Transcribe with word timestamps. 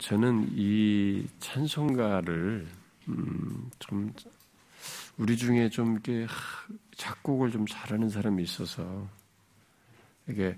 저는 0.00 0.48
이 0.52 1.26
찬송가를 1.40 2.66
음, 3.08 3.70
좀 3.78 4.12
우리 5.18 5.36
중에 5.36 5.68
좀 5.68 5.92
이렇게 5.92 6.26
작곡을 6.96 7.50
좀 7.50 7.66
잘하는 7.66 8.08
사람이 8.08 8.42
있어서 8.42 9.06
이게 10.26 10.56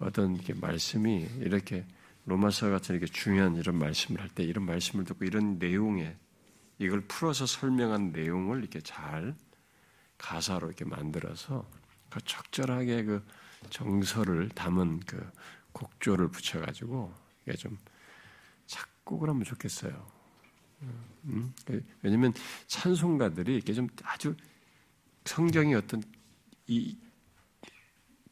어떤 0.00 0.34
이렇게 0.34 0.54
말씀이 0.54 1.28
이렇게 1.38 1.86
로마서 2.24 2.70
같은 2.70 2.96
이렇게 2.96 3.10
중요한 3.12 3.54
이런 3.54 3.78
말씀을 3.78 4.20
할 4.20 4.28
때 4.30 4.42
이런 4.42 4.66
말씀을 4.66 5.04
듣고 5.04 5.24
이런 5.24 5.58
내용에 5.58 6.16
이걸 6.78 7.00
풀어서 7.02 7.46
설명한 7.46 8.10
내용을 8.10 8.58
이렇게 8.58 8.80
잘 8.80 9.36
가사로 10.18 10.66
이렇게 10.66 10.84
만들어서 10.84 11.64
그 12.10 12.20
적절하게 12.24 13.04
그 13.04 13.24
정서를 13.70 14.48
담은 14.48 15.00
그 15.06 15.30
곡조를 15.72 16.28
붙여가지고 16.28 17.14
이게 17.46 17.56
좀 17.56 17.78
작곡을 19.04 19.28
하면 19.28 19.44
좋겠어요. 19.44 20.06
음? 21.24 21.52
왜냐면 22.02 22.32
찬송가들이 22.66 23.54
이렇게 23.54 23.72
좀 23.72 23.88
아주 24.02 24.34
성경의 25.24 25.74
어떤 25.74 26.02
이 26.66 26.96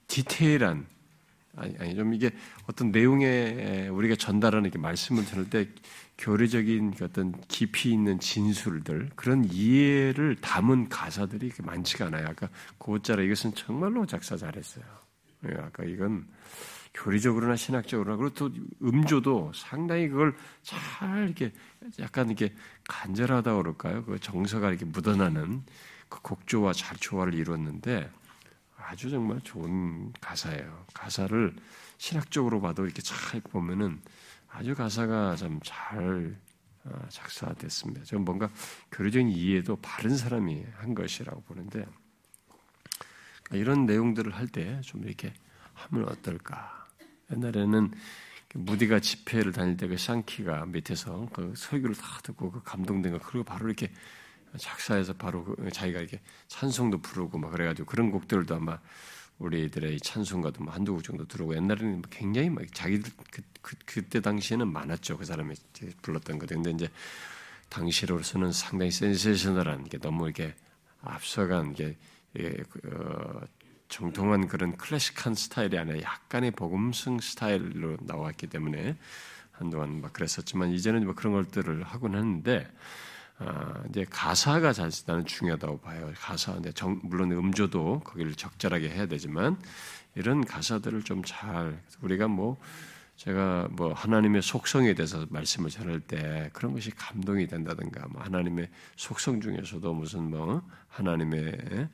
디테일한 0.07 0.87
아니, 1.57 1.77
아니 1.79 1.95
좀 1.95 2.15
이게 2.15 2.31
어떤 2.67 2.91
내용에 2.91 3.89
우리가 3.89 4.15
전달하는 4.17 4.67
이렇게 4.67 4.79
말씀을 4.79 5.25
들을 5.25 5.51
때 5.51 5.69
교리적인 6.17 6.93
그 6.93 7.05
어떤 7.05 7.39
깊이 7.49 7.93
있는 7.93 8.19
진술들 8.19 9.11
그런 9.16 9.45
이해를 9.45 10.37
담은 10.37 10.89
가사들이 10.89 11.53
많지가 11.63 12.07
않아요. 12.07 12.27
아까 12.29 12.49
고자라 12.79 13.23
이것은 13.23 13.55
정말로 13.55 14.07
작사 14.07 14.37
잘했어요. 14.37 14.85
예, 15.47 15.55
아까 15.59 15.85
이건 15.85 16.27
교리적으로나 17.02 17.57
신학적으로나 17.57 18.16
그리고 18.16 18.35
또 18.35 18.51
음조도 18.82 19.52
상당히 19.54 20.09
그걸 20.09 20.37
잘 20.63 21.24
이렇게 21.27 21.52
약간 22.01 22.27
이렇게 22.29 22.54
간절하다 22.88 23.54
그럴까요? 23.57 24.04
그 24.04 24.18
정서가 24.18 24.71
이렇게 24.71 24.85
묻어나는 24.85 25.63
그 26.09 26.21
곡조와 26.23 26.73
잘 26.73 26.96
조화를 26.96 27.35
이루었는데 27.35 28.10
아주 28.76 29.10
정말 29.10 29.41
좋은 29.43 30.13
가사예요. 30.21 30.87
가사를 30.95 31.54
신학적으로 31.99 32.60
봐도 32.60 32.85
이렇게 32.85 33.02
잘 33.02 33.41
보면은 33.41 34.01
아주 34.51 34.74
가사가 34.74 35.37
좀잘 35.37 36.37
어, 36.85 37.07
작사됐습니다. 37.10 38.04
좀 38.04 38.24
뭔가 38.24 38.49
교리적인 38.93 39.29
이해도 39.29 39.76
바른 39.76 40.16
사람이 40.16 40.65
한 40.76 40.95
것이라고 40.95 41.43
보는데 41.43 41.85
이런 43.52 43.87
내용들을 43.87 44.35
할 44.35 44.49
때 44.49 44.80
좀 44.82 45.04
이렇게 45.04 45.32
하면 45.74 46.09
어떨까? 46.09 46.77
옛날에는 47.32 47.93
무디가 48.54 49.01
집회를 49.01 49.52
다닐 49.52 49.76
때 49.76 49.87
그 49.87 49.96
샹키가 49.98 50.66
밑에서 50.66 51.29
그 51.32 51.52
설교를 51.57 51.95
다 51.95 52.20
듣고 52.23 52.51
그 52.51 52.62
감동된 52.62 53.12
거 53.12 53.18
그리고 53.18 53.45
바로 53.45 53.66
이렇게 53.66 53.90
작사해서 54.57 55.12
바로 55.12 55.45
그 55.45 55.70
자기가 55.70 56.01
이렇게 56.01 56.20
찬송도 56.48 56.98
부르고 56.98 57.38
막 57.38 57.51
그래가지고 57.51 57.87
그런 57.87 58.10
곡들도 58.10 58.54
아마 58.54 58.79
우리들의 59.38 60.01
찬송가도 60.01 60.65
뭐 60.65 60.73
한두 60.73 60.95
곡 60.95 61.04
정도 61.04 61.26
들어오고 61.26 61.54
옛날에는 61.57 62.02
굉장히 62.10 62.51
막 62.51 62.65
자기들 62.73 63.12
그, 63.30 63.42
그, 63.60 63.76
그때 63.85 64.20
당시에는 64.20 64.66
많았죠. 64.72 65.19
그 65.19 65.25
사람이 65.25 65.54
불렀던 66.03 66.38
것들. 66.38 66.56
근데 66.56 66.70
이제 66.70 66.88
당시로서는 67.69 68.53
상당히 68.53 68.91
센세셔널한 68.91 69.84
게 69.84 69.98
너무 69.98 70.25
이렇게 70.25 70.54
앞서간 71.03 71.75
게 71.75 71.97
예, 72.38 72.53
어, 72.92 73.41
정통한 73.89 74.49
그런 74.49 74.77
클래식한 74.77 75.34
스타일이 75.34 75.78
아니라 75.78 76.00
약간의 76.03 76.50
복음성 76.53 77.21
스타일로 77.21 77.97
나왔기 78.00 78.49
때문에 78.49 78.97
한동안 79.53 80.00
막 80.00 80.12
그랬었지만 80.12 80.71
이제는 80.71 81.05
뭐 81.05 81.15
그런 81.15 81.33
것들을 81.33 81.82
하곤 81.82 82.15
하는데 82.15 82.71
아, 83.41 83.82
이제 83.88 84.04
가사가 84.10 84.72
잘 84.72 84.91
나는 85.06 85.25
중요하다고 85.25 85.81
봐요. 85.81 86.12
가사, 86.16 86.54
근데 86.54 86.72
정, 86.72 87.00
물론 87.04 87.31
음조도 87.31 88.00
거기를 88.04 88.34
적절하게 88.34 88.91
해야 88.91 89.06
되지만 89.06 89.56
이런 90.16 90.44
가사들을 90.44 91.04
좀 91.04 91.22
잘 91.25 91.81
우리가 92.00 92.28
뭐 92.28 92.59
제가 93.16 93.69
뭐 93.72 93.93
하나님의 93.93 94.43
속성에 94.43 94.94
대해서 94.94 95.27
말씀을 95.31 95.71
전할 95.71 96.00
때 96.00 96.50
그런 96.53 96.72
것이 96.72 96.91
감동이 96.91 97.47
된다든가 97.47 98.06
뭐 98.09 98.22
하나님의 98.22 98.69
속성 98.97 99.41
중에서도 99.41 99.93
무슨 99.94 100.31
뭐 100.31 100.62
하나님의 100.88 101.53
그 101.53 101.88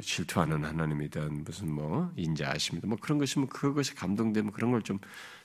질투하는 0.00 0.64
하나님이든 0.64 1.44
무슨 1.44 1.72
뭐 1.72 2.12
인자하심이든 2.16 2.88
뭐 2.88 2.98
그런 3.00 3.18
것이면 3.18 3.48
그것이 3.48 3.94
감동되면 3.94 4.52
그런 4.52 4.70
걸 4.70 4.82
좀 4.82 4.98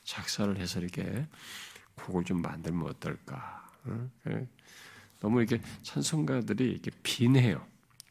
작사를 0.03 0.55
해서 0.57 0.79
이렇게 0.79 1.27
곡을 1.95 2.23
좀 2.23 2.41
만들면 2.41 2.87
어떨까? 2.87 3.69
그 4.23 4.47
너무 5.19 5.41
이렇게 5.41 5.61
찬송가들이 5.83 6.69
이렇게 6.69 6.91
빈해요. 7.03 7.65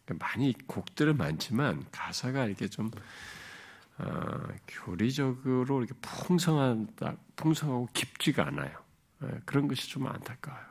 그러니까 0.04 0.26
많이 0.26 0.53
곡들은 0.66 1.16
많지만 1.16 1.84
가사가 1.91 2.47
이렇게 2.47 2.69
좀 2.69 2.91
어, 3.98 4.48
교리적으로 4.69 5.82
이렇게 5.82 5.98
풍성하다, 6.00 7.16
풍성하고 7.37 7.88
깊지가 7.94 8.48
않아요. 8.48 8.78
예, 9.22 9.41
그런 9.47 9.69
것이 9.69 9.88
좀 9.88 10.06
안타까워요. 10.06 10.66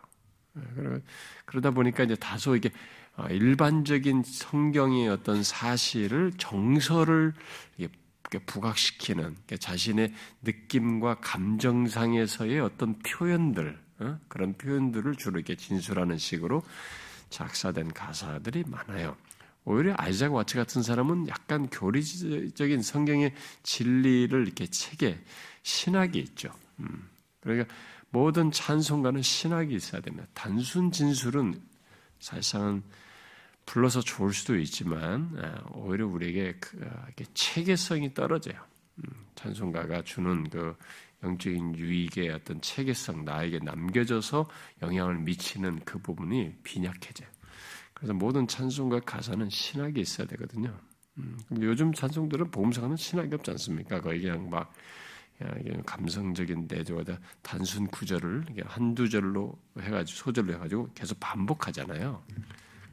예, 0.58 1.02
그러다 1.46 1.72
보니까 1.72 2.04
이제 2.04 2.16
다소 2.16 2.56
이게 2.56 2.70
어, 2.70 2.74
일반적인 3.30 4.24
성경의 4.24 5.08
어떤 5.08 5.44
사실을 5.44 6.34
정서를 6.38 7.34
부각시키는 8.46 9.38
자신의 9.60 10.14
느낌과 10.42 11.16
감정상에서의 11.22 12.60
어떤 12.60 13.00
표현들 13.00 13.80
어? 14.00 14.20
그런 14.28 14.54
표현들을 14.54 15.16
주로 15.16 15.38
이렇게 15.38 15.56
진술하는 15.56 16.18
식으로 16.18 16.64
작사된 17.30 17.94
가사들이 17.94 18.66
많아요. 18.68 19.16
오히려 19.64 19.96
아이작 19.98 20.34
와츠 20.34 20.58
같은 20.58 20.84
사람은 20.84 21.28
약간 21.28 21.68
교리적인 21.70 22.82
성경의 22.82 23.34
진리를 23.64 24.46
이렇게 24.46 24.68
책에 24.68 25.20
신학이 25.64 26.20
있죠. 26.20 26.52
음. 26.80 27.10
그러니까 27.40 27.74
모든 28.10 28.52
찬송가는 28.52 29.22
신학이 29.22 29.74
있어야 29.74 30.02
됩니다. 30.02 30.28
단순 30.34 30.92
진술은 30.92 31.60
사실상은 32.20 32.84
불러서 33.66 34.02
좋을 34.02 34.34
수도 34.34 34.58
있지만 34.58 35.32
아, 35.42 35.64
오히려 35.74 36.08
우리에게 36.08 36.58
그, 36.60 36.80
아, 36.86 37.08
체계성이 37.34 38.14
떨어져요. 38.14 38.56
음, 38.98 39.04
찬송가가 39.36 40.04
주는 40.04 40.50
그 40.50 40.76
영적인 41.24 41.76
유익의 41.76 42.30
어떤 42.30 42.62
체계성 42.62 43.26
나에게 43.26 43.60
남겨져서 43.60 44.48
영향을 44.82 45.16
미치는 45.20 45.82
그 45.86 46.00
부분이 46.00 46.54
빈약해져요. 46.64 47.28
그래서 47.94 48.14
모든 48.14 48.48
찬송과 48.48 49.02
가사는 49.02 49.50
신학이 49.50 50.00
있어야 50.00 50.28
되거든요. 50.28 50.78
음, 51.18 51.38
요즘 51.62 51.94
찬송들은 51.94 52.52
복음성가는 52.52 52.98
신학이 52.98 53.34
없지 53.36 53.52
않습니까? 53.52 54.02
거의 54.02 54.22
그냥 54.22 54.50
막 54.50 54.74
감성적인 55.86 56.68
내조다 56.70 57.20
단순 57.42 57.88
구절을 57.88 58.46
한두 58.66 59.10
절로 59.10 59.58
해가지고 59.78 60.18
소절로 60.18 60.54
해가지고 60.54 60.90
계속 60.94 61.20
반복하잖아요. 61.20 62.24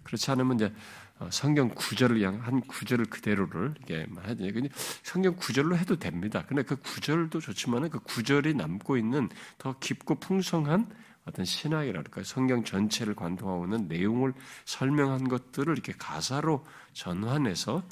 그렇지 0.05 0.31
않으면 0.31 0.57
이제 0.57 0.73
어, 1.19 1.29
성경 1.31 1.69
구절을 1.69 2.25
한 2.43 2.61
구절을 2.63 3.07
그대로를 3.07 3.75
이게 3.83 4.07
하지. 4.17 4.51
근데 4.51 4.69
성경 5.03 5.37
구절로 5.37 5.77
해도 5.77 5.97
됩니다. 5.99 6.45
근데 6.47 6.63
그 6.63 6.77
구절도 6.77 7.41
좋지만은 7.41 7.91
그 7.91 8.01
구절이 8.01 8.55
남고 8.55 8.97
있는 8.97 9.29
더 9.59 9.79
깊고 9.79 10.17
풍성한 10.17 10.91
어떤 11.25 11.45
신학이랄까 11.45 12.25
성경 12.25 12.65
전체를 12.65 13.15
관통하고 13.15 13.65
있는 13.65 13.87
내용을 13.87 14.35
설명한 14.65 15.29
것들을 15.29 15.73
이렇게 15.73 15.93
가사로 15.93 16.65
전환해서 16.93 17.85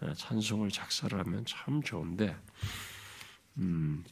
어, 0.00 0.12
찬송을 0.14 0.70
작사를 0.70 1.18
하면 1.18 1.44
참 1.46 1.82
좋은데, 1.82 2.36
음, 3.58 4.04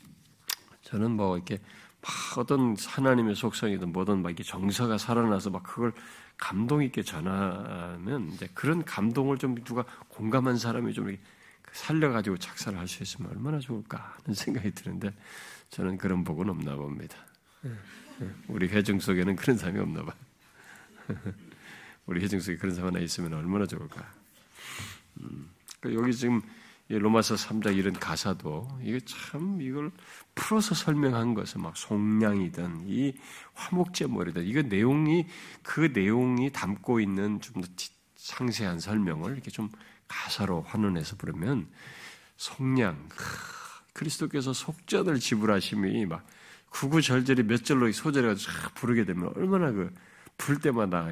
저는 0.83 1.11
뭐 1.11 1.37
이렇게 1.37 1.59
막 2.01 2.39
어떤 2.39 2.77
하나님의 2.79 3.35
속성이든 3.35 3.93
뭐든 3.93 4.23
막 4.23 4.31
이렇게 4.31 4.43
정서가 4.43 4.97
살아나서 4.97 5.51
막 5.51 5.63
그걸 5.63 5.93
감동 6.39 6.83
있게 6.83 7.03
전하면 7.03 8.31
이제 8.33 8.49
그런 8.55 8.85
감동을 8.85 9.39
좀 9.39 9.55
누가 9.65 9.85
공감한 10.09 10.59
사람이 10.59 10.93
좀 10.93 11.17
살려가지고 11.73 12.37
작사를 12.39 12.79
할 12.79 12.87
수 12.89 13.03
있으면 13.03 13.31
얼마나 13.31 13.59
좋을까 13.59 14.17
하는 14.23 14.35
생각이 14.35 14.73
드는데 14.73 15.13
저는 15.71 15.99
그런 15.99 16.25
복은 16.25 16.51
없나 16.51 16.75
봅니다. 16.77 17.17
우리 18.49 18.69
회중 18.69 19.01
속에는 19.01 19.37
그런 19.37 19.57
사람이 19.57 19.79
없나 19.79 20.05
봐. 20.05 20.15
우리 22.07 22.21
회중 22.23 22.41
속에 22.41 22.57
그런 22.57 22.75
사람 22.75 22.89
하나 22.89 22.99
있으면 22.99 23.33
얼마나 23.35 23.67
좋을까. 23.67 24.13
음, 25.21 25.49
그러니까 25.81 26.03
여기 26.03 26.15
지금 26.15 26.43
로마서 26.99 27.37
3장 27.37 27.77
이런 27.77 27.95
가사도 27.95 28.69
이게 28.83 29.01
참 29.01 29.61
이걸 29.61 29.91
풀어서 30.35 30.75
설명한 30.75 31.35
것은 31.35 31.63
막 31.63 31.77
송량이든 31.77 32.85
이 32.87 33.15
화목제물이든 33.55 34.45
이거 34.45 34.63
내용이 34.63 35.27
그 35.63 35.91
내용이 35.93 36.51
담고 36.51 37.01
있는 37.01 37.41
좀 37.41 37.63
더 37.63 37.69
상세한 38.23 38.79
설명을 38.79 39.33
이렇게 39.33 39.51
좀 39.51 39.69
가사로 40.07 40.63
환원해서 40.63 41.17
부르면 41.17 41.69
송량 42.37 43.09
그리스도께서 43.93 44.53
속전을 44.53 45.19
지불하심이 45.19 46.07
막 46.07 46.25
구구절절히 46.71 47.43
몇 47.43 47.65
절로 47.65 47.91
소절을 47.91 48.37
쫙 48.37 48.75
부르게 48.75 49.05
되면 49.05 49.33
얼마나 49.35 49.73
그 49.73 49.93
부를 50.39 50.61
때마다 50.61 51.09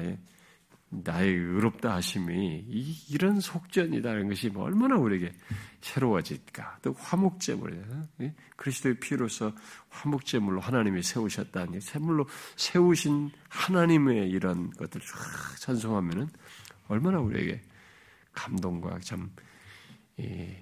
나의 0.91 1.33
의롭다 1.33 1.95
하심이 1.95 2.65
이, 2.67 3.17
런 3.17 3.39
속전이다는 3.39 4.27
것이 4.27 4.49
뭐 4.49 4.65
얼마나 4.65 4.97
우리에게 4.97 5.33
새로워질까. 5.79 6.79
또 6.81 6.93
화목제물, 6.93 7.85
그리스도의 8.57 8.99
피로서 8.99 9.53
화목제물로 9.89 10.59
하나님이 10.59 11.01
세우셨다는 11.01 11.79
샘물로 11.79 12.27
세우신 12.57 13.31
하나님의 13.47 14.29
이런 14.29 14.69
것들 14.71 14.99
쫙 14.99 15.59
찬송하면은 15.59 16.27
얼마나 16.89 17.19
우리에게 17.19 17.61
감동과 18.33 18.99
참 18.99 19.31
이, 20.17 20.53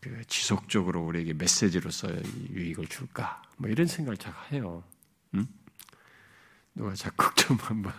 그 0.00 0.22
지속적으로 0.28 1.04
우리에게 1.04 1.32
메시지로서 1.32 2.08
유익을 2.50 2.86
줄까? 2.86 3.42
뭐 3.56 3.68
이런 3.68 3.88
생각을 3.88 4.16
잘 4.16 4.32
해요. 4.52 4.84
응? 5.34 5.44
누가 6.76 6.94
작곡 6.94 7.36
좀 7.36 7.56
한번 7.56 7.92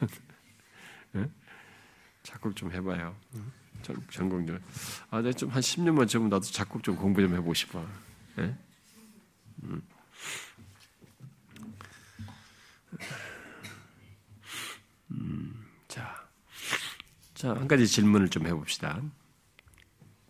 응? 1.15 1.29
작곡 2.24 2.56
좀 2.56 2.71
해봐요. 2.71 3.16
응? 3.36 3.51
전, 3.81 3.95
전공 4.12 4.45
좀. 4.45 4.60
아, 5.10 5.21
내가 5.21 5.31
좀한 5.33 5.62
10년만 5.62 6.07
전면 6.07 6.30
나도 6.30 6.45
작곡 6.45 6.83
좀 6.83 6.95
공부 6.95 7.21
좀 7.21 7.33
해보고 7.33 7.54
싶어. 7.54 7.86
네? 8.36 8.56
음. 9.63 9.81
음, 15.12 15.66
자, 15.88 16.27
자, 17.33 17.50
한 17.50 17.68
가지 17.68 17.88
질문을 17.88 18.30
좀 18.30 18.45
해봅시다. 18.48 19.01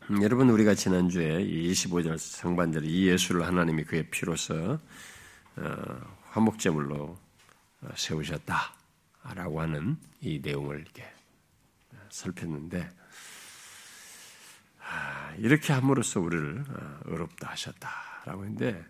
음, 0.10 0.24
여러분 0.24 0.50
우리가 0.50 0.74
지난주에 0.74 1.44
25절 1.44 2.18
상반절 2.18 2.86
이 2.86 3.08
예수를 3.08 3.46
하나님이 3.46 3.84
그의 3.84 4.10
피로서 4.10 4.80
어, 5.56 6.18
화목제물로 6.32 7.18
어, 7.82 7.88
세우셨다라고 7.96 9.62
하는 9.62 9.98
이 10.22 10.40
내용을 10.42 10.80
이렇게 10.82 11.04
살폈는데 12.12 12.90
아, 14.80 15.34
이렇게 15.38 15.74
함으로써 15.74 16.20
우리를 16.20 16.64
어, 16.68 17.00
의롭다 17.06 17.50
하셨다라고 17.52 18.44
했는데 18.46 18.86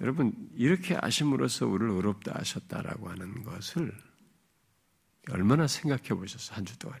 여러분 0.00 0.32
이렇게 0.54 0.94
하심으로써 0.94 1.66
우리를 1.66 1.92
의롭다 1.94 2.38
하셨다라고 2.38 3.08
하는 3.10 3.42
것을 3.44 3.92
얼마나 5.30 5.66
생각해 5.66 6.08
보셨어요 6.10 6.56
한 6.56 6.64
주 6.64 6.78
동안에 6.78 7.00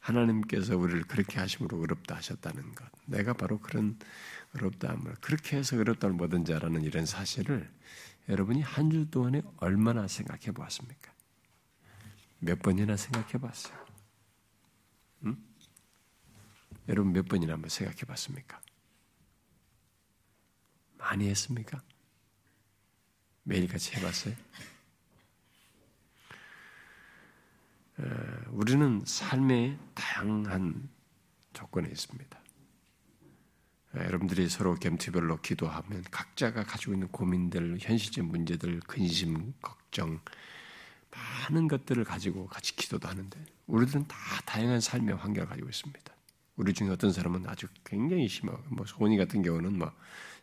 하나님께서 0.00 0.76
우리를 0.78 1.02
그렇게 1.04 1.38
하심으로 1.40 1.76
의롭다 1.78 2.16
하셨다는 2.16 2.74
것. 2.74 2.86
내가 3.06 3.34
바로 3.34 3.58
그런 3.60 3.98
의롭다함을 4.54 5.16
그렇게 5.20 5.58
해서 5.58 5.76
의롭다를 5.76 6.14
뭐든지 6.16 6.54
알아는 6.54 6.82
이런 6.82 7.04
사실을 7.04 7.70
여러분이 8.28 8.62
한 8.62 8.90
주 8.90 9.10
동안에 9.10 9.42
얼마나 9.58 10.08
생각해 10.08 10.52
보았습니까? 10.52 11.12
몇 12.38 12.58
번이나 12.62 12.96
생각해 12.96 13.32
봤어요? 13.32 13.74
응? 15.26 15.36
여러분 16.90 17.12
몇 17.12 17.26
번이나 17.28 17.52
한번 17.52 17.70
생각해 17.70 18.00
봤습니까? 18.00 18.60
많이 20.98 21.28
했습니까? 21.28 21.80
매일같이 23.44 23.94
해봤어요? 23.94 24.34
우리는 28.48 29.02
삶의 29.06 29.78
다양한 29.94 30.88
조건에 31.52 31.88
있습니다. 31.88 32.40
여러분들이 33.94 34.48
서로 34.48 34.76
gem투별로 34.76 35.40
기도하면 35.42 36.02
각자가 36.10 36.64
가지고 36.64 36.94
있는 36.94 37.06
고민들, 37.08 37.78
현실적 37.80 38.24
문제들, 38.24 38.80
근심, 38.80 39.54
걱정, 39.62 40.20
많은 41.10 41.68
것들을 41.68 42.02
가지고 42.02 42.48
같이 42.48 42.74
기도도 42.74 43.06
하는데 43.06 43.44
우리들은 43.68 44.08
다 44.08 44.16
다양한 44.44 44.80
삶의 44.80 45.14
환경을 45.14 45.48
가지고 45.48 45.68
있습니다. 45.68 46.19
우리 46.60 46.74
중에 46.74 46.90
어떤 46.90 47.10
사람은 47.10 47.48
아주 47.48 47.66
굉장히 47.84 48.28
심하고 48.28 48.62
뭐 48.68 48.84
소니 48.84 49.16
같은 49.16 49.40
경우는 49.40 49.78
뭐 49.78 49.90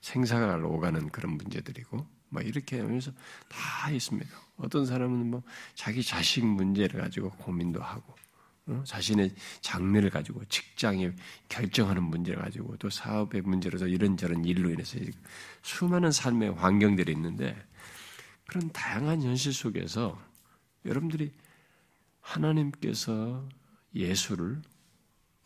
생사가 0.02 0.58
오가는 0.58 1.10
그런 1.10 1.38
문제들이고 1.38 2.08
뭐 2.30 2.42
이렇게 2.42 2.80
하면서 2.80 3.12
다 3.48 3.92
있습니다. 3.92 4.28
어떤 4.58 4.88
사람은 4.88 5.30
뭐 5.30 5.44
자기 5.75 6.02
자식 6.02 6.44
문제를 6.44 7.02
가지고 7.02 7.30
고민도 7.30 7.84
하고 7.84 8.16
어? 8.66 8.84
자신의 8.84 9.31
장래를 9.62 10.10
가지고 10.10 10.44
직장에 10.46 11.12
결정하는 11.50 12.02
문제를 12.02 12.42
가지고 12.42 12.75
또 12.78 12.90
사업의 12.90 13.44
문제로서 13.44 13.88
이런저런 13.88 14.44
일로 14.44 14.72
인해서 14.72 14.98
수많은 15.62 16.12
삶의 16.12 16.56
환경들이 16.56 17.12
있는데 17.12 17.56
그런 18.48 18.72
다양한 18.72 19.22
현실 19.22 19.54
속에서 19.54 20.19
여러분들이 20.84 21.31
하나님께서 22.22 23.48
예수를 23.94 24.64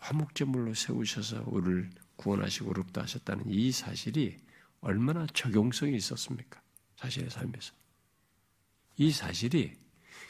화목제물로 0.02 0.74
세우셔서 0.74 1.44
우리를 1.46 1.90
구원하시고 2.16 2.72
어렵다 2.72 3.04
하셨다는 3.04 3.46
이 3.48 3.72
사실이 3.72 4.38
얼마나 4.82 5.28
적용성이 5.28 5.96
있었습니까? 5.96 6.62
자신의 6.98 7.30
삶에서. 7.30 7.74
이 8.98 9.12
사실이 9.12 9.74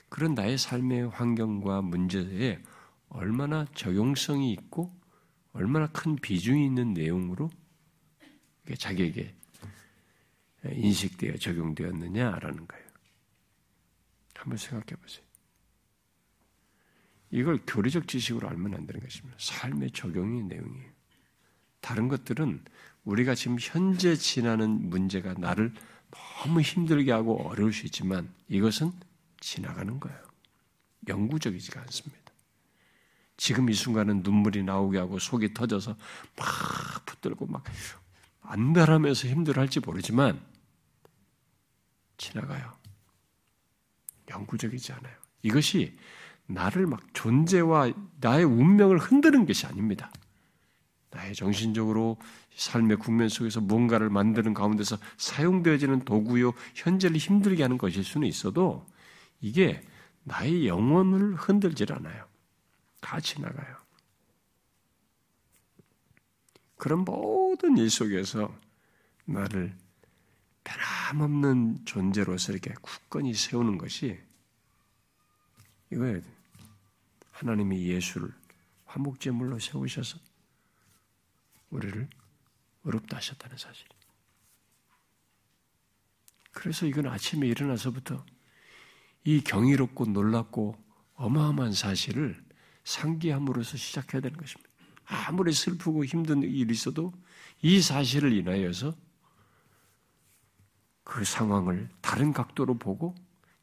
그런 0.10 0.36
나의 0.36 0.58
삶의 0.58 1.10
환경과 1.10 1.82
문제에 1.82 2.62
얼마나 3.10 3.66
적용성이 3.74 4.52
있고 4.54 4.94
얼마나 5.54 5.88
큰 5.88 6.16
비중이 6.16 6.66
있는 6.66 6.94
내용으로 6.94 7.50
자기에게 8.78 9.34
인식되어 10.66 11.38
적용되었느냐라는 11.38 12.68
거예요. 12.68 12.86
한번 14.36 14.58
생각해 14.58 15.00
보세요. 15.02 15.31
이걸 17.32 17.60
교리적 17.66 18.08
지식으로 18.08 18.48
알면 18.50 18.74
안 18.76 18.86
되는 18.86 19.02
것입니다. 19.02 19.38
삶의 19.40 19.92
적용의 19.92 20.44
내용이에요. 20.44 20.92
다른 21.80 22.08
것들은 22.08 22.64
우리가 23.06 23.36
지금 23.36 23.58
현재 23.60 24.16
지나는 24.16 24.90
문제가 24.90 25.34
나를 25.34 25.74
너무 26.12 26.62
힘들게 26.62 27.12
하고 27.12 27.42
어려울 27.48 27.74
수 27.74 27.86
있지만 27.86 28.32
이것은 28.48 28.92
지나가는 29.40 30.00
거예요. 30.00 30.20
영구적이지가 31.08 31.82
않습니다. 31.82 32.22
지금 33.38 33.70
이 33.70 33.74
순간은 33.74 34.22
눈물이 34.22 34.62
나오게 34.64 35.00
하고 35.00 35.18
속이 35.18 35.54
터져서 35.54 35.96
막 36.38 37.06
붙들고 37.06 37.48
막 37.48 37.64
안달하면서 38.42 39.30
힘들어할지 39.30 39.80
모르지만 39.80 40.40
지나가요. 42.18 42.78
영구적이지 44.30 44.94
않아요. 44.94 45.16
이것이 45.42 45.98
나를 46.54 46.88
막 46.88 47.02
존재와 47.14 47.92
나의 48.20 48.44
운명을 48.44 48.98
흔드는 48.98 49.46
것이 49.46 49.66
아닙니다. 49.66 50.12
나의 51.12 51.36
정신적으로 51.36 52.18
삶의 52.56 52.98
국면 52.98 53.30
속에서 53.30 53.60
뭔가를 53.62 54.10
만드는 54.10 54.54
가운데서 54.54 54.98
사용되어지는 55.18 56.06
도구요, 56.06 56.54
현재를 56.76 57.18
힘들게 57.18 57.64
하는 57.64 57.78
것일 57.78 58.04
수는 58.04 58.28
있어도 58.28 58.86
이게 59.42 59.82
나의 60.24 60.68
영혼을 60.68 61.36
흔들질 61.36 61.92
않아요. 61.94 62.26
다 63.02 63.20
지나가요. 63.20 63.76
그런 66.78 67.04
모든 67.04 67.78
일 67.78 67.90
속에서 67.90 68.54
나를 69.26 69.76
변함없는 70.64 71.86
존재로서 71.86 72.54
이렇게 72.54 72.74
굳건히 72.82 73.34
세우는 73.34 73.78
것이 73.78 74.20
이거예요. 75.92 76.22
하나님이 77.42 77.88
예수를 77.88 78.32
화목제물로 78.86 79.58
세우셔서 79.58 80.20
우리를 81.72 82.08
어렵다 82.84 83.18
하셨다는 83.18 83.58
사실. 83.58 83.88
그래서 86.52 86.86
이건 86.86 87.08
아침에 87.08 87.48
일어나서부터 87.48 88.24
이 89.24 89.42
경이롭고 89.42 90.06
놀랍고 90.06 90.78
어마어마한 91.16 91.74
사실을 91.74 92.44
상기함으로써 92.84 93.78
시작해야 93.78 94.22
되는 94.22 94.38
것입니다. 94.38 94.70
아무리 95.06 95.52
슬프고 95.52 96.06
힘든 96.06 96.44
일이 96.44 96.72
있어도 96.72 97.12
이 97.62 97.82
사실을 97.82 98.34
인하여서 98.34 98.96
그 101.04 101.26
상황을 101.26 101.90
다른 102.02 102.34
각도로 102.34 102.78
보고 102.78 103.16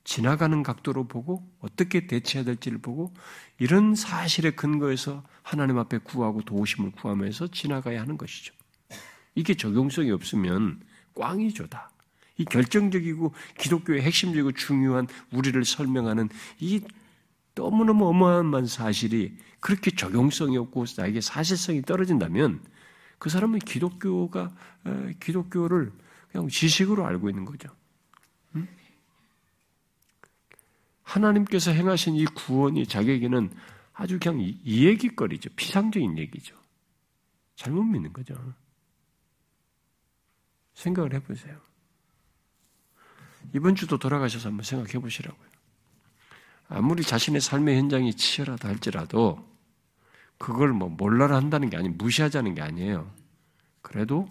지나가는 0.09 0.63
각도로 0.63 1.07
보고 1.07 1.47
어떻게 1.61 2.07
대처해야 2.07 2.43
될지를 2.43 2.79
보고 2.79 3.13
이런 3.59 3.95
사실에 3.95 4.53
근거해서 4.53 5.23
하나님 5.43 5.77
앞에 5.77 5.99
구하고 5.99 6.41
도우심을 6.41 6.93
구하면서 6.93 7.49
지나가야 7.49 8.01
하는 8.01 8.17
것이죠. 8.17 8.55
이게 9.35 9.53
적용성이 9.53 10.11
없으면 10.11 10.81
꽝이죠 11.15 11.67
다. 11.67 11.91
이 12.39 12.47
결정적이고 12.47 13.35
기독교의 13.59 14.01
핵심적이고 14.01 14.53
중요한 14.53 15.07
우리를 15.31 15.63
설명하는 15.63 16.31
이 16.59 16.81
너무너무 17.55 18.09
어마어마한 18.09 18.65
사실이 18.65 19.37
그렇게 19.61 19.91
적용성이 19.91 20.57
없고 20.57 20.87
나에게 20.97 21.21
사실성이 21.21 21.83
떨어진다면 21.83 22.63
그 23.19 23.29
사람은 23.29 23.59
기독교가 23.59 24.55
기독교를 25.21 25.93
그냥 26.33 26.49
지식으로 26.49 27.05
알고 27.05 27.29
있는 27.29 27.45
거죠. 27.45 27.69
하나님께서 31.09 31.71
행하신 31.71 32.17
이 32.17 32.27
구원이 32.27 32.87
자기에게는 32.87 33.51
아주 33.95 34.19
그냥 34.21 34.41
이 34.41 34.87
얘기거리죠. 34.87 35.51
피상적인 35.57 36.19
얘기죠. 36.19 36.55
잘못 37.57 37.83
믿는 37.83 38.13
거죠. 38.13 38.35
생각을 40.75 41.15
해보세요. 41.15 41.59
이번 43.55 43.75
주도 43.75 43.99
돌아가셔서 43.99 44.51
한번 44.51 44.65
생각해 44.65 44.99
보시라고요. 45.01 45.49
아무리 46.69 47.03
자신의 47.03 47.41
삶의 47.41 47.79
현장이 47.79 48.15
치열하다 48.15 48.69
할지라도 48.69 49.49
그걸 50.37 50.73
뭐 50.73 50.91
몰라라 50.91 51.37
한다는 51.37 51.71
게 51.71 51.79
아니 51.79 51.89
무시하자는 51.89 52.55
게 52.55 52.61
아니에요. 52.61 53.11
그래도 53.81 54.29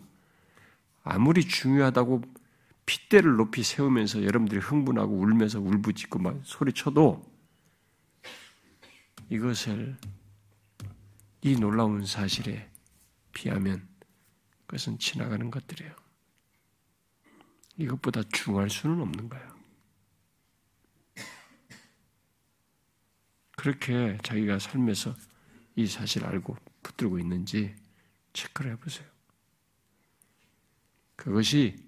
아무리 1.04 1.44
중요하다고 1.44 2.22
핏대를 2.88 3.36
높이 3.36 3.62
세우면서 3.64 4.24
여러분들이 4.24 4.60
흥분하고 4.60 5.14
울면서 5.14 5.60
울부짖고 5.60 6.20
막 6.20 6.40
소리쳐도 6.44 7.22
이것을 9.30 9.98
이 11.42 11.56
놀라운 11.56 12.06
사실에 12.06 12.72
비하면 13.34 13.88
그것은 14.66 14.98
지나가는 15.00 15.52
것들이에요. 15.52 15.94
이것보다 17.78 18.24
중요할 18.24 18.70
수는 18.70 19.02
없는 19.02 19.30
거예요. 19.30 19.58
그렇게 23.58 24.18
자기가 24.24 24.60
삶에서 24.60 25.14
이 25.76 25.88
사실을 25.88 26.28
알고 26.28 26.56
붙들고 26.84 27.20
있는지 27.20 27.76
체크를 28.32 28.72
해보세요. 28.72 29.08
그것이 31.18 31.87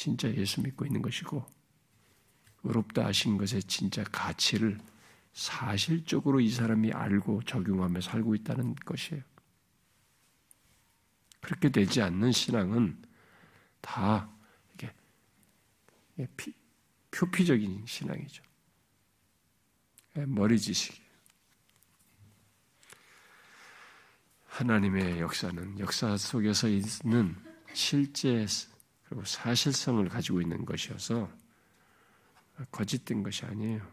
진짜 0.00 0.34
예수 0.34 0.62
믿고 0.62 0.86
있는 0.86 1.02
것이고, 1.02 1.44
의롭다 2.62 3.04
하신 3.04 3.36
것의 3.36 3.62
진짜 3.64 4.02
가치를 4.04 4.80
사실적으로 5.34 6.40
이 6.40 6.48
사람이 6.48 6.90
알고 6.90 7.42
적용하며 7.42 8.00
살고 8.00 8.34
있다는 8.36 8.76
것이에요. 8.76 9.22
그렇게 11.42 11.68
되지 11.68 12.00
않는 12.00 12.32
신앙은 12.32 13.02
다 13.82 14.30
이게 14.72 14.90
표피적인 17.10 17.84
신앙이죠. 17.86 18.42
예, 20.16 20.24
머리 20.24 20.58
지식이에요. 20.58 21.10
하나님의 24.46 25.20
역사는 25.20 25.78
역사 25.78 26.16
속에서 26.16 26.68
있는 26.68 27.36
실제 27.74 28.46
그리고 29.10 29.24
사실성을 29.24 30.08
가지고 30.08 30.40
있는 30.40 30.64
것이어서 30.64 31.28
거짓된 32.70 33.24
것이 33.24 33.44
아니에요. 33.44 33.84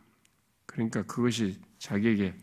그러니까 0.68 1.02
그것이 1.02 1.60
자기에게 1.80 2.36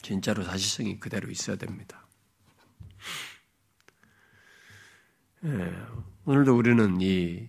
진짜로 0.00 0.42
사실성이 0.44 0.98
그대로 0.98 1.30
있어야 1.30 1.56
됩니다. 1.56 2.06
예, 5.44 5.86
오늘도 6.24 6.56
우리는 6.56 7.00
이 7.02 7.46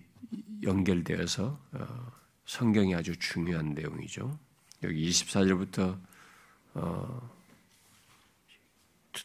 연결되어서 0.62 1.58
어, 1.72 2.12
성경이 2.44 2.94
아주 2.94 3.16
중요한 3.18 3.72
내용이죠. 3.72 4.38
여기 4.82 5.08
24절부터 5.08 5.98
어, 6.74 7.30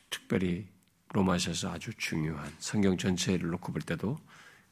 특별히 0.10 0.70
로마서에서 1.10 1.72
아주 1.72 1.94
중요한 1.96 2.54
성경 2.60 2.98
전체를 2.98 3.50
놓고 3.50 3.74
볼 3.74 3.82
때도 3.82 4.18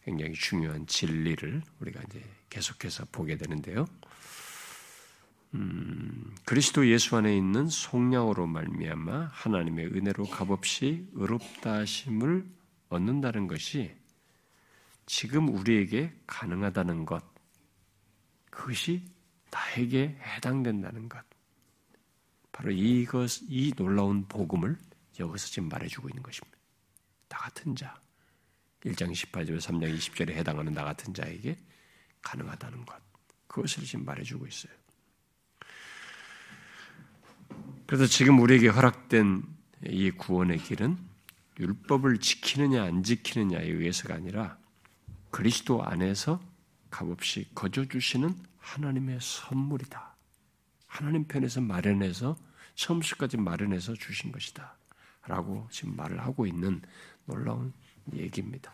굉장히 0.03 0.33
중요한 0.33 0.85
진리를 0.85 1.61
우리가 1.79 2.01
이제 2.07 2.23
계속해서 2.49 3.05
보게 3.11 3.37
되는데요. 3.37 3.85
음, 5.53 6.35
그리스도 6.45 6.87
예수 6.87 7.15
안에 7.15 7.37
있는 7.37 7.67
속량으로 7.67 8.47
말미암아 8.47 9.29
하나님의 9.31 9.87
은혜로 9.87 10.25
값없이 10.25 11.07
의롭다 11.13 11.73
하심을 11.73 12.45
얻는다는 12.89 13.47
것이 13.47 13.95
지금 15.05 15.49
우리에게 15.49 16.13
가능하다는 16.25 17.05
것, 17.05 17.23
그것이 18.49 19.05
나에게 19.51 20.17
해당된다는 20.21 21.09
것. 21.09 21.23
바로 22.51 22.71
이것, 22.71 23.41
이 23.43 23.73
놀라운 23.75 24.27
복음을 24.27 24.77
여기서 25.19 25.47
지금 25.47 25.69
말해주고 25.69 26.09
있는 26.09 26.23
것입니다. 26.23 26.57
나 27.29 27.37
같은 27.37 27.75
자. 27.75 28.02
1장 28.85 29.11
18절, 29.11 29.59
3장 29.59 29.95
20절에 29.97 30.31
해당하는 30.31 30.73
나 30.73 30.83
같은 30.83 31.13
자에게 31.13 31.57
가능하다는 32.21 32.85
것. 32.85 33.01
그것을 33.47 33.83
지금 33.83 34.05
말해주고 34.05 34.47
있어요. 34.47 34.73
그래서 37.85 38.05
지금 38.05 38.39
우리에게 38.39 38.67
허락된 38.69 39.43
이 39.85 40.11
구원의 40.11 40.57
길은 40.59 40.97
율법을 41.59 42.19
지키느냐 42.19 42.83
안 42.83 43.03
지키느냐에 43.03 43.67
의해서가 43.67 44.15
아니라 44.15 44.57
그리스도 45.29 45.83
안에서 45.83 46.41
값없이 46.89 47.49
거저 47.53 47.85
주시는 47.85 48.35
하나님의 48.57 49.19
선물이다. 49.21 50.15
하나님 50.87 51.25
편에서 51.27 51.61
마련해서 51.61 52.37
처음부까지 52.75 53.37
마련해서 53.37 53.93
주신 53.93 54.31
것이다. 54.31 54.75
라고 55.25 55.67
지금 55.71 55.95
말을 55.95 56.19
하고 56.21 56.45
있는 56.45 56.81
놀라운 57.25 57.73
얘기입니다. 58.15 58.73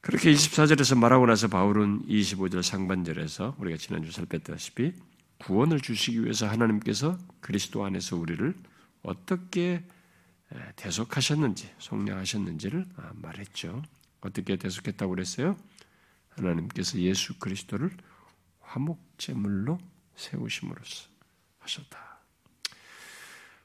그렇게 0.00 0.32
24절에서 0.32 0.98
말하고 0.98 1.26
나서 1.26 1.48
바울은 1.48 2.06
25절 2.06 2.62
상반절에서 2.62 3.56
우리가 3.58 3.78
지난주 3.78 4.12
살폈다시피 4.12 4.92
구원을 5.38 5.80
주시기 5.80 6.22
위해서 6.22 6.46
하나님께서 6.46 7.18
그리스도 7.40 7.84
안에서 7.84 8.16
우리를 8.16 8.54
어떻게 9.02 9.82
대속하셨는지, 10.76 11.70
속량하셨는지를 11.78 12.86
아, 12.96 13.12
말했죠. 13.14 13.82
어떻게 14.20 14.56
대속했다고 14.56 15.10
그랬어요? 15.10 15.56
하나님께서 16.30 16.98
예수 16.98 17.38
그리스도를 17.38 17.90
화목제물로 18.60 19.78
세우심으로써 20.16 21.08
하셨다. 21.60 22.13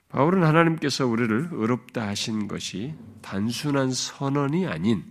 바울은 0.10 0.44
하나님께서 0.44 1.06
우리를 1.06 1.50
의롭다 1.52 2.08
하신 2.08 2.48
것이 2.48 2.96
단순한 3.22 3.92
선언이 3.92 4.68
아닌 4.68 5.04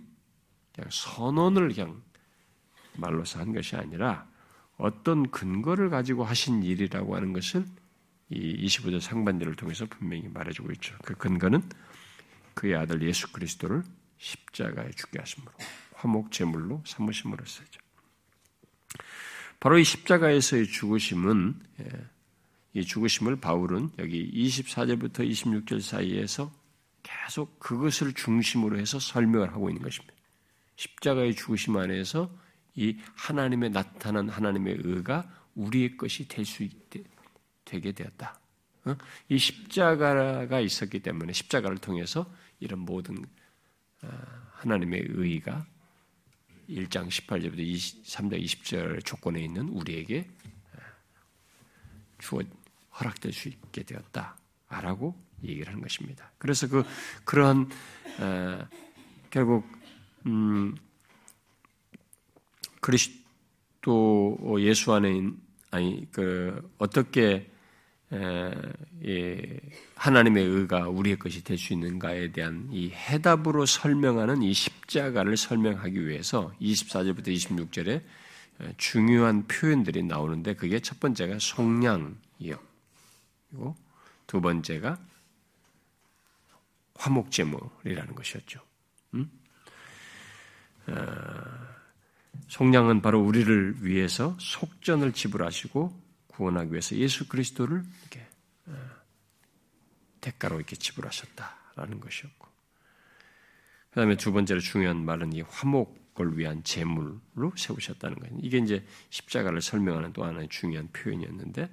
그냥 0.73 0.89
선언을 0.91 1.73
그냥 1.73 2.01
말로서 2.97 3.39
한 3.39 3.53
것이 3.53 3.75
아니라 3.75 4.27
어떤 4.77 5.29
근거를 5.31 5.89
가지고 5.89 6.23
하신 6.23 6.63
일이라고 6.63 7.15
하는 7.15 7.33
것을 7.33 7.65
이 8.29 8.65
25절 8.65 8.99
상반절을 8.99 9.55
통해서 9.55 9.85
분명히 9.85 10.27
말해주고 10.27 10.71
있죠. 10.73 10.95
그 11.03 11.15
근거는 11.15 11.63
그의 12.53 12.75
아들 12.75 13.01
예수 13.01 13.31
그리스도를 13.31 13.83
십자가에 14.17 14.91
죽게 14.91 15.19
하심으로 15.19 15.51
화목 15.93 16.31
제물로 16.31 16.83
삼으심으로써죠. 16.85 17.81
바로 19.59 19.77
이 19.77 19.83
십자가에서의 19.83 20.67
죽으심은 20.67 21.59
예, 21.81 21.85
이 22.73 22.85
죽으심을 22.85 23.37
바울은 23.37 23.91
여기 23.99 24.31
24절부터 24.31 25.29
26절 25.29 25.81
사이에서 25.81 26.51
계속 27.03 27.59
그것을 27.59 28.13
중심으로 28.13 28.79
해서 28.79 28.99
설명을 28.99 29.51
하고 29.53 29.69
있는 29.69 29.81
것입니다. 29.81 30.13
십자가의 30.75 31.35
죽으심 31.35 31.77
안에서 31.77 32.31
이 32.75 32.97
하나님의 33.15 33.71
나타난 33.71 34.29
하나님의 34.29 34.79
의가 34.83 35.29
우리의 35.55 35.97
것이 35.97 36.27
될수 36.27 36.67
되게 37.65 37.91
되었다. 37.91 38.39
어? 38.85 38.95
이 39.27 39.37
십자가가 39.37 40.59
있었기 40.59 41.01
때문에 41.01 41.33
십자가를 41.33 41.77
통해서 41.77 42.31
이런 42.59 42.79
모든 42.79 43.17
어, 44.01 44.09
하나님의 44.53 45.05
의가 45.09 45.65
1장 46.69 47.07
18절부터 47.07 47.59
3장 48.05 48.41
20절 48.43 49.03
조건에 49.05 49.43
있는 49.43 49.67
우리에게 49.69 50.29
어, 50.73 50.79
주어 52.19 52.41
허락될 52.99 53.33
수 53.33 53.47
있게 53.49 53.83
되었다라고 53.83 55.15
얘기를 55.43 55.67
하는 55.67 55.81
것입니다. 55.81 56.31
그래서 56.37 56.67
그 56.67 56.83
그러한 57.23 57.69
어, 58.19 58.67
결국 59.29 59.65
음, 60.25 60.75
그리스도 62.81 64.37
예수 64.59 64.93
안에 64.93 65.29
아니 65.71 66.07
그 66.11 66.71
어떻게 66.77 67.49
에, 68.11 68.51
예, 69.05 69.59
하나님의 69.95 70.43
의가 70.43 70.89
우리의 70.89 71.19
것이 71.19 71.43
될 71.43 71.59
수 71.59 71.73
있는가에 71.73 72.31
대한 72.31 72.67
이 72.71 72.89
해답으로 72.89 73.67
설명하는 73.67 74.41
이 74.41 74.51
십자가를 74.51 75.37
설명하기 75.37 76.07
위해서 76.07 76.51
24절부터 76.59 77.27
26절에 77.27 78.01
중요한 78.77 79.45
표현들이 79.47 80.03
나오는데 80.03 80.55
그게 80.55 80.79
첫 80.79 80.99
번째가 80.99 81.37
속량이요. 81.39 82.68
그리고 83.49 83.75
두 84.27 84.41
번째가 84.41 84.97
화목제물이라는 86.95 88.15
것이었죠. 88.15 88.61
음? 89.15 89.31
어, 90.87 90.93
속량은 92.47 93.01
바로 93.01 93.21
우리를 93.21 93.85
위해서 93.85 94.35
속전을 94.39 95.13
지불하시고 95.13 96.09
구원하기 96.27 96.71
위해서 96.71 96.95
예수 96.95 97.27
그리스도를 97.27 97.83
이렇게 98.01 98.27
어, 98.67 98.73
대가로 100.21 100.57
이렇게 100.57 100.75
지불하셨다라는 100.75 101.99
것이었고, 101.99 102.47
그 103.89 103.95
다음에 103.95 104.15
두 104.17 104.31
번째로 104.31 104.59
중요한 104.59 105.03
말은 105.03 105.33
이 105.33 105.41
화목을 105.41 106.37
위한 106.37 106.63
제물로 106.63 107.53
세우셨다는 107.55 108.19
거예요. 108.19 108.37
이게 108.41 108.57
이제 108.57 108.85
십자가를 109.09 109.61
설명하는 109.61 110.13
또 110.13 110.23
하나의 110.23 110.49
중요한 110.49 110.89
표현이었는데, 110.91 111.71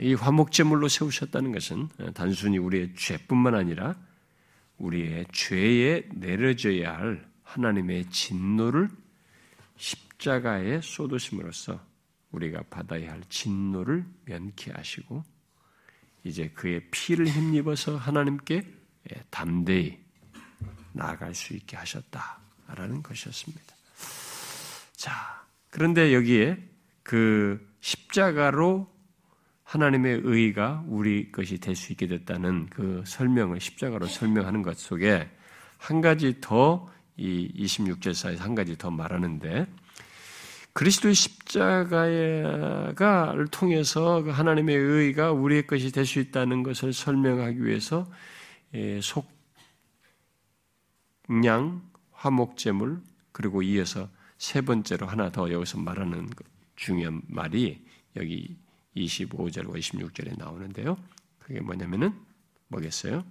이 0.00 0.14
화목제물로 0.14 0.88
세우셨다는 0.88 1.52
것은 1.52 1.88
단순히 2.14 2.58
우리의 2.58 2.94
죄뿐만 2.94 3.54
아니라 3.54 3.96
우리의 4.78 5.26
죄에 5.32 6.08
내려져야 6.14 6.96
할 6.96 7.26
하나님의 7.42 8.10
진노를 8.10 8.88
십자가에 9.76 10.80
쏟으심으로써 10.82 11.84
우리가 12.32 12.62
받아야 12.68 13.12
할 13.12 13.22
진노를 13.28 14.04
면케하시고 14.24 15.24
이제 16.24 16.48
그의 16.50 16.82
피를 16.90 17.26
힘입어서 17.26 17.96
하나님께 17.96 18.66
담대히 19.30 19.98
나아갈 20.92 21.34
수 21.34 21.54
있게 21.54 21.76
하셨다라는 21.76 23.02
것이었습니다. 23.02 23.74
자, 24.96 25.46
그런데 25.70 26.12
여기에 26.14 26.58
그 27.02 27.74
십자가로 27.80 28.95
하나님의 29.66 30.20
의가 30.24 30.84
우리 30.86 31.30
것이 31.30 31.58
될 31.58 31.76
수 31.76 31.92
있게 31.92 32.06
됐다는 32.06 32.66
그 32.70 33.02
설명을 33.06 33.60
십자가로 33.60 34.06
설명하는 34.06 34.62
것 34.62 34.78
속에 34.78 35.28
한 35.78 36.00
가지 36.00 36.40
더 36.40 36.96
이 37.16 37.50
26절 37.56 38.12
사이에서 38.14 38.44
한 38.44 38.54
가지 38.54 38.76
더 38.76 38.90
말하는데 38.90 39.66
그리스도의 40.74 41.14
십자가를 41.14 42.66
통해서 43.50 44.22
그 44.22 44.28
하나님의 44.30 44.76
의가 44.76 45.32
우리의 45.32 45.66
것이 45.66 45.90
될 45.92 46.04
수 46.04 46.20
있다는 46.20 46.62
것을 46.62 46.92
설명하기 46.92 47.64
위해서 47.64 48.06
예, 48.74 49.00
속량, 51.26 51.90
화목제물 52.12 53.00
그리고 53.32 53.62
이어서 53.62 54.10
세 54.36 54.60
번째로 54.60 55.06
하나 55.06 55.30
더 55.30 55.50
여기서 55.50 55.78
말하는 55.78 56.28
중요한 56.74 57.22
말이 57.26 57.82
여기 58.16 58.58
25절과 58.96 59.78
26절에 59.78 60.36
나오는데요. 60.38 60.96
그게 61.38 61.60
뭐냐면은 61.60 62.14
뭐겠어요? 62.68 63.24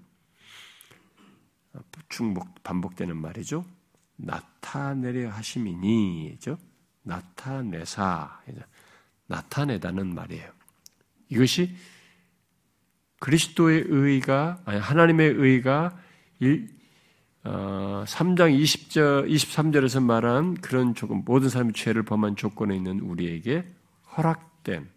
중복 2.10 2.64
반복되는 2.64 3.16
말이죠. 3.18 3.66
나타내려 4.16 5.30
하심이니죠. 5.30 6.58
나타내사 7.04 8.42
나타내다는 9.28 10.14
말이에요. 10.14 10.52
이것이 11.30 11.76
그리스도의 13.20 13.86
의가 13.88 14.62
아니 14.66 14.80
하나님의 14.80 15.34
의가 15.34 15.98
1, 16.40 16.70
어, 17.44 18.04
3장 18.08 18.58
20절 18.60 19.30
23절에서 19.30 20.04
말한 20.04 20.56
그런 20.56 20.94
조금 20.96 21.24
모든 21.26 21.50
사람이 21.50 21.74
죄를 21.74 22.04
범한 22.04 22.36
조건에 22.36 22.76
있는 22.76 23.00
우리에게 23.00 23.66
허락된 24.16 24.95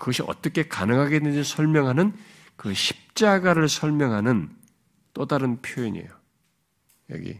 그것이 0.00 0.22
어떻게 0.22 0.66
가능하게 0.66 1.18
되는지 1.18 1.44
설명하는 1.44 2.14
그 2.56 2.72
십자가를 2.72 3.68
설명하는 3.68 4.48
또 5.12 5.26
다른 5.26 5.60
표현이에요. 5.60 6.08
여기 7.10 7.38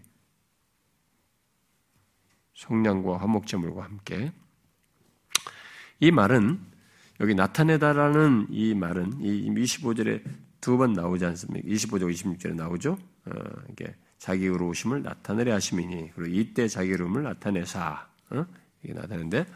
성량과 2.55 3.17
화목제물과 3.17 3.83
함께 3.83 4.33
이 6.01 6.11
말은 6.11 6.61
여기 7.21 7.35
나타내다라는 7.35 8.49
이 8.51 8.75
말은 8.75 9.21
이 9.23 9.49
25절에 9.51 10.23
두 10.61 10.77
번 10.77 10.93
나오지 10.93 11.25
않습니까? 11.25 11.67
25절, 11.67 12.13
26절에 12.13 12.55
나오죠. 12.55 12.99
어, 13.25 13.33
이게 13.71 13.95
자기 14.19 14.45
의로우심을 14.45 15.03
나타내려 15.03 15.55
하심이니 15.55 16.11
그리고 16.15 16.35
이때 16.35 16.69
자기 16.69 16.91
의로움을 16.91 17.23
나타내사 17.23 18.07
어? 18.31 18.47
이게 18.83 18.93
나타내는데 18.93 19.47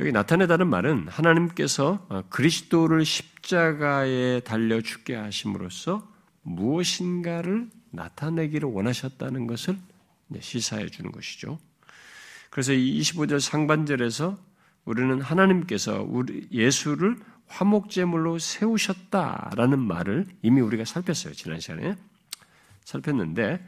여기 0.00 0.12
나타내다는 0.12 0.66
말은 0.66 1.08
하나님께서 1.08 2.06
어, 2.08 2.22
그리스도를 2.30 3.04
십자가에 3.04 4.40
달려 4.40 4.80
죽게 4.80 5.14
하심으로써 5.14 6.08
무엇인가를 6.40 7.68
나타내기를 7.90 8.66
원하셨다는 8.66 9.46
것을 9.46 9.76
시사해 10.40 10.86
주는 10.86 11.12
것이죠. 11.12 11.58
그래서 12.48 12.72
이 12.72 12.98
25절 12.98 13.40
상반절에서 13.40 14.38
우리는 14.86 15.20
하나님께서 15.20 16.02
우리 16.02 16.48
예수를 16.50 17.16
화목제물로 17.48 18.38
세우셨다라는 18.38 19.78
말을 19.78 20.26
이미 20.40 20.62
우리가 20.62 20.86
살폈어요. 20.86 21.34
지난 21.34 21.60
시간에. 21.60 21.96
살폈는데, 22.86 23.66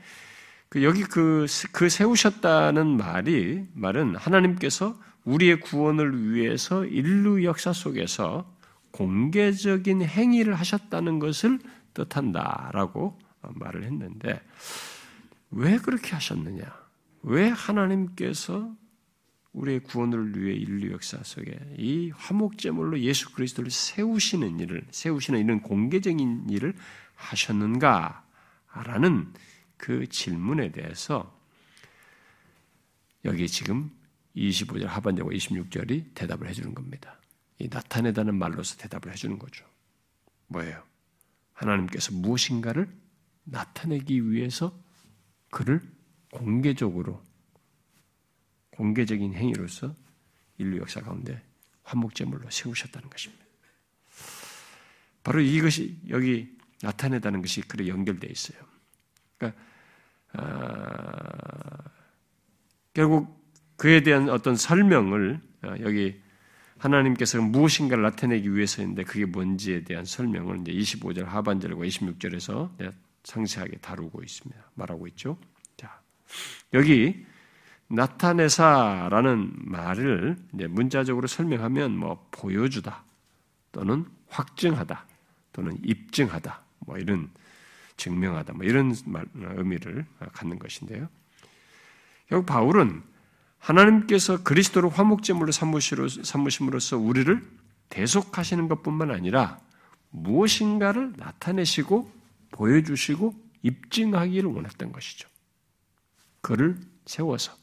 그 0.70 0.82
여기 0.82 1.02
그, 1.02 1.46
그 1.72 1.90
세우셨다는 1.90 2.96
말이, 2.96 3.66
말은 3.74 4.16
하나님께서 4.16 4.96
우리의 5.24 5.60
구원을 5.60 6.32
위해서 6.32 6.84
인류 6.84 7.44
역사 7.44 7.72
속에서 7.72 8.52
공개적인 8.90 10.02
행위를 10.02 10.54
하셨다는 10.54 11.18
것을 11.18 11.60
뜻한다라고 11.94 13.18
말을 13.40 13.84
했는데, 13.84 14.40
왜 15.50 15.78
그렇게 15.78 16.12
하셨느냐? 16.12 16.64
왜 17.22 17.48
하나님께서 17.48 18.74
우리의 19.52 19.80
구원을 19.80 20.38
위해 20.38 20.54
인류 20.56 20.92
역사 20.92 21.22
속에 21.22 21.58
이 21.76 22.10
화목제물로 22.14 23.00
예수 23.00 23.32
그리스도를 23.32 23.70
세우시는 23.70 24.60
일을 24.60 24.86
세우시는 24.90 25.40
이런 25.40 25.60
공개적인 25.60 26.48
일을 26.48 26.74
하셨는가라는 27.14 28.22
그 29.76 30.06
질문에 30.08 30.72
대해서 30.72 31.38
여기 33.24 33.46
지금 33.46 33.90
25절 34.36 34.86
하반절과 34.86 35.32
26절이 35.32 36.14
대답을 36.14 36.48
해주는 36.48 36.74
겁니다. 36.74 37.18
이 37.58 37.68
나타내다는 37.70 38.34
말로서 38.34 38.76
대답을 38.76 39.12
해주는 39.12 39.38
거죠. 39.38 39.64
뭐예요? 40.48 40.82
하나님께서 41.52 42.12
무엇인가를 42.12 42.88
나타내기 43.44 44.30
위해서 44.30 44.76
그를 45.50 45.80
공개적으로 46.30 47.22
공개적인 48.70 49.34
행위로서 49.34 49.94
인류 50.58 50.78
역사 50.78 51.00
가운데 51.00 51.42
화목제물로 51.84 52.50
세우셨다는 52.50 53.10
것입니다. 53.10 53.44
바로 55.22 55.40
이것이 55.40 56.00
여기 56.08 56.56
나타내다는 56.82 57.42
것이 57.42 57.60
그래 57.62 57.86
연결되어 57.86 58.30
있어요. 58.30 58.58
그러니까 59.38 59.62
아, 60.32 61.90
결국 62.94 63.41
그에 63.76 64.02
대한 64.02 64.28
어떤 64.28 64.56
설명을 64.56 65.40
어, 65.62 65.74
여기 65.80 66.20
하나님께서 66.78 67.40
무엇인가를 67.40 68.02
나타내기 68.02 68.52
위해서인데 68.54 69.04
그게 69.04 69.24
뭔지에 69.24 69.84
대한 69.84 70.04
설명을 70.04 70.62
이제 70.62 70.72
25절 70.72 71.24
하반절과 71.24 71.84
26절에서 71.84 72.92
상세하게 73.22 73.78
다루고 73.78 74.22
있습니다. 74.22 74.60
말하고 74.74 75.06
있죠. 75.08 75.38
자, 75.76 76.00
여기 76.74 77.24
나타내사라는 77.86 79.52
말을 79.58 80.36
문자적으로 80.70 81.28
설명하면 81.28 81.96
뭐 81.96 82.26
보여주다 82.32 83.04
또는 83.70 84.06
확증하다 84.28 85.06
또는 85.52 85.78
입증하다 85.84 86.62
뭐 86.80 86.98
이런 86.98 87.30
증명하다 87.96 88.54
뭐 88.54 88.64
이런 88.64 88.94
의미를 89.34 90.06
갖는 90.32 90.58
것인데요. 90.58 91.08
결국 92.28 92.46
바울은 92.46 93.02
하나님께서 93.62 94.42
그리스도를 94.42 94.88
화목제물로 94.90 95.52
삼으심으로써 95.52 96.98
우리를 96.98 97.40
대속하시는 97.90 98.68
것뿐만 98.68 99.12
아니라 99.12 99.60
무엇인가를 100.10 101.14
나타내시고 101.16 102.10
보여주시고 102.50 103.34
입증하기를 103.62 104.50
원했던 104.50 104.90
것이죠. 104.90 105.28
그를 106.40 106.76
세워서 107.06 107.56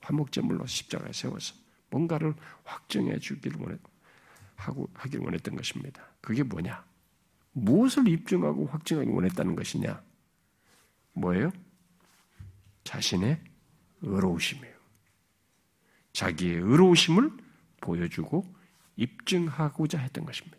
화목제물로 0.00 0.66
십자가에 0.66 1.12
세워서 1.12 1.54
뭔가를 1.90 2.34
확정해 2.64 3.18
주기를 3.20 3.60
원했, 3.60 3.78
하고, 4.56 4.90
하길 4.94 5.20
원했던 5.20 5.54
것입니다. 5.54 6.02
그게 6.20 6.42
뭐냐? 6.42 6.84
무엇을 7.52 8.08
입증하고 8.08 8.66
확증하기 8.66 9.08
원했다는 9.10 9.54
것이냐? 9.54 10.02
뭐예요? 11.12 11.52
자신의 12.82 13.40
의로우심이에요. 14.02 14.75
자기의 16.16 16.54
의로우심을 16.56 17.30
보여주고 17.82 18.46
입증하고자 18.96 19.98
했던 19.98 20.24
것입니다. 20.24 20.56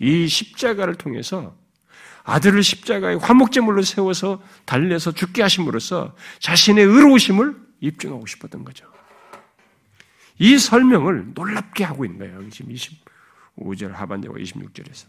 이 0.00 0.26
십자가를 0.26 0.96
통해서 0.96 1.56
아들을 2.24 2.60
십자가에 2.62 3.14
화목제물로 3.14 3.82
세워서 3.82 4.42
달려서 4.64 5.12
죽게 5.12 5.42
하심으로써 5.42 6.16
자신의 6.40 6.84
의로우심을 6.84 7.56
입증하고 7.80 8.26
싶었던 8.26 8.64
거죠. 8.64 8.86
이 10.38 10.58
설명을 10.58 11.34
놀랍게 11.34 11.84
하고 11.84 12.04
있는 12.04 12.18
거예요. 12.18 12.50
지금 12.50 12.74
25절 12.74 13.92
하반절과 13.92 14.40
26절에서. 14.40 15.06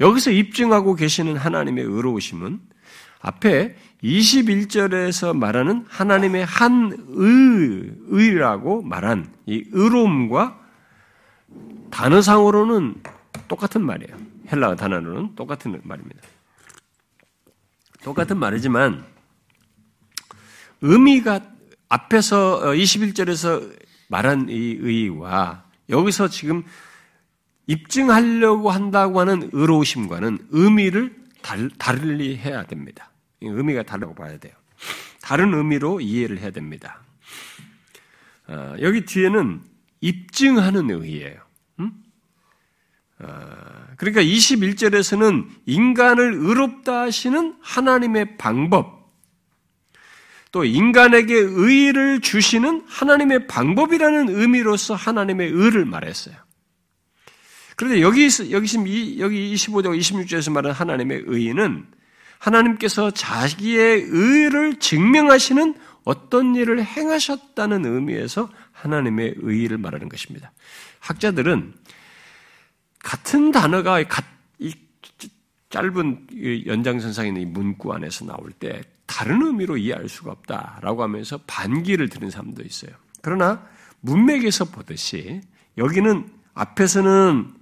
여기서 0.00 0.30
입증하고 0.30 0.94
계시는 0.94 1.36
하나님의 1.36 1.84
의로우심은 1.84 2.60
앞에 3.24 3.74
21절에서 4.02 5.34
말하는 5.34 5.86
하나님의 5.88 6.44
한 6.44 6.92
의, 7.08 7.90
의라고 8.08 8.82
말한 8.82 9.32
이 9.46 9.64
의로움과 9.72 10.60
단어상으로는 11.90 12.96
똑같은 13.48 13.84
말이에요. 13.84 14.16
헬라어 14.52 14.76
단어로는 14.76 15.34
똑같은 15.36 15.80
말입니다. 15.84 16.20
똑같은 18.02 18.36
말이지만 18.36 19.04
의미가 20.82 21.40
앞에서 21.88 22.60
21절에서 22.60 23.74
말한 24.08 24.50
이 24.50 24.76
의와 24.80 25.64
여기서 25.88 26.28
지금 26.28 26.62
입증하려고 27.66 28.70
한다고 28.70 29.20
하는 29.20 29.48
의로우심과는 29.52 30.48
의미를 30.50 31.16
달리 31.78 32.36
해야 32.36 32.64
됩니다. 32.64 33.13
의미가 33.40 33.82
다르다고 33.82 34.14
봐야 34.14 34.38
돼요. 34.38 34.52
다른 35.20 35.54
의미로 35.54 36.00
이해를 36.00 36.38
해야 36.38 36.50
됩니다. 36.50 37.00
어, 38.46 38.74
여기 38.80 39.04
뒤에는 39.04 39.62
입증하는 40.00 40.90
의예요. 40.90 41.40
음? 41.80 41.92
어, 43.20 43.28
그러니까 43.96 44.22
21절에서는 44.22 45.48
인간을 45.66 46.34
의롭다 46.34 47.02
하시는 47.02 47.56
하나님의 47.62 48.36
방법, 48.36 49.12
또 50.52 50.64
인간에게 50.64 51.34
의를 51.34 52.20
주시는 52.20 52.84
하나님의 52.86 53.46
방법이라는 53.46 54.28
의미로서 54.28 54.94
하나님의 54.94 55.50
의를 55.50 55.84
말했어요. 55.84 56.36
그런데 57.76 58.00
여기, 58.00 58.28
여기 58.50 59.18
여기 59.18 59.54
25절, 59.54 59.98
26절에서 59.98 60.52
말하는 60.52 60.74
하나님의 60.76 61.24
의는 61.26 61.86
하나님께서 62.44 63.10
자기의 63.10 64.02
의를 64.02 64.78
증명하시는 64.78 65.74
어떤 66.04 66.54
일을 66.54 66.84
행하셨다는 66.84 67.86
의미에서 67.86 68.50
하나님의 68.72 69.36
의를 69.38 69.78
말하는 69.78 70.08
것입니다. 70.10 70.52
학자들은 71.00 71.72
같은 73.02 73.50
단어가 73.50 74.00
이 74.00 74.74
짧은 75.70 76.26
연장선상에 76.66 77.28
있는 77.28 77.42
이 77.42 77.46
문구 77.46 77.92
안에서 77.92 78.26
나올 78.26 78.52
때 78.52 78.82
다른 79.06 79.42
의미로 79.42 79.76
이해할 79.76 80.08
수가 80.08 80.32
없다라고 80.32 81.02
하면서 81.02 81.38
반기를 81.46 82.08
드는 82.08 82.30
사람도 82.30 82.62
있어요. 82.62 82.92
그러나 83.22 83.66
문맥에서 84.00 84.66
보듯이 84.66 85.40
여기는 85.78 86.28
앞에서는 86.54 87.54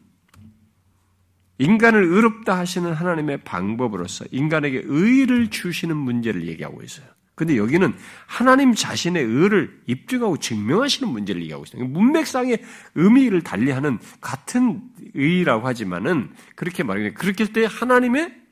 인간을 1.62 2.02
의롭다 2.02 2.58
하시는 2.58 2.92
하나님의 2.92 3.38
방법으로서 3.44 4.24
인간에게 4.32 4.82
의를 4.84 5.48
주시는 5.48 5.96
문제를 5.96 6.48
얘기하고 6.48 6.82
있어요. 6.82 7.06
근데 7.36 7.56
여기는 7.56 7.94
하나님 8.26 8.74
자신의 8.74 9.22
의를 9.22 9.80
입증하고 9.86 10.38
증명하시는 10.38 11.10
문제를 11.10 11.42
얘기하고 11.42 11.64
있어요. 11.64 11.84
문맥상의 11.84 12.62
의미를 12.96 13.42
달리하는 13.42 14.00
같은 14.20 14.82
의라고 15.14 15.66
하지만은 15.66 16.30
그렇게 16.56 16.82
말하는 16.82 17.14
그렇게 17.14 17.44
할때 17.44 17.64
하나님의 17.64 18.42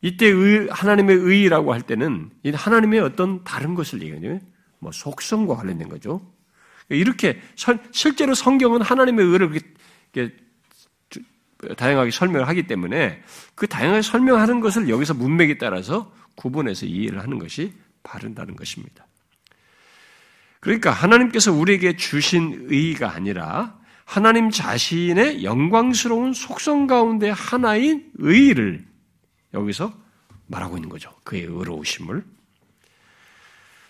이때 0.00 0.26
의, 0.26 0.68
하나님의 0.70 1.16
의라고 1.16 1.72
할 1.72 1.82
때는 1.82 2.30
하나님의 2.52 2.98
어떤 2.98 3.44
다른 3.44 3.74
것을 3.74 4.02
얘기하죠. 4.02 4.40
뭐 4.80 4.90
속성과 4.90 5.54
관련된 5.54 5.88
거죠. 5.88 6.20
이렇게 6.88 7.40
실제로 7.92 8.34
성경은 8.34 8.82
하나님의 8.82 9.24
의를 9.24 9.48
그렇게 10.12 10.42
다양하게 11.76 12.10
설명을 12.10 12.48
하기 12.48 12.66
때문에 12.66 13.22
그 13.54 13.66
다양하게 13.66 14.02
설명하는 14.02 14.60
것을 14.60 14.88
여기서 14.88 15.14
문맥에 15.14 15.58
따라서 15.58 16.12
구분해서 16.34 16.86
이해를 16.86 17.22
하는 17.22 17.38
것이 17.38 17.72
바른다는 18.02 18.56
것입니다. 18.56 19.06
그러니까 20.60 20.90
하나님께서 20.90 21.52
우리에게 21.52 21.96
주신 21.96 22.66
의가 22.68 23.12
아니라 23.14 23.78
하나님 24.04 24.50
자신의 24.50 25.44
영광스러운 25.44 26.34
속성 26.34 26.86
가운데 26.86 27.30
하나인 27.30 28.10
의를 28.14 28.84
여기서 29.54 29.92
말하고 30.46 30.76
있는 30.76 30.88
거죠. 30.88 31.10
그의 31.24 31.42
의로우심을. 31.44 32.24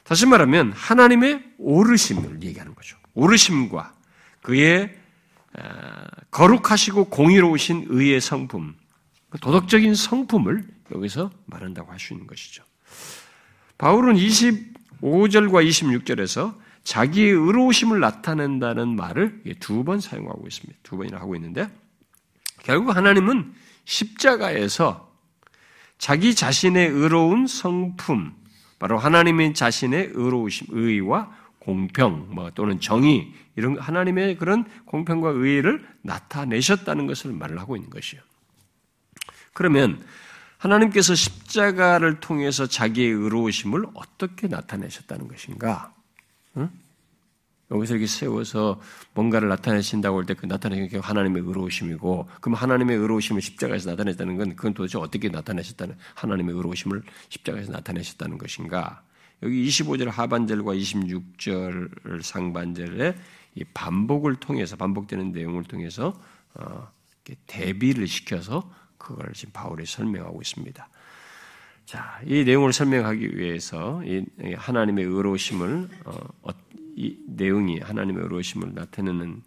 다시 0.05 0.27
말하면 0.27 0.73
하나님의 0.73 1.43
오르심을 1.59 2.43
얘기하는 2.43 2.75
거죠. 2.75 2.97
오르심과 3.15 3.95
그의 4.43 4.97
거룩하시고 6.31 7.07
공의로우신 7.07 7.87
의의 7.89 8.21
성품, 8.21 8.75
도덕적인 9.41 9.95
성품을 9.95 10.65
여기서 10.95 11.31
말한다고 11.47 11.91
할 11.91 11.99
수 11.99 12.13
있는 12.15 12.27
것이죠. 12.27 12.65
바울은 13.79 14.15
25절과 14.15 15.67
26절에서 15.67 16.55
자기의 16.85 17.31
의로우심을 17.33 18.01
나타낸다는 18.01 18.97
말을 18.97 19.43
두 19.61 19.85
번 19.85 20.01
사용하고 20.01 20.47
있습니다. 20.47 20.79
두 20.83 20.97
번이나 20.97 21.19
하고 21.19 21.35
있는데, 21.37 21.69
결국 22.63 22.95
하나님은 22.95 23.53
십자가에서 23.85 25.13
자기 25.99 26.35
자신의 26.35 26.89
의로운 26.89 27.47
성품, 27.47 28.35
바로 28.79 28.99
하나님의 28.99 29.55
자신의 29.55 30.11
의로우심, 30.15 30.67
의와 30.71 31.31
공평, 31.65 32.27
뭐 32.31 32.51
또는 32.51 32.81
정의 32.81 33.33
이런 33.55 33.79
하나님의 33.79 34.37
그런 34.37 34.65
공평과 34.85 35.31
의를 35.31 35.87
나타내셨다는 36.03 37.07
것을 37.07 37.33
말을 37.33 37.61
하고 37.61 37.77
있는 37.77 37.89
것이요. 37.89 38.21
그러면 39.53 40.03
하나님께서 40.59 41.15
십자가를 41.15 42.19
통해서 42.19 42.67
자기의 42.67 43.13
의로우심을 43.13 43.85
어떻게 43.95 44.49
나타내셨다는 44.49 45.29
것인가? 45.29 45.95
응? 46.57 46.69
여기서 47.71 47.95
이렇게 47.95 48.07
세워서 48.07 48.81
뭔가를 49.15 49.49
나타내신다고 49.49 50.19
할 50.19 50.27
때 50.27 50.35
그 50.35 50.47
나타내는 50.47 50.89
게 50.89 50.99
하나님의 50.99 51.43
의로우심이고, 51.43 52.29
그럼 52.41 52.55
하나님의 52.55 52.97
의로우심을 52.97 53.41
십자가에서 53.41 53.91
나타냈다는 53.91 54.37
건 54.37 54.57
그건 54.57 54.75
도대체 54.75 54.99
어떻게 54.99 55.29
나타내셨다는 55.29 55.97
하나님의 56.15 56.55
의로우심을 56.57 57.03
십자가에서 57.29 57.73
나타내셨다는 57.73 58.37
것인가? 58.39 59.03
여기 59.43 59.67
25절 59.67 60.07
하반절과 60.07 60.73
26절 60.75 62.23
상반절에 62.23 63.17
이 63.55 63.65
반복을 63.65 64.37
통해서 64.37 64.77
반복되는 64.77 65.33
내용을 65.33 65.65
통해서 65.65 66.19
어, 66.55 66.91
대비를 67.47 68.07
시켜서 68.07 68.71
그걸 68.99 69.33
지금 69.33 69.53
바울이 69.53 69.85
설명하고 69.85 70.41
있습니다. 70.41 70.89
자, 71.85 72.21
이 72.25 72.45
내용을 72.45 72.73
설명하기 72.73 73.37
위해서 73.37 74.03
이 74.05 74.25
하나님의 74.55 75.05
의로우심을 75.05 75.89
어, 76.05 76.17
어, 76.43 76.51
이 76.97 77.19
내용이 77.27 77.81
하나님의 77.81 78.23
의로우심을 78.23 78.75
나타내는 78.75 79.43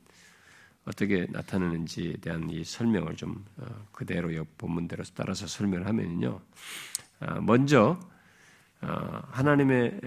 어떻게 0.86 1.26
나타내는지에 1.30 2.18
대한 2.22 2.50
이 2.50 2.64
설명을 2.64 3.16
좀 3.16 3.44
그대로 3.92 4.30
본문대로 4.58 5.04
따라서 5.16 5.48
설명을 5.48 5.88
하면요. 5.88 6.42
아, 7.22 7.40
먼저 7.40 7.98
어, 8.00 8.15
하나님의 8.82 10.00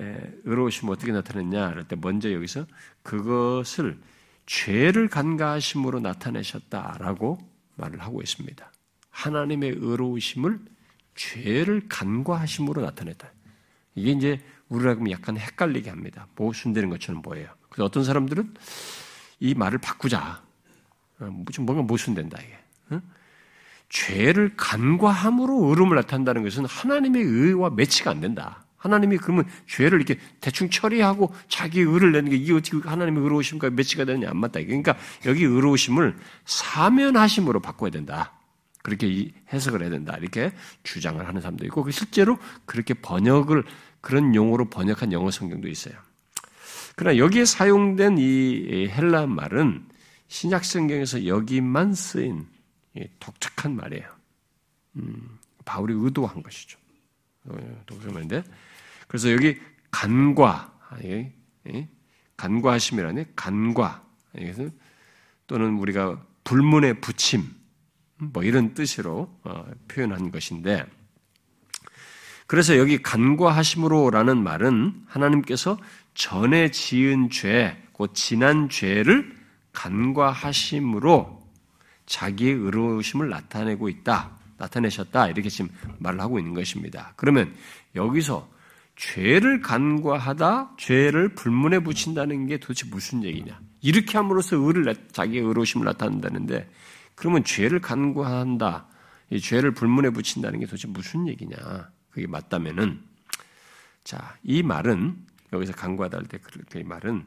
의로우심 0.45 0.89
어떻게 0.89 1.13
나타냈냐 1.13 1.69
할때 1.69 1.97
먼저 1.97 2.33
여기서 2.33 2.67
그것을 3.03 3.99
죄를 4.47 5.09
간과하심으로 5.09 6.01
나타내셨다라고 6.01 7.39
말을 7.77 8.01
하고 8.01 8.23
있습니다. 8.23 8.73
하나님의 9.11 9.71
의로우심을 9.79 10.61
죄를 11.15 11.89
간과하심으로 11.89 12.83
나타냈다. 12.83 13.31
이게 13.95 14.13
이제 14.13 14.45
우리라고 14.69 15.11
약간 15.11 15.37
헷갈리게 15.37 15.91
합니다. 15.91 16.29
모순되는 16.37 16.89
것처럼 16.91 17.23
보여요. 17.23 17.49
그래서 17.69 17.85
어떤 17.85 18.05
사람들은 18.05 18.55
이 19.41 19.55
말을 19.55 19.79
바꾸자. 19.79 20.43
어, 21.21 21.45
좀 21.53 21.67
뭔가 21.67 21.83
모순된다 21.83 22.39
이게. 22.41 23.01
죄를 23.89 24.53
간과함으로 24.57 25.67
의로움을 25.67 25.97
나타낸다는 25.97 26.43
것은 26.43 26.65
하나님의 26.67 27.23
의와 27.23 27.71
매치가 27.71 28.11
안 28.11 28.21
된다. 28.21 28.65
하나님이 28.77 29.19
그러면 29.19 29.45
죄를 29.67 29.99
이렇게 30.01 30.21
대충 30.41 30.71
처리하고 30.71 31.35
자기 31.49 31.81
의를 31.81 32.13
내는 32.13 32.31
게 32.31 32.37
이게 32.37 32.53
어떻게 32.53 32.77
하나님의 32.89 33.23
의로우심과 33.23 33.71
매치가 33.71 34.05
되느냐 34.05 34.31
안 34.31 34.37
맞다. 34.37 34.61
그러니까 34.61 34.97
여기 35.27 35.45
의로우심을 35.45 36.17
사면하심으로 36.45 37.61
바꿔야 37.61 37.91
된다. 37.91 38.33
그렇게 38.83 39.33
해석을 39.53 39.83
해야 39.83 39.91
된다. 39.91 40.17
이렇게 40.21 40.53
주장을 40.85 41.27
하는 41.27 41.41
사람도 41.41 41.65
있고 41.67 41.83
그 41.83 41.91
실제로 41.91 42.39
그렇게 42.67 42.95
번역을 42.95 43.65
그런 44.01 44.35
용어로 44.35 44.67
번역한 44.67 45.13
영어 45.13 45.31
성경도 45.31 45.69
있어요. 45.69 45.95
그러나 46.95 47.19
여기에 47.19 47.45
사용된 47.45 48.17
이 48.19 48.89
헬라 48.89 49.27
말은 49.27 49.85
신약 50.29 50.65
성경에서 50.65 51.27
여기만 51.27 51.95
쓰인 51.95 52.47
독특한 53.21 53.77
말이에요. 53.77 54.09
음, 54.97 55.39
바울이 55.65 55.95
의도한 55.97 56.43
것이죠. 56.43 56.79
어, 57.45 57.83
독특한 57.87 58.15
말인데 58.15 58.43
그래서 59.07 59.33
여기 59.33 59.59
간과 59.91 60.77
간과하심이라는 62.37 63.25
간과 63.35 64.05
또는 65.47 65.79
우리가 65.79 66.23
불문의 66.45 67.01
붙임 67.01 67.45
뭐 68.17 68.43
이런 68.43 68.75
뜻으로 68.75 69.39
어, 69.45 69.71
표현한 69.89 70.31
것인데 70.31 70.87
그래서 72.47 72.79
여기 72.79 73.03
간과하심으로라는 73.03 74.43
말은 74.43 75.05
하나님께서 75.07 75.79
전에 76.15 76.71
지은 76.71 77.31
죄, 77.31 77.77
곧 77.93 78.15
지난 78.15 78.69
죄를 78.71 79.37
간과하심으로 79.73 81.38
자기의 82.09 82.55
의로우심을 82.55 83.29
나타내고 83.29 83.89
있다. 83.89 84.37
나타내셨다. 84.57 85.29
이렇게 85.29 85.49
지금 85.49 85.71
말을 85.99 86.21
하고 86.21 86.39
있는 86.39 86.55
것입니다. 86.55 87.13
그러면 87.17 87.55
여기서 87.95 88.51
죄를 88.97 89.61
간과하다, 89.61 90.75
죄를 90.79 91.35
불문에 91.37 91.79
붙인다는 91.81 92.47
게 92.47 92.59
도대체 92.59 92.89
무슨 92.89 93.23
얘기냐? 93.23 93.61
이렇게 93.83 94.19
함으로써 94.19 94.57
의를 94.57 94.93
자기의 95.13 95.45
의로우심을 95.45 95.85
나타낸다는데 95.85 96.69
그러면 97.15 97.45
죄를 97.45 97.81
간과한다, 97.81 98.89
이 99.31 99.39
죄를 99.39 99.73
불문에 99.75 100.11
붙인다는 100.11 100.59
게 100.59 100.67
도대체 100.67 100.89
무슨 100.89 101.29
얘기냐? 101.29 101.57
그게 102.11 102.27
맞다면은 102.27 103.01
자, 104.03 104.37
이 104.43 104.63
말은 104.65 105.17
여기서 105.53 105.73
간과하다 105.75 106.17
할 106.19 106.27
때 106.27 106.39
그 106.39 106.79
말은 106.79 107.25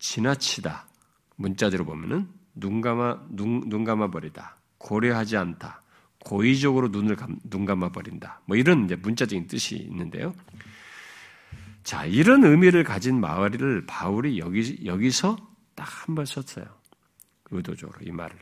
지나치다 0.00 0.88
문자대로 1.36 1.84
보면은 1.84 2.28
눈 2.54 2.80
감아 2.80 3.26
눈, 3.30 3.68
눈 3.68 3.84
감아 3.84 4.10
버리다 4.10 4.56
고려하지 4.78 5.36
않다 5.36 5.82
고의적으로 6.24 6.88
눈을 6.88 7.16
감, 7.16 7.38
눈 7.44 7.64
감아 7.64 7.90
버린다 7.90 8.40
뭐 8.46 8.56
이런 8.56 8.84
이제 8.84 8.96
문자적인 8.96 9.46
뜻이 9.46 9.76
있는데요. 9.76 10.34
자 11.84 12.04
이런 12.06 12.44
의미를 12.44 12.84
가진 12.84 13.20
마을을 13.20 13.86
바울이 13.86 14.38
여기 14.38 14.80
여기서 14.84 15.36
딱 15.74 16.06
한 16.06 16.14
번 16.14 16.24
썼어요. 16.26 16.64
의도적으로 17.50 17.98
이 18.02 18.10
말을 18.10 18.36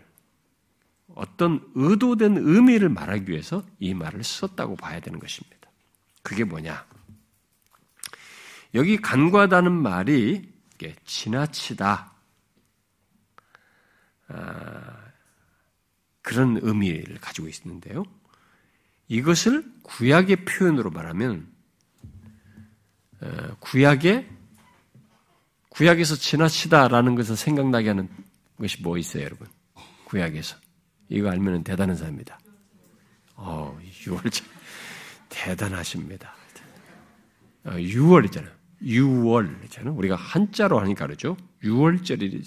어떤 1.14 1.60
의도된 1.74 2.36
의미를 2.38 2.88
말하기 2.88 3.30
위해서 3.30 3.64
이 3.78 3.94
말을 3.94 4.22
썼다고 4.22 4.76
봐야 4.76 5.00
되는 5.00 5.18
것입니다. 5.18 5.56
그게 6.22 6.44
뭐냐? 6.44 6.86
여기 8.74 8.96
간과다는 8.98 9.72
말이 9.72 10.48
지나치다 11.04 11.90
아, 11.90 12.09
그런 16.22 16.58
의미를 16.62 17.18
가지고 17.18 17.48
있는데요. 17.48 18.04
이것을 19.08 19.64
구약의 19.82 20.44
표현으로 20.44 20.90
말하면 20.90 21.48
어, 23.20 23.56
구약의 23.58 24.28
구약에서 25.70 26.16
지나치다라는 26.16 27.14
것을 27.14 27.36
생각나게 27.36 27.88
하는 27.88 28.08
것이 28.58 28.82
뭐 28.82 28.98
있어요, 28.98 29.24
여러분? 29.24 29.46
구약에서 30.04 30.56
이거 31.08 31.30
알면 31.30 31.64
대단한 31.64 31.96
사람입니다. 31.96 32.38
어, 33.34 33.78
6월절 34.04 34.44
대단하십니다. 35.28 36.34
어, 37.64 37.70
6월이잖아요. 37.72 38.52
6월이잖아요. 38.82 39.96
우리가 39.96 40.16
한자로 40.16 40.78
하니까 40.80 41.06
그러죠. 41.06 41.36
6월절이 41.62 42.42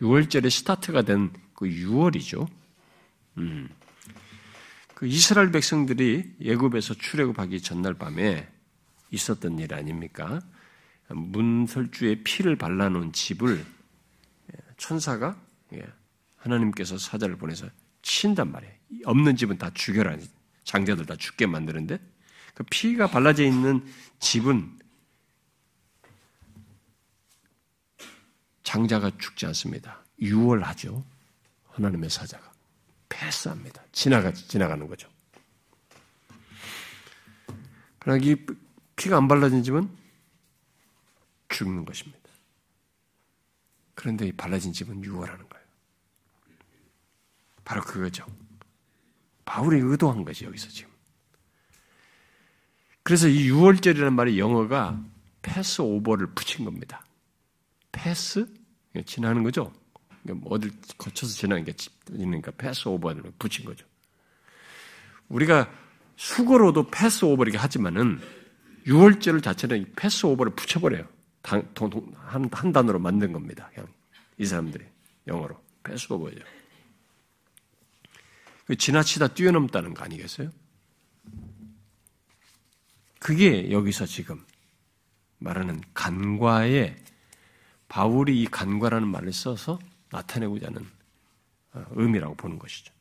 6월절의 0.00 0.50
스타트가 0.50 1.02
된 1.02 1.30
그 1.54 1.66
6월이죠. 1.66 2.46
음. 3.38 3.68
그 4.94 5.06
이스라엘 5.06 5.50
백성들이 5.50 6.36
예굽에서 6.40 6.94
출애굽하기 6.94 7.62
전날 7.62 7.94
밤에 7.94 8.48
있었던 9.10 9.58
일 9.58 9.74
아닙니까? 9.74 10.40
문설주에 11.08 12.22
피를 12.22 12.56
발라놓은 12.56 13.12
집을 13.12 13.64
천사가 14.76 15.40
예, 15.74 15.84
하나님께서 16.36 16.98
사자를 16.98 17.36
보내서 17.36 17.68
친단 18.02 18.52
말이에요. 18.52 18.74
없는 19.06 19.36
집은 19.36 19.58
다 19.58 19.70
죽여라. 19.72 20.16
장자들 20.64 21.06
다 21.06 21.16
죽게 21.16 21.46
만드는데 21.46 21.98
그 22.54 22.64
피가 22.64 23.08
발라져 23.08 23.44
있는 23.44 23.84
집은 24.20 24.78
장자가 28.74 29.12
죽지 29.18 29.46
않습니다. 29.46 30.02
유월하죠. 30.20 31.04
하나님의 31.70 32.10
사자가 32.10 32.52
패스합니다. 33.08 33.84
지나가 33.92 34.32
지나가는 34.32 34.84
거죠. 34.88 35.08
그러나 38.00 38.20
이 38.20 38.34
피가 38.96 39.16
안 39.16 39.28
발라진 39.28 39.62
집은 39.62 39.88
죽는 41.50 41.84
것입니다. 41.84 42.18
그런데 43.94 44.26
이 44.26 44.32
발라진 44.32 44.72
집은 44.72 45.04
유월하는 45.04 45.48
거예요. 45.48 45.66
바로 47.64 47.80
그거죠. 47.80 48.26
바울이 49.44 49.78
의도한 49.78 50.24
거지 50.24 50.46
여기서 50.46 50.68
지금. 50.70 50.90
그래서 53.04 53.28
이 53.28 53.50
유월절이라는 53.50 54.12
말이 54.12 54.36
영어가 54.40 55.00
Passover를 55.42 56.34
붙인 56.34 56.64
겁니다. 56.64 57.06
패스 57.92 58.63
지나는 59.02 59.42
거죠. 59.42 59.72
그러니까 60.22 60.44
뭐 60.44 60.56
어딜 60.56 60.72
거쳐서 60.96 61.32
지나는 61.32 61.64
게 61.64 61.74
있으니까 62.10 62.52
pass 62.52 62.88
over를 62.88 63.32
붙인 63.38 63.64
거죠. 63.64 63.86
우리가 65.28 65.70
숙어로도 66.16 66.90
pass 66.90 67.24
over 67.24 67.42
이렇게 67.42 67.58
하지만은 67.58 68.20
유월절 68.86 69.42
자체는 69.42 69.92
Passover를 69.96 70.54
붙여버려요. 70.54 71.06
한, 71.42 71.68
한 72.52 72.72
단어로 72.72 72.98
만든 72.98 73.32
겁니다. 73.32 73.70
그냥 73.74 73.88
이 74.38 74.46
사람들이 74.46 74.84
영어로 75.26 75.60
패스 75.82 76.12
오버죠. 76.12 76.38
그 78.66 78.76
지나치다 78.76 79.28
뛰어넘다는 79.28 79.92
거 79.92 80.04
아니겠어요? 80.04 80.50
그게 83.18 83.70
여기서 83.70 84.06
지금 84.06 84.44
말하는 85.38 85.82
간과의 85.92 86.96
바울이 87.94 88.42
이 88.42 88.46
간과라는 88.46 89.06
말을 89.06 89.32
써서 89.32 89.78
나타내고자 90.10 90.66
하는 90.66 90.84
어, 91.74 91.86
의미라고 91.92 92.34
보는 92.34 92.58
것이죠. 92.58 92.92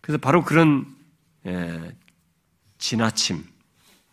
그래서 0.00 0.16
바로 0.16 0.42
그런 0.42 0.96
지나침, 2.78 3.44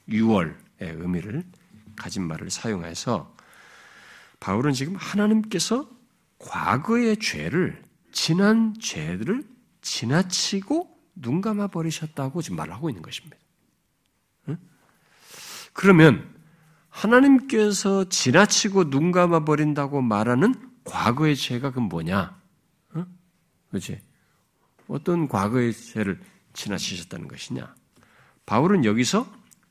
유월의 0.09 0.55
의미를 0.79 1.45
가진 1.95 2.23
말을 2.23 2.49
사용해서 2.49 3.33
바울은 4.41 4.73
지금 4.73 4.97
하나님께서 4.97 5.89
과거의 6.37 7.15
죄를 7.19 7.81
지난 8.11 8.77
죄를 8.77 9.47
지나치고 9.81 10.99
눈 11.15 11.39
감아 11.39 11.67
버리셨다고 11.67 12.41
지금 12.41 12.57
말을 12.57 12.73
하고 12.73 12.89
있는 12.89 13.01
것입니다. 13.01 13.37
그러면 15.71 16.30
하나님께서 16.91 18.07
지나치고 18.09 18.89
눈 18.89 19.11
감아 19.11 19.45
버린다고 19.45 20.01
말하는 20.01 20.53
과거의 20.83 21.35
죄가 21.35 21.71
그 21.71 21.79
뭐냐? 21.79 22.39
어? 22.93 23.05
그렇지? 23.69 23.99
어떤 24.87 25.27
과거의 25.27 25.73
죄를 25.73 26.19
지나치셨다는 26.53 27.27
것이냐? 27.27 27.73
바울은 28.45 28.85
여기서 28.85 29.25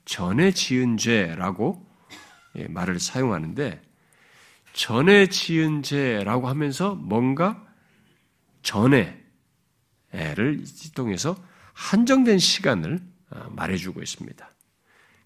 전에 0.07 0.51
지은 0.53 0.97
죄라고 0.97 1.87
예, 2.57 2.67
말을 2.67 2.99
사용하는데 2.99 3.81
전에 4.73 5.29
지은 5.29 5.83
죄라고 5.83 6.49
하면서 6.49 6.95
뭔가 6.95 7.65
전에를 8.63 9.21
통해서 10.95 11.37
한정된 11.75 12.39
시간을 12.39 13.01
어, 13.31 13.49
말해주고 13.51 14.03
있습니다. 14.03 14.51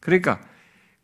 그러니까 0.00 0.40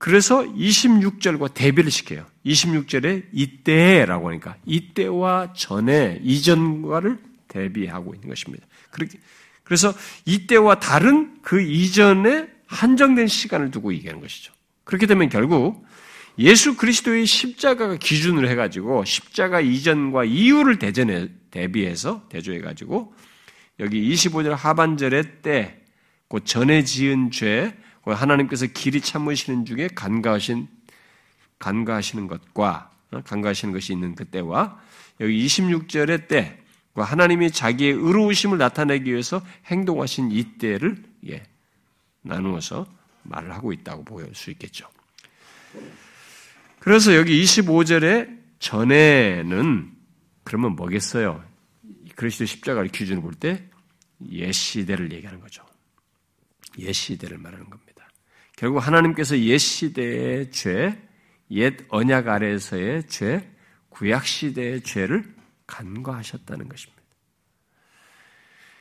그래서 0.01 0.43
26절과 0.43 1.53
대비를 1.53 1.91
시켜요. 1.91 2.25
26절에 2.47 3.27
이때라고 3.33 4.31
하니까 4.31 4.57
이때와 4.65 5.53
전에 5.53 6.21
이전과를 6.23 7.19
대비하고 7.49 8.15
있는 8.15 8.31
것입니다. 8.31 8.67
그래서 9.63 9.93
이때와 10.25 10.81
다른 10.81 11.43
그 11.43 11.61
이전에 11.61 12.49
한정된 12.67 13.27
시간을 13.27 13.71
두고 13.71 13.93
얘기하는 13.93 14.23
것이죠. 14.23 14.55
그렇게 14.85 15.05
되면 15.05 15.29
결국 15.29 15.85
예수 16.39 16.79
그리스도의 16.79 17.27
십자가가 17.27 17.97
기준으로 17.97 18.49
해가지고 18.49 19.05
십자가 19.05 19.61
이전과 19.61 20.25
이후를 20.25 20.79
대전에 20.79 21.29
대비해서 21.51 22.27
대조해가지고 22.31 23.13
여기 23.81 24.11
25절 24.15 24.53
하반절의 24.53 25.43
때, 25.43 25.77
곧 26.29 26.47
전에 26.47 26.85
지은 26.85 27.33
죄, 27.33 27.77
하나님께서 28.05 28.67
길이 28.67 29.01
참으시는 29.01 29.65
중에 29.65 29.89
간과하신 29.95 30.69
간과하시는 31.59 32.27
것과 32.27 32.91
어, 33.11 33.21
간과하시는 33.23 33.73
것이 33.75 33.93
있는 33.93 34.15
그때와 34.15 34.81
여기 35.21 35.47
26절의 35.47 36.29
때 36.29 36.59
하나님이 36.95 37.51
자기의 37.51 37.93
의로우심을 37.93 38.59
나타내기 38.59 39.11
위해서 39.11 39.43
행동하신 39.67 40.31
이때를 40.33 41.03
예, 41.29 41.43
나누어서 42.23 42.87
말을 43.23 43.53
하고 43.53 43.73
있다고 43.73 44.05
볼수 44.05 44.51
있겠죠. 44.51 44.89
그래서 46.79 47.15
여기 47.15 47.43
25절에 47.43 48.39
전에는 48.59 49.93
그러면 50.45 50.77
뭐겠어요? 50.77 51.45
그리스도 52.17 52.45
십자가를 52.45 52.89
기준으로 52.91 53.23
볼 53.23 53.35
때 53.35 53.71
옛 54.29 54.53
시대를 54.53 55.13
얘기하는 55.13 55.41
거죠. 55.41 55.65
옛 56.79 56.93
시대를 56.93 57.39
말하는 57.39 57.69
겁니다. 57.71 57.90
결국 58.61 58.87
하나님께서 58.87 59.39
옛 59.39 59.57
시대의 59.57 60.51
죄, 60.51 60.95
옛 61.51 61.79
언약 61.89 62.29
아래에서의 62.29 63.07
죄, 63.07 63.51
구약 63.89 64.27
시대의 64.27 64.83
죄를 64.83 65.35
간과하셨다는 65.67 66.69
것입니다. 66.69 67.03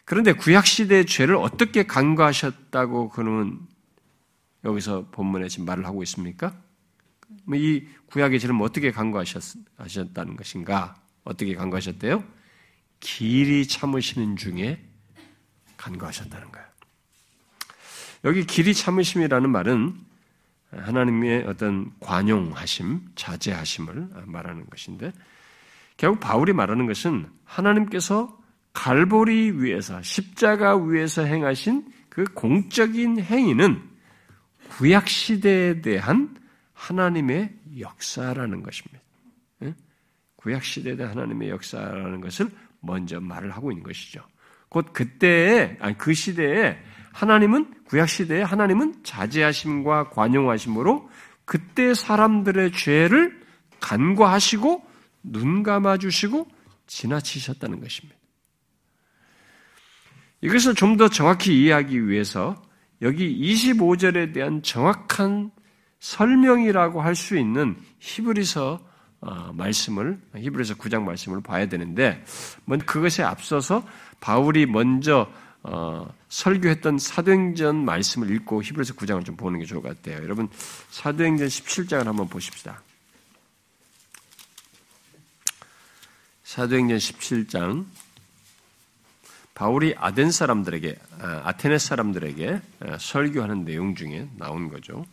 그런데 0.03 0.33
구약 0.33 0.67
시대의 0.67 1.05
죄를 1.05 1.37
어떻게 1.37 1.83
간과하셨다고 1.83 3.07
그러면 3.07 3.69
여기서 4.65 5.11
본문에 5.11 5.47
지금 5.47 5.63
말을 5.63 5.85
하고 5.85 6.03
있습니까? 6.03 6.61
뭐이 7.45 7.87
구약의 8.07 8.41
죄를 8.41 8.55
뭐 8.55 8.67
어떻게 8.67 8.91
간과하셨다는 8.91 10.35
것인가? 10.35 11.01
어떻게 11.23 11.55
간과하셨대요? 11.55 12.25
길이 12.99 13.65
참으시는 13.65 14.35
중에 14.35 14.85
간과하셨다는 15.77 16.51
거예요. 16.51 16.68
여기 18.23 18.45
길이 18.45 18.73
참으심이라는 18.73 19.49
말은 19.49 19.95
하나님의 20.71 21.45
어떤 21.47 21.91
관용하심, 21.99 23.01
자제하심을 23.15 24.09
말하는 24.25 24.65
것인데 24.69 25.11
결국 25.97 26.19
바울이 26.19 26.53
말하는 26.53 26.85
것은 26.85 27.27
하나님께서 27.43 28.37
갈보리 28.73 29.51
위에서 29.51 30.01
십자가 30.01 30.77
위에서 30.77 31.23
행하신 31.23 31.91
그 32.09 32.23
공적인 32.25 33.19
행위는 33.19 33.81
구약 34.69 35.07
시대에 35.07 35.81
대한 35.81 36.37
하나님의 36.73 37.53
역사라는 37.79 38.63
것입니다. 38.63 38.99
구약 40.35 40.63
시대에 40.63 40.95
대한 40.95 41.17
하나님의 41.17 41.49
역사라는 41.49 42.21
것을 42.21 42.49
먼저 42.79 43.19
말을 43.19 43.51
하고 43.51 43.71
있는 43.71 43.83
것이죠. 43.83 44.23
곧 44.69 44.93
그때에 44.93 45.77
아니 45.81 45.97
그 45.97 46.13
시대에 46.13 46.77
하나님은 47.13 47.73
구약 47.85 48.09
시대에 48.09 48.41
하나님은 48.41 49.03
자제하심과 49.03 50.09
관용하심으로 50.09 51.09
그때 51.45 51.93
사람들의 51.93 52.71
죄를 52.73 53.39
간과하시고 53.79 54.83
눈 55.23 55.63
감아 55.63 55.97
주시고 55.97 56.47
지나치셨다는 56.87 57.81
것입니다. 57.81 58.17
이것을 60.41 60.75
좀 60.75 60.97
더 60.97 61.09
정확히 61.09 61.61
이해하기 61.61 62.07
위해서 62.07 62.61
여기 63.01 63.37
25절에 63.41 64.33
대한 64.33 64.61
정확한 64.61 65.51
설명이라고 65.99 67.01
할 67.01 67.15
수 67.15 67.37
있는 67.37 67.75
히브리서 67.99 68.79
어, 69.21 69.51
말씀을 69.53 70.17
히브리서 70.35 70.75
9장 70.75 71.03
말씀을 71.03 71.41
봐야 71.41 71.65
되는데 71.67 72.23
그것에 72.85 73.21
앞서서 73.21 73.83
바울이 74.21 74.65
먼저 74.65 75.29
어, 75.63 76.13
설교했던 76.29 76.99
사도행전 76.99 77.83
말씀을 77.83 78.31
읽고 78.31 78.63
히브리서 78.63 78.93
9장을 78.95 79.25
좀 79.25 79.35
보는 79.35 79.59
게 79.59 79.65
좋을 79.65 79.81
것 79.81 79.89
같아요. 79.89 80.23
여러분 80.23 80.49
사도행전 80.91 81.47
17장을 81.47 82.03
한번 82.03 82.27
보십시다. 82.29 82.81
사도행전 86.43 86.97
17장 86.97 87.85
바울이 89.53 89.93
아덴 89.97 90.31
사람들에게 90.31 90.97
아, 91.19 91.41
아테네 91.43 91.79
사람들에게 91.79 92.61
아, 92.79 92.97
설교하는 92.97 93.65
내용 93.65 93.93
중에 93.93 94.29
나온 94.37 94.69
거죠. 94.69 95.05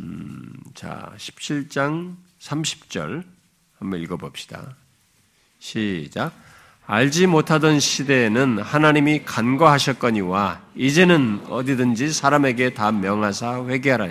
음, 0.00 0.54
자, 0.74 1.12
17장 1.18 2.16
30절 2.38 3.24
한번 3.78 4.00
읽어봅시다. 4.00 4.74
시작. 5.58 6.32
알지 6.92 7.28
못하던 7.28 7.78
시대에는 7.78 8.58
하나님이 8.58 9.22
간과하셨거니와 9.24 10.60
이제는 10.74 11.40
어디든지 11.48 12.12
사람에게 12.12 12.74
다 12.74 12.90
명하사 12.90 13.64
회개하라. 13.68 14.08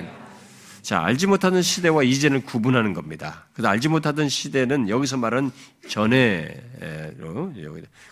자, 0.82 1.04
알지 1.04 1.28
못하던 1.28 1.62
시대와 1.62 2.04
이제는 2.04 2.44
구분하는 2.44 2.94
겁니다. 2.94 3.48
그 3.52 3.68
알지 3.68 3.90
못하던 3.90 4.30
시대는 4.30 4.88
여기서 4.88 5.18
말은 5.18 5.52
전에로 5.90 7.52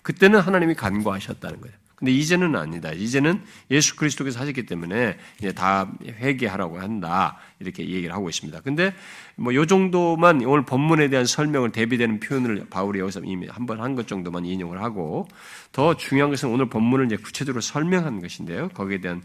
그때는 0.02 0.42
하나님이 0.42 0.76
간과하셨다는 0.76 1.62
거예요. 1.62 1.78
근데 1.98 2.12
이제는 2.12 2.56
아니다. 2.56 2.92
이제는 2.92 3.44
예수 3.72 3.96
그리스도께서 3.96 4.40
하셨기 4.40 4.68
때문에 4.68 5.18
이제 5.40 5.52
다 5.52 5.92
회개하라고 6.06 6.80
한다. 6.80 7.38
이렇게 7.60 7.90
얘기를 7.90 8.14
하고 8.14 8.30
있습니다. 8.30 8.62
근데 8.62 8.94
뭐 9.36 9.56
요 9.56 9.66
정도만 9.66 10.46
오늘 10.46 10.64
본문에 10.64 11.10
대한 11.10 11.26
설명을 11.26 11.72
대비되는 11.72 12.20
표현을 12.20 12.68
바울이 12.70 13.00
여기서 13.00 13.22
이미 13.26 13.48
한 13.48 13.66
번 13.66 13.82
한 13.82 13.96
것 13.96 14.08
정도만 14.08 14.46
인용을 14.46 14.80
하고 14.82 15.28
더 15.72 15.98
중요한 15.98 16.30
것은 16.30 16.50
오늘 16.50 16.70
본문을 16.70 17.08
이제 17.08 17.18
구체적으로 17.18 17.62
설명한 17.62 18.22
것인데요. 18.22 18.70
거기에 18.70 19.00
대한 19.02 19.24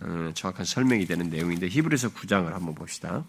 어, 0.00 0.30
정확한 0.32 0.64
설명이 0.64 1.04
되는 1.04 1.28
내용인데 1.28 1.68
히브리서 1.68 2.10
9장을 2.14 2.50
한번 2.50 2.74
봅시다. 2.74 3.24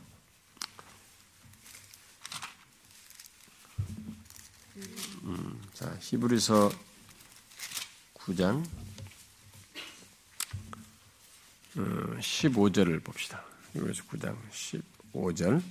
음, 5.24 5.60
자, 5.74 5.94
히브리서 6.00 6.72
9장 8.28 8.62
15절을 11.76 12.98
어, 12.98 13.02
봅시다. 13.04 13.42
이거에서 13.74 14.04
9장 14.12 14.36
15절 15.14 15.62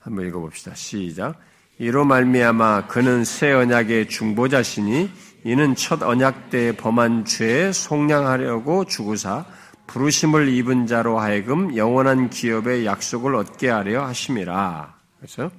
한번 0.00 0.26
읽어봅시다. 0.26 0.74
시작. 0.74 1.40
이로 1.78 2.04
말미암아 2.04 2.88
그는 2.88 3.24
새 3.24 3.52
언약의 3.52 4.08
중보자시니 4.08 5.10
이는 5.44 5.74
첫 5.74 6.02
언약 6.02 6.50
때 6.50 6.76
범한 6.76 7.24
죄에 7.24 7.72
속량하려고 7.72 8.84
주구사 8.84 9.46
부르심을 9.86 10.48
입은 10.48 10.86
자로 10.86 11.18
하여금 11.20 11.76
영원한 11.76 12.28
기업의 12.28 12.84
약속을 12.84 13.34
얻게 13.34 13.68
하려 13.68 14.04
하심이라. 14.06 14.94
그렇죠? 15.18 15.50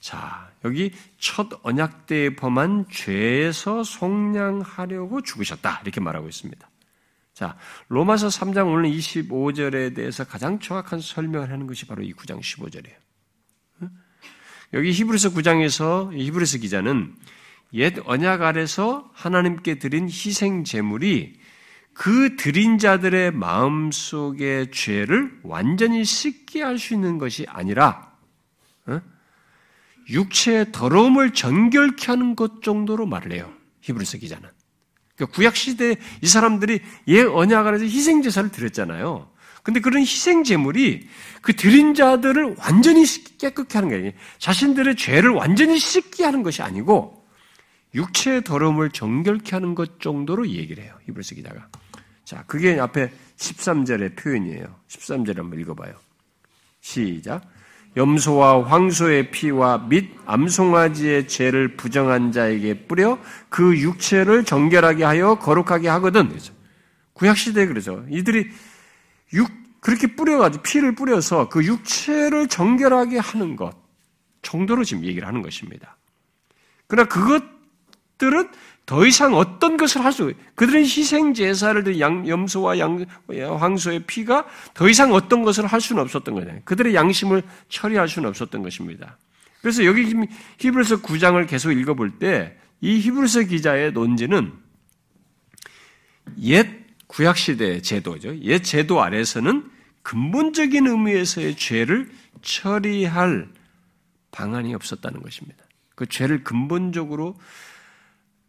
자, 0.00 0.48
여기 0.64 0.92
첫 1.18 1.48
언약 1.62 2.06
때에 2.06 2.36
범한 2.36 2.86
죄에서 2.90 3.84
속량하려고 3.84 5.20
죽으셨다. 5.20 5.80
이렇게 5.82 6.00
말하고 6.00 6.28
있습니다. 6.28 6.70
자, 7.34 7.56
로마서 7.88 8.28
3장 8.28 8.72
오늘 8.72 8.90
25절에 8.90 9.94
대해서 9.94 10.24
가장 10.24 10.60
정확한 10.60 11.00
설명을 11.00 11.50
하는 11.50 11.66
것이 11.66 11.86
바로 11.86 12.02
이 12.02 12.12
9장 12.12 12.40
15절이에요. 12.40 12.94
여기 14.72 14.90
히브리서 14.92 15.30
9장에서 15.30 16.12
히브리서 16.16 16.58
기자는 16.58 17.14
옛 17.74 17.94
언약 18.06 18.42
아래서 18.42 19.10
하나님께 19.12 19.78
드린 19.78 20.04
희생 20.06 20.64
제물이 20.64 21.40
그 21.92 22.36
드린 22.36 22.78
자들의 22.78 23.32
마음 23.32 23.90
속의 23.92 24.70
죄를 24.72 25.38
완전히 25.42 26.04
씻게 26.04 26.62
할 26.62 26.78
수 26.78 26.94
있는 26.94 27.18
것이 27.18 27.46
아니라 27.48 28.13
육체의 30.08 30.72
더러움을 30.72 31.32
정결케 31.32 32.06
하는 32.06 32.36
것 32.36 32.62
정도로 32.62 33.06
말을 33.06 33.32
해요. 33.32 33.52
히브리서 33.80 34.18
기자는. 34.18 34.48
그러니까 35.16 35.36
구약 35.36 35.56
시대 35.56 35.96
이 36.20 36.26
사람들이 36.26 36.80
예 37.08 37.22
언약 37.22 37.66
안에서 37.66 37.84
희생 37.84 38.22
제사를 38.22 38.50
드렸잖아요. 38.50 39.30
근데 39.62 39.80
그런 39.80 40.02
희생 40.02 40.44
제물이 40.44 41.08
그 41.40 41.54
드린 41.54 41.94
자들을 41.94 42.56
완전히 42.58 43.04
깨끗게 43.38 43.78
하는 43.78 43.88
거예요. 43.88 44.12
자신들의 44.38 44.96
죄를 44.96 45.30
완전히 45.30 45.78
씻게 45.78 46.24
하는 46.24 46.42
것이 46.42 46.62
아니고 46.62 47.24
육체의 47.94 48.44
더러움을 48.44 48.90
정결케 48.90 49.56
하는 49.56 49.74
것 49.74 50.00
정도로 50.00 50.48
얘기를 50.48 50.82
해요. 50.84 50.98
히브리서 51.06 51.36
기자가. 51.36 51.68
자, 52.24 52.42
그게 52.46 52.78
앞에 52.78 53.10
13절의 53.36 54.16
표현이에요. 54.16 54.80
13절 54.88 55.36
한번 55.36 55.60
읽어봐요. 55.60 55.94
시작. 56.80 57.42
염소와 57.96 58.64
황소의 58.64 59.30
피와 59.30 59.86
및 59.88 60.10
암송아지의 60.26 61.28
죄를 61.28 61.76
부정한 61.76 62.32
자에게 62.32 62.86
뿌려 62.86 63.18
그 63.48 63.78
육체를 63.78 64.44
정결하게 64.44 65.04
하여 65.04 65.36
거룩하게 65.36 65.88
하거든. 65.88 66.36
구약 67.12 67.36
시대에 67.36 67.66
그러죠. 67.66 68.04
이들이 68.10 68.50
육 69.32 69.50
그렇게 69.80 70.16
뿌려가지고 70.16 70.62
피를 70.62 70.94
뿌려서 70.94 71.48
그 71.48 71.62
육체를 71.62 72.48
정결하게 72.48 73.18
하는 73.18 73.54
것 73.54 73.76
정도로 74.42 74.82
지금 74.82 75.04
얘기를 75.04 75.28
하는 75.28 75.42
것입니다. 75.42 75.96
그러나 76.86 77.08
그것들은 77.08 78.48
더 78.86 79.06
이상 79.06 79.34
어떤 79.34 79.76
것을 79.76 80.04
할 80.04 80.12
수, 80.12 80.32
그들은 80.54 80.82
희생 80.82 81.32
제사를 81.32 82.00
양, 82.00 82.28
염소와 82.28 82.78
양, 82.78 83.06
황소의 83.28 84.00
피가 84.00 84.46
더 84.74 84.88
이상 84.88 85.14
어떤 85.14 85.42
것을 85.42 85.66
할 85.66 85.80
수는 85.80 86.02
없었던 86.02 86.34
거예요. 86.34 86.60
그들의 86.64 86.94
양심을 86.94 87.42
처리할 87.68 88.08
수는 88.08 88.28
없었던 88.28 88.62
것입니다. 88.62 89.16
그래서 89.62 89.84
여기 89.86 90.04
히브리서 90.58 91.00
9장을 91.00 91.48
계속 91.48 91.72
읽어볼 91.72 92.18
때 92.18 92.58
이 92.84 93.00
히브리서 93.00 93.44
기자의 93.44 93.92
논지는 93.92 94.52
옛 96.42 96.68
구약 97.06 97.38
시대의 97.38 97.82
제도죠. 97.82 98.36
옛 98.40 98.62
제도 98.62 99.02
아래서는 99.02 99.70
근본적인 100.02 100.86
의미에서의 100.86 101.56
죄를 101.56 102.10
처리할 102.42 103.48
방안이 104.32 104.74
없었다는 104.74 105.22
것입니다. 105.22 105.64
그 105.94 106.04
죄를 106.04 106.44
근본적으로 106.44 107.38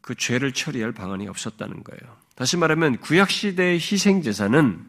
그 0.06 0.14
죄를 0.14 0.53
처리할 0.53 0.91
방안이 0.91 1.28
없었다는 1.28 1.84
거예요. 1.84 2.16
다시 2.36 2.58
말하면 2.58 2.97
구약 2.99 3.32
시대의 3.32 3.80
희생 3.80 4.22
제사는 4.22 4.88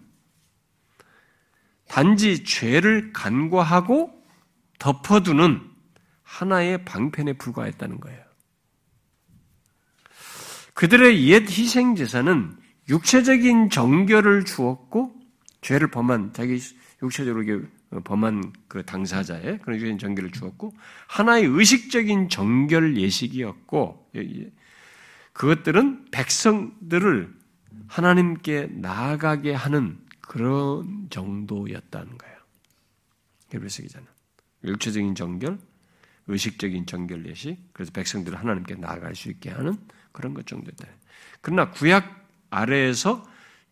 단지 1.89 2.45
죄를 2.45 3.15
간과하고 3.15 4.13
덮어두는 4.79 5.63
하나의 6.23 6.85
방편에 6.85 7.33
불과했다는 7.33 7.99
거예요. 7.99 8.23
그들의 10.75 11.27
옛 11.29 11.49
희생 11.49 11.95
제사는 11.95 12.55
육체적인 12.91 13.71
정결을 13.71 14.45
주었고 14.45 15.19
죄를 15.63 15.91
범한 15.91 16.35
자기 16.35 16.61
육체적으로 17.03 17.63
범한 18.05 18.53
그 18.69 18.85
당사자의 18.85 19.61
그런 19.63 19.99
정결을 19.99 20.33
주었고 20.33 20.75
하나의 21.09 21.47
의식적인 21.47 22.29
정결 22.29 22.99
예식이었고 22.99 24.11
그것들은 25.37 26.07
백성들을 26.13 27.31
하나님께 27.89 28.69
나아가게 28.73 29.53
하는 29.53 29.99
그런 30.23 31.09
정도였다는 31.11 32.17
거예요. 32.17 32.37
그래서 33.51 33.83
기자는 33.83 34.07
육체적인 34.65 35.15
정결, 35.15 35.59
의식적인 36.29 36.87
정결 36.87 37.27
예식, 37.27 37.59
그래서 37.75 37.93
백성들을 37.93 38.39
하나님께 38.39 38.77
나아갈 38.77 39.15
수 39.15 39.29
있게 39.29 39.51
하는 39.51 39.77
그런 40.11 40.33
것 40.33 40.47
정도다. 40.47 40.89
그러나 41.43 41.71
구약 41.71 42.27
아래에서 42.49 43.23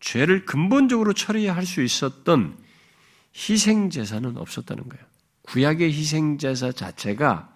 죄를 0.01 0.45
근본적으로 0.45 1.15
처리할 1.15 1.65
수 1.65 1.83
있었던 1.83 2.59
희생 3.35 3.89
제사는 3.89 4.37
없었다는 4.37 4.87
거예요. 4.91 5.05
구약의 5.43 5.93
희생 5.95 6.37
제사 6.37 6.73
자체가 6.73 7.55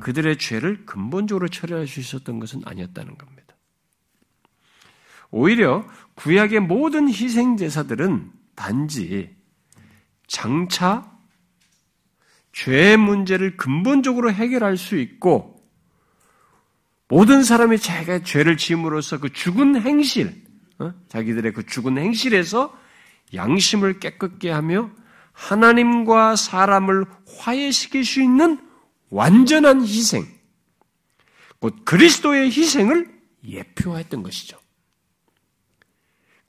그들의 0.00 0.38
죄를 0.38 0.86
근본적으로 0.86 1.48
처리할 1.48 1.86
수 1.86 2.00
있었던 2.00 2.40
것은 2.40 2.62
아니었다는 2.64 3.18
겁니다. 3.18 3.39
오히려 5.30 5.84
구약의 6.14 6.60
모든 6.60 7.08
희생 7.08 7.56
제사들은 7.56 8.30
단지 8.54 9.34
장차 10.26 11.10
죄의 12.52 12.96
문제를 12.96 13.56
근본적으로 13.56 14.32
해결할 14.32 14.76
수 14.76 14.96
있고 14.96 15.60
모든 17.08 17.42
사람이 17.42 17.78
자기가 17.78 18.22
죄를 18.22 18.56
지음으로써 18.56 19.18
그 19.18 19.32
죽은 19.32 19.82
행실, 19.82 20.44
어? 20.78 20.92
자기들의 21.08 21.52
그 21.52 21.66
죽은 21.66 21.98
행실에서 21.98 22.72
양심을 23.34 23.98
깨끗게 23.98 24.50
하며 24.50 24.90
하나님과 25.32 26.36
사람을 26.36 27.06
화해시킬 27.38 28.04
수 28.04 28.22
있는 28.22 28.58
완전한 29.10 29.82
희생, 29.82 30.24
곧 31.58 31.84
그리스도의 31.84 32.46
희생을 32.46 33.12
예표했던 33.44 34.22
것이죠. 34.22 34.59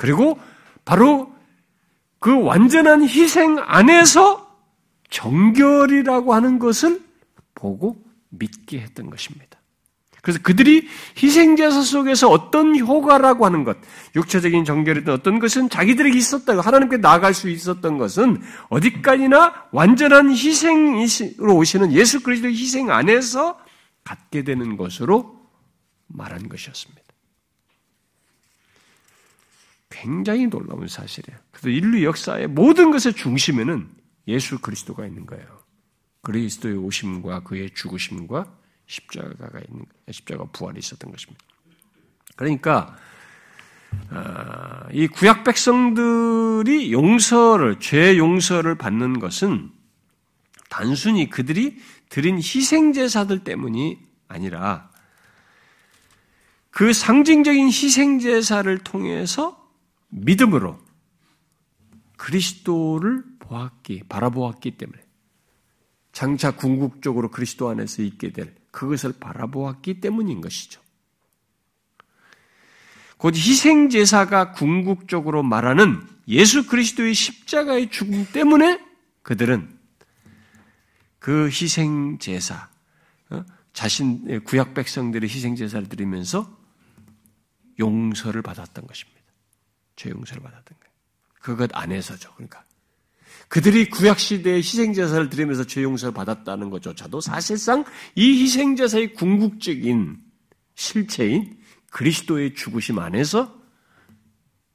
그리고 0.01 0.39
바로 0.83 1.31
그 2.17 2.41
완전한 2.41 3.03
희생 3.03 3.59
안에서 3.59 4.51
정결이라고 5.11 6.33
하는 6.33 6.57
것을 6.57 6.99
보고 7.53 8.03
믿게 8.29 8.79
했던 8.79 9.11
것입니다. 9.11 9.59
그래서 10.23 10.39
그들이 10.41 10.87
희생제사 11.21 11.83
속에서 11.83 12.29
어떤 12.29 12.75
효과라고 12.79 13.45
하는 13.45 13.63
것, 13.63 13.77
육체적인 14.15 14.65
정결이든 14.65 15.13
어떤 15.13 15.37
것은 15.37 15.69
자기들에게 15.69 16.17
있었다고 16.17 16.61
하나님께 16.61 16.97
나아갈 16.97 17.35
수 17.35 17.47
있었던 17.47 17.99
것은 17.99 18.41
어디까지나 18.69 19.67
완전한 19.71 20.31
희생으로 20.31 21.55
오시는 21.57 21.93
예수 21.93 22.23
그리스도의 22.23 22.55
희생 22.55 22.89
안에서 22.89 23.59
갖게 24.03 24.43
되는 24.43 24.77
것으로 24.77 25.39
말한 26.07 26.49
것이었습니다. 26.49 27.10
굉장히 29.91 30.47
놀라운 30.47 30.87
사실이에요. 30.87 31.39
그래서 31.51 31.69
인류 31.69 32.03
역사의 32.03 32.47
모든 32.47 32.89
것의 32.91 33.13
중심에는 33.15 33.87
예수 34.27 34.59
그리스도가 34.59 35.05
있는 35.05 35.25
거예요. 35.25 35.45
그리스도의 36.21 36.77
오심과 36.77 37.41
그의 37.41 37.71
죽으심과 37.75 38.45
십자가가 38.87 39.59
있는 39.59 39.85
십자가 40.09 40.45
부활이 40.51 40.79
있었던 40.79 41.11
것입니다. 41.11 41.43
그러니까 42.35 42.97
아, 44.09 44.87
이 44.91 45.07
구약 45.07 45.43
백성들이 45.43 46.91
용서를 46.91 47.79
죄 47.79 48.17
용서를 48.17 48.75
받는 48.75 49.19
것은 49.19 49.71
단순히 50.69 51.29
그들이 51.29 51.77
드린 52.09 52.37
희생 52.37 52.93
제사들 52.93 53.43
때문이 53.43 53.99
아니라 54.27 54.89
그 56.69 56.93
상징적인 56.93 57.67
희생 57.67 58.19
제사를 58.19 58.77
통해서 58.79 59.60
믿음으로 60.11 60.79
그리스도를 62.17 63.23
보았기, 63.39 64.03
바라보았기 64.07 64.71
때문에 64.71 64.99
장차 66.11 66.51
궁극적으로 66.51 67.31
그리스도 67.31 67.69
안에서 67.69 68.03
있게 68.03 68.31
될 68.31 68.53
그것을 68.71 69.13
바라보았기 69.19 69.99
때문인 70.01 70.41
것이죠. 70.41 70.81
곧 73.17 73.35
희생제사가 73.35 74.53
궁극적으로 74.53 75.43
말하는 75.43 76.01
예수 76.27 76.67
그리스도의 76.67 77.13
십자가의 77.13 77.91
죽음 77.91 78.25
때문에 78.31 78.79
그들은 79.21 79.79
그 81.19 81.45
희생제사, 81.47 82.69
어? 83.29 83.45
자신, 83.73 84.43
구약 84.43 84.73
백성들의 84.73 85.29
희생제사를 85.29 85.87
드리면서 85.87 86.57
용서를 87.79 88.41
받았던 88.41 88.87
것입니다. 88.87 89.20
죄 90.01 90.09
용서를 90.09 90.41
받았던 90.41 90.77
거예요. 90.79 90.93
그것 91.41 91.69
안에서죠. 91.73 92.33
그러니까 92.33 92.63
그들이 93.47 93.89
구약 93.89 94.19
시대에 94.19 94.57
희생 94.57 94.93
제사를 94.93 95.29
드리면서 95.29 95.65
죄 95.65 95.83
용서를 95.83 96.13
받았다는 96.13 96.71
것조차도 96.71 97.21
사실상 97.21 97.85
이 98.15 98.41
희생 98.41 98.75
제사의 98.75 99.13
궁극적인 99.13 100.17
실체인 100.73 101.59
그리스도의 101.91 102.55
죽으심 102.55 102.97
안에서 102.97 103.61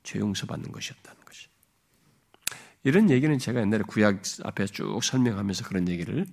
죄 0.04 0.20
용서 0.20 0.46
받는 0.46 0.70
것이었다는 0.70 1.24
것이. 1.24 1.48
이런 2.84 3.10
얘기는 3.10 3.36
제가 3.36 3.60
옛날에 3.60 3.82
구약 3.84 4.22
앞에 4.44 4.66
쭉 4.66 5.02
설명하면서 5.02 5.64
그런 5.64 5.88
얘기를 5.88 6.24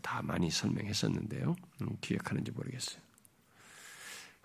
다 0.00 0.22
많이 0.22 0.48
설명했었는데요. 0.48 1.56
음, 1.80 1.88
기억하는지 2.00 2.52
모르겠어요. 2.52 3.05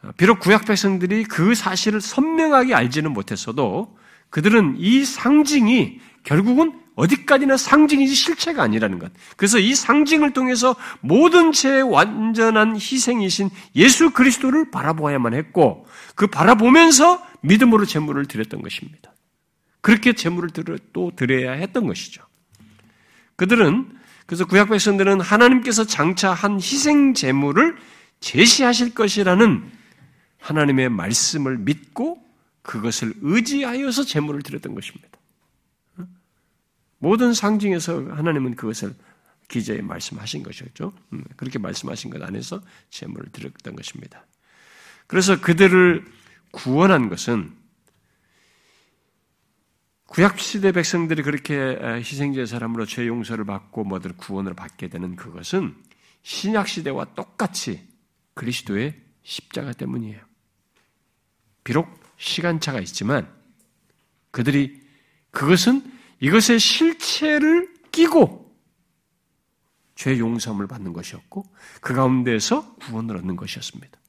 어, 0.04 0.12
비록 0.18 0.40
구약 0.40 0.66
백성들이 0.66 1.26
그 1.26 1.56
사실을 1.56 2.02
선명하게 2.02 2.74
알지는 2.74 3.12
못했어도 3.12 3.98
그들은 4.30 4.76
이 4.78 5.06
상징이 5.06 6.00
결국은 6.24 6.80
어디까지나 6.96 7.58
상징이지 7.58 8.14
실체가 8.14 8.64
아니라는 8.64 9.00
것. 9.00 9.12
그래서 9.38 9.60
이 9.60 9.74
상징을 9.74 10.34
통해서 10.34 10.76
모든 11.00 11.52
죄의 11.52 11.84
완전한 11.84 12.76
희생이신 12.76 13.50
예수 13.76 14.12
그리스도를 14.12 14.72
바라보아야만 14.72 15.34
했고 15.34 15.86
그 16.16 16.28
바라보면서 16.28 17.26
믿음으로 17.42 17.86
제물을 17.86 18.26
드렸던 18.26 18.62
것입니다. 18.62 19.14
그렇게 19.82 20.14
제물을 20.14 20.50
또 20.94 21.12
드려야 21.16 21.54
했던 21.54 21.88
것이죠. 21.88 22.24
그들은 23.36 23.90
그래서 24.28 24.46
구약 24.46 24.70
백성들은 24.70 25.22
하나님께서 25.22 25.86
장차 25.86 26.32
한 26.32 26.56
희생 26.56 27.14
제물을 27.14 27.76
제시하실 28.20 28.94
것이라는 28.94 29.81
하나님의 30.42 30.90
말씀을 30.90 31.58
믿고 31.58 32.24
그것을 32.62 33.14
의지하여서 33.22 34.04
제물을 34.04 34.42
드렸던 34.42 34.76
것입니다. 34.76 35.10
모든 37.00 37.34
상징에서 37.34 38.12
하나님은 38.12 38.56
그것을 38.56 38.94
기자에 39.48 39.82
말씀하신 39.82 40.44
것이었죠. 40.44 40.94
음, 41.14 41.24
그렇게 41.36 41.60
말씀하신 41.60 42.12
것 42.12 42.22
안에서 42.22 42.62
제물을 42.90 43.32
드렸던 43.32 43.76
것입니다. 43.76 44.26
그래서 45.08 45.42
그들을 45.42 46.06
구원한 46.52 47.10
것은 47.10 47.52
구약 50.06 50.40
시대 50.40 50.72
백성들이 50.72 51.24
그렇게 51.24 51.56
희생제 51.98 52.46
사람으로 52.46 52.86
죄 52.86 53.08
용서를 53.08 53.46
받고 53.46 53.84
뭐들 53.86 54.14
구원을 54.18 54.54
받게 54.54 54.90
되는 54.90 55.16
그것은 55.16 55.76
신약 56.24 56.68
시대와 56.68 57.14
똑같이 57.16 57.88
그리스도의 58.36 59.02
십자가 59.24 59.74
때문이에요. 59.74 60.31
비록 61.64 61.88
시간차가 62.18 62.80
있지만 62.80 63.28
그들이 64.32 64.82
그것은 65.32 65.84
이것의 66.20 66.60
실체를 66.60 67.74
끼고 67.92 68.42
죄 69.96 70.18
용서함을 70.18 70.68
받는 70.68 70.94
것이었고 70.94 71.44
그 71.82 71.94
가운데에서 71.94 72.76
구원을 72.76 73.18
얻는 73.18 73.36
것이었습니다. 73.36 74.00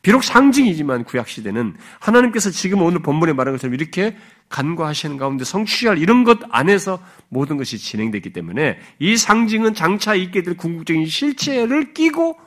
비록 0.00 0.24
상징이지만 0.24 1.04
구약 1.04 1.28
시대는 1.28 1.76
하나님께서 2.00 2.50
지금 2.50 2.80
오늘 2.80 3.02
본문에 3.02 3.34
말한 3.34 3.54
것처럼 3.54 3.74
이렇게 3.74 4.16
간과하시는 4.48 5.18
가운데 5.18 5.44
성취할 5.44 5.98
이런 5.98 6.24
것 6.24 6.38
안에서 6.50 7.02
모든 7.28 7.58
것이 7.58 7.78
진행됐기 7.78 8.32
때문에 8.32 8.78
이 8.98 9.16
상징은 9.16 9.74
장차 9.74 10.14
있게 10.14 10.42
될 10.42 10.56
궁극적인 10.56 11.06
실체를 11.06 11.92
끼고 11.92 12.38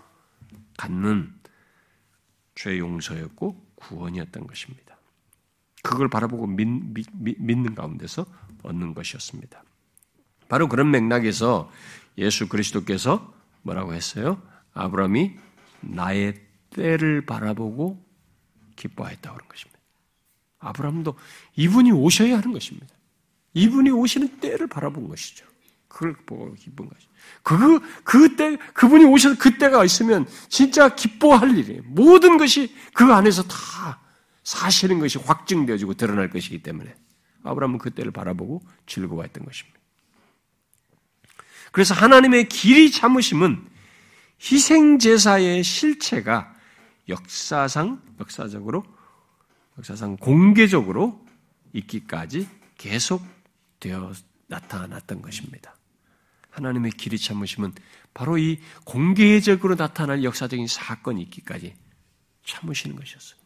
갖는 0.77 1.31
죄 2.55 2.79
용서였고 2.79 3.64
구원이었던 3.87 4.47
것입니다. 4.47 4.97
그걸 5.83 6.07
바라보고 6.09 6.47
믿, 6.47 6.65
믿, 6.67 7.07
믿는 7.39 7.75
가운데서 7.75 8.25
얻는 8.63 8.93
것이었습니다. 8.93 9.63
바로 10.47 10.67
그런 10.67 10.91
맥락에서 10.91 11.71
예수 12.17 12.47
그리스도께서 12.47 13.33
뭐라고 13.61 13.93
했어요? 13.93 14.41
아브라함이 14.73 15.35
나의 15.81 16.41
때를 16.71 17.25
바라보고 17.25 18.03
기뻐했다고 18.75 19.35
그런 19.35 19.49
것입니다. 19.49 19.79
아브라함도 20.59 21.15
이분이 21.55 21.91
오셔야 21.91 22.37
하는 22.37 22.51
것입니다. 22.51 22.87
이분이 23.53 23.91
오시는 23.91 24.39
때를 24.39 24.67
바라본 24.67 25.07
것이죠. 25.07 25.45
그걸 25.87 26.13
보고 26.25 26.53
기쁜 26.55 26.89
것이죠. 26.89 27.09
그, 27.43 27.79
그 28.03 28.35
때, 28.35 28.57
그분이 28.73 29.05
오셔서 29.05 29.37
그 29.37 29.57
때가 29.57 29.83
있으면 29.85 30.27
진짜 30.49 30.95
기뻐할 30.95 31.57
일이에요. 31.57 31.83
모든 31.85 32.37
것이 32.37 32.75
그 32.93 33.05
안에서 33.05 33.43
다 33.43 34.01
사실인 34.43 34.99
것이 34.99 35.17
확증되어지고 35.19 35.93
드러날 35.93 36.29
것이기 36.29 36.63
때문에 36.63 36.95
아브라함은 37.43 37.77
그 37.79 37.91
때를 37.91 38.11
바라보고 38.11 38.61
즐거워했던 38.87 39.45
것입니다. 39.45 39.79
그래서 41.71 41.93
하나님의 41.93 42.49
길이 42.49 42.89
참으심은 42.91 43.63
희생제사의 44.41 45.63
실체가 45.63 46.53
역사상, 47.09 48.01
역사적으로, 48.19 48.83
역사상 49.77 50.17
공개적으로 50.17 51.23
있기까지 51.73 52.47
계속 52.77 53.23
되어 53.79 54.13
나타났던 54.47 55.21
것입니다. 55.21 55.74
하나님의 56.55 56.91
길이 56.91 57.17
참으심은 57.17 57.73
바로 58.13 58.37
이 58.37 58.59
공개적으로 58.85 59.75
나타날 59.75 60.23
역사적인 60.23 60.67
사건이 60.67 61.21
있기까지 61.23 61.75
참으시는 62.45 62.95
것이었어요. 62.95 63.39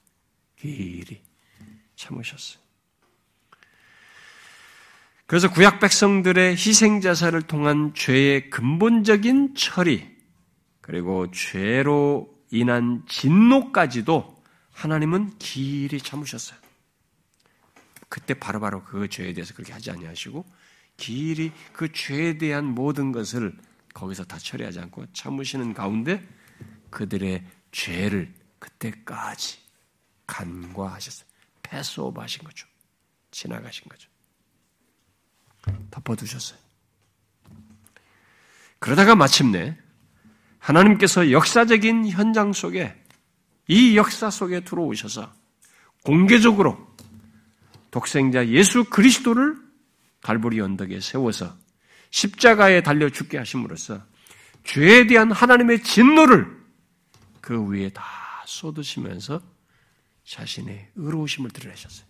길이 0.58 1.22
참으셨어요. 1.96 2.60
그래서 5.26 5.50
구약 5.52 5.80
백성들의 5.80 6.54
희생 6.54 7.02
자사를 7.02 7.40
통한 7.44 7.94
죄의 7.94 8.50
근본적인 8.50 9.56
처리 9.56 10.08
그리고 10.82 11.30
죄로 11.32 12.36
인한 12.52 13.04
진노까지도 13.08 14.44
하나님은 14.72 15.38
길이 15.38 16.00
참으셨어요. 16.00 16.58
그때 18.08 18.34
바로바로 18.34 18.84
바로 18.84 19.02
그 19.02 19.08
죄에 19.08 19.34
대해서 19.34 19.54
그렇게 19.54 19.72
하지 19.72 19.92
아니하시고 19.92 20.46
길이 21.00 21.52
그 21.74 21.92
죄에 21.92 22.38
대한 22.38 22.66
모든 22.66 23.12
것을 23.12 23.58
거기서 23.94 24.26
다 24.26 24.38
처리하지 24.38 24.80
않고 24.82 25.08
참으시는 25.14 25.74
가운데 25.74 26.22
그들의 26.92 27.44
죄를 27.72 28.34
그때까지 28.60 29.58
간과하셨어요. 30.28 31.28
패스오버 31.64 32.22
하신 32.22 32.44
거죠. 32.44 32.68
지나가신 33.32 33.86
거죠. 33.90 34.10
덮어두셨어요. 35.90 36.60
그러다가 38.80 39.16
마침내 39.16 39.78
하나님께서 40.60 41.32
역사적인 41.32 42.10
현장 42.10 42.54
속에 42.54 42.96
이 43.68 43.96
역사 43.98 44.30
속에 44.30 44.62
들어오셔서 44.62 45.32
공개적으로 46.04 46.88
독생자 47.92 48.48
예수 48.48 48.84
그리스도를 48.86 49.69
갈보리 50.22 50.60
언덕에 50.60 51.00
세워서 51.00 51.58
십자가에 52.12 52.82
달려 52.82 53.10
죽게 53.10 53.38
하심으로써 53.38 54.04
죄에 54.64 55.08
대한 55.08 55.32
하나님의 55.32 55.84
진노를 55.84 56.60
그 57.42 57.66
위에 57.68 57.90
다 57.90 58.04
쏟으시면서 58.46 59.42
자신의 60.26 60.92
의로우심을 60.96 61.50
드러내셨어요. 61.52 62.08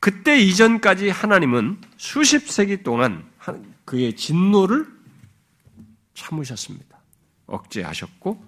그때 0.00 0.38
이전까지 0.38 1.10
하나님은 1.10 1.80
수십 1.96 2.48
세기 2.48 2.82
동안 2.82 3.28
그의 3.84 4.14
진노를 4.14 4.86
참으셨습니다. 6.14 7.00
억제하셨고 7.46 8.46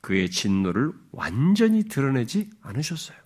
그의 0.00 0.30
진노를 0.30 0.92
완전히 1.10 1.84
드러내지 1.84 2.50
않으셨어요. 2.60 3.18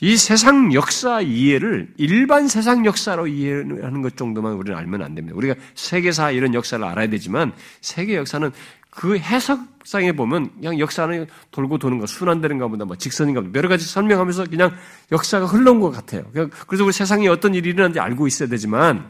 이 0.00 0.16
세상 0.16 0.74
역사 0.74 1.22
이해를 1.22 1.94
일반 1.96 2.48
세상 2.48 2.84
역사로 2.84 3.28
이해하는 3.28 4.02
것 4.02 4.16
정도만 4.16 4.52
우리는 4.52 4.76
알면 4.76 5.02
안 5.02 5.14
됩니다. 5.14 5.36
우리가 5.36 5.54
세계사 5.74 6.32
이런 6.32 6.52
역사를 6.52 6.82
알아야 6.84 7.08
되지만 7.08 7.52
세계 7.80 8.16
역사는 8.16 8.52
그 8.90 9.18
해석상에 9.18 10.12
보면 10.12 10.54
그냥 10.54 10.78
역사는 10.78 11.26
돌고 11.50 11.78
도는 11.78 11.98
거, 11.98 12.06
순환되는 12.06 12.58
것보다 12.58 12.84
뭐 12.84 12.96
직선인가 12.96 13.40
보다 13.42 13.52
여러 13.58 13.68
가지 13.68 13.86
설명하면서 13.86 14.46
그냥 14.46 14.74
역사가 15.12 15.46
흘러온 15.46 15.80
것 15.80 15.90
같아요. 15.90 16.24
그래서 16.66 16.84
우리 16.84 16.92
세상에 16.92 17.28
어떤 17.28 17.54
일이 17.54 17.70
일어나는지 17.70 18.00
알고 18.00 18.26
있어야 18.26 18.48
되지만 18.48 19.06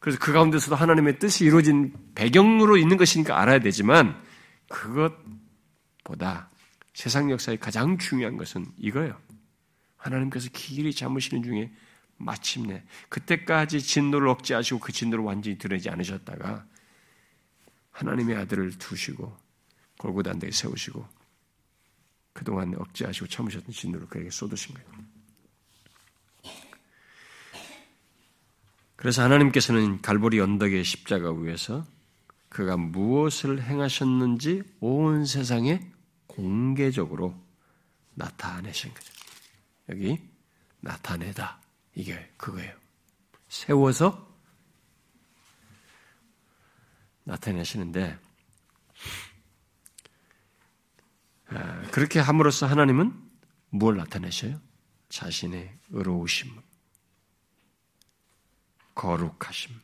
그래서 0.00 0.18
그 0.20 0.32
가운데서도 0.32 0.76
하나님의 0.76 1.18
뜻이 1.18 1.44
이루어진 1.44 1.92
배경으로 2.14 2.76
있는 2.76 2.96
것이니까 2.96 3.40
알아야 3.40 3.58
되지만 3.60 4.16
그것보다 4.68 6.50
세상 6.94 7.30
역사의 7.30 7.58
가장 7.58 7.98
중요한 7.98 8.36
것은 8.36 8.66
이거예요. 8.78 9.14
하나님께서 10.08 10.48
길이 10.52 10.92
잡으시는 10.92 11.42
중에 11.42 11.72
마침내 12.16 12.82
그때까지 13.08 13.80
진노를 13.80 14.28
억제하시고 14.28 14.80
그 14.80 14.92
진노를 14.92 15.24
완전히 15.24 15.56
드러내지 15.56 15.88
않으셨다가 15.88 16.66
하나님의 17.92 18.36
아들을 18.36 18.78
두시고 18.78 19.36
골고단대에 19.98 20.50
세우시고 20.50 21.06
그동안 22.32 22.74
억제하시고 22.74 23.26
참으셨던 23.26 23.72
진노를 23.72 24.06
그에게 24.08 24.30
쏟으신 24.30 24.74
거예요. 24.74 24.88
그래서 28.96 29.22
하나님께서는 29.22 30.02
갈보리 30.02 30.40
언덕의 30.40 30.82
십자가 30.84 31.32
위에서 31.32 31.86
그가 32.48 32.76
무엇을 32.76 33.62
행하셨는지 33.62 34.62
온 34.80 35.24
세상에 35.24 35.88
공개적으로 36.26 37.34
나타내신 38.14 38.92
거죠. 38.92 39.17
여기 39.88 40.20
나타내다. 40.80 41.60
이게 41.94 42.32
그거예요. 42.36 42.74
세워서 43.48 44.28
나타내시는데 47.24 48.18
아, 51.48 51.82
그렇게 51.90 52.20
함으로써 52.20 52.66
하나님은 52.66 53.12
무엇을 53.70 53.98
나타내셔요? 53.98 54.60
자신의 55.08 55.78
의로우심, 55.90 56.60
거룩하심, 58.94 59.74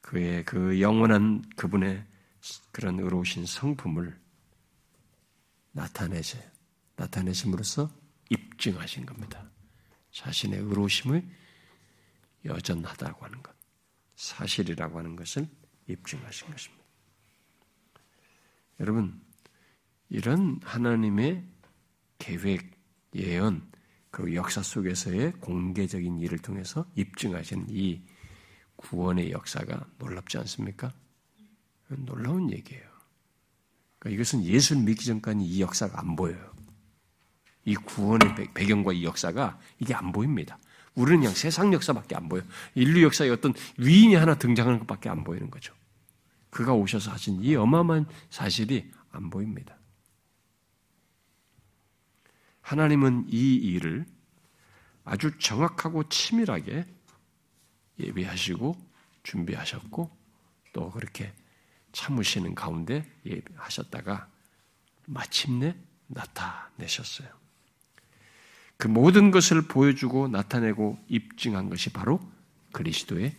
그의 0.00 0.44
그 0.44 0.80
영원한 0.80 1.44
그분의 1.56 2.04
그런 2.72 2.98
의로우신 2.98 3.46
성품을 3.46 4.18
나타내세요. 5.72 6.42
나타내심으로써 6.96 7.90
입증하신 8.30 9.06
겁니다. 9.06 9.50
자신의 10.10 10.60
의로우심을 10.60 11.28
여전하다고 12.44 13.24
하는 13.24 13.42
것, 13.42 13.54
사실이라고 14.16 14.98
하는 14.98 15.16
것을 15.16 15.48
입증하신 15.88 16.50
것입니다. 16.50 16.84
여러분, 18.80 19.20
이런 20.08 20.60
하나님의 20.62 21.44
계획, 22.18 22.76
예언, 23.14 23.70
그 24.10 24.34
역사 24.34 24.62
속에서의 24.62 25.32
공개적인 25.32 26.18
일을 26.20 26.38
통해서 26.38 26.86
입증하신 26.94 27.66
이 27.68 28.02
구원의 28.76 29.30
역사가 29.30 29.86
놀랍지 29.98 30.38
않습니까? 30.38 30.94
놀라운 31.88 32.50
얘기예요. 32.50 32.84
그러니까 33.98 34.14
이것은 34.14 34.44
예수를 34.44 34.82
믿기 34.82 35.04
전까지 35.04 35.40
이 35.40 35.60
역사가 35.60 36.00
안 36.00 36.16
보여요. 36.16 36.55
이 37.66 37.74
구원의 37.74 38.54
배경과 38.54 38.92
이 38.92 39.04
역사가 39.04 39.58
이게 39.80 39.92
안 39.92 40.12
보입니다. 40.12 40.58
우리는 40.94 41.20
그냥 41.20 41.34
세상 41.34 41.72
역사밖에 41.74 42.16
안 42.16 42.28
보여. 42.28 42.42
인류 42.74 43.02
역사에 43.02 43.28
어떤 43.28 43.52
위인이 43.76 44.14
하나 44.14 44.36
등장하는 44.36 44.78
것밖에 44.78 45.10
안 45.10 45.24
보이는 45.24 45.50
거죠. 45.50 45.74
그가 46.48 46.72
오셔서 46.72 47.10
하신 47.10 47.42
이 47.42 47.54
어마어마한 47.54 48.06
사실이 48.30 48.90
안 49.10 49.28
보입니다. 49.28 49.76
하나님은 52.62 53.26
이 53.28 53.56
일을 53.56 54.06
아주 55.04 55.36
정확하고 55.38 56.08
치밀하게 56.08 56.86
예비하시고 57.98 58.76
준비하셨고 59.22 60.16
또 60.72 60.90
그렇게 60.92 61.32
참으시는 61.92 62.54
가운데 62.54 63.04
하셨다가 63.56 64.28
마침내 65.06 65.76
나타내셨어요. 66.06 67.45
그 68.76 68.88
모든 68.88 69.30
것을 69.30 69.62
보여주고 69.62 70.28
나타내고 70.28 70.98
입증한 71.08 71.70
것이 71.70 71.90
바로 71.90 72.20
그리스도의 72.72 73.34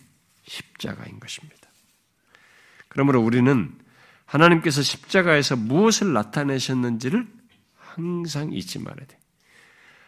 십자가인 0.45 1.19
것입니다. 1.19 1.55
그러므로 2.87 3.21
우리는 3.21 3.77
하나님께서 4.25 4.81
십자가에서 4.81 5.55
무엇을 5.55 6.13
나타내셨는지를 6.13 7.27
항상 7.75 8.51
잊지 8.51 8.79
말아야 8.79 9.05
돼. 9.05 9.17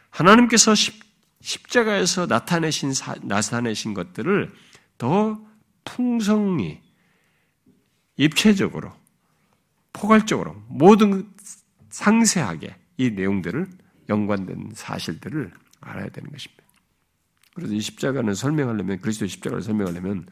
하나님께서 0.09 0.75
십, 0.75 1.03
십자가에서 1.41 2.25
나타내신 2.25 2.93
사, 2.93 3.15
나타내신 3.21 3.93
것들을 3.93 4.51
더 4.97 5.39
풍성히 5.86 6.82
입체적으로 8.17 8.93
포괄적으로 9.93 10.61
모든 10.67 11.32
상세하게 11.89 12.75
이 12.97 13.11
내용들을 13.11 13.69
연관된 14.10 14.72
사실들을 14.74 15.51
알아야 15.82 16.10
되는 16.10 16.30
것입니다. 16.32 16.64
그래서 17.53 17.74
이 17.74 17.80
십자가는 17.80 18.34
설명하려면 18.34 18.99
그리스도의 18.99 19.30
십자가를 19.30 19.62
설명하려면 19.62 20.28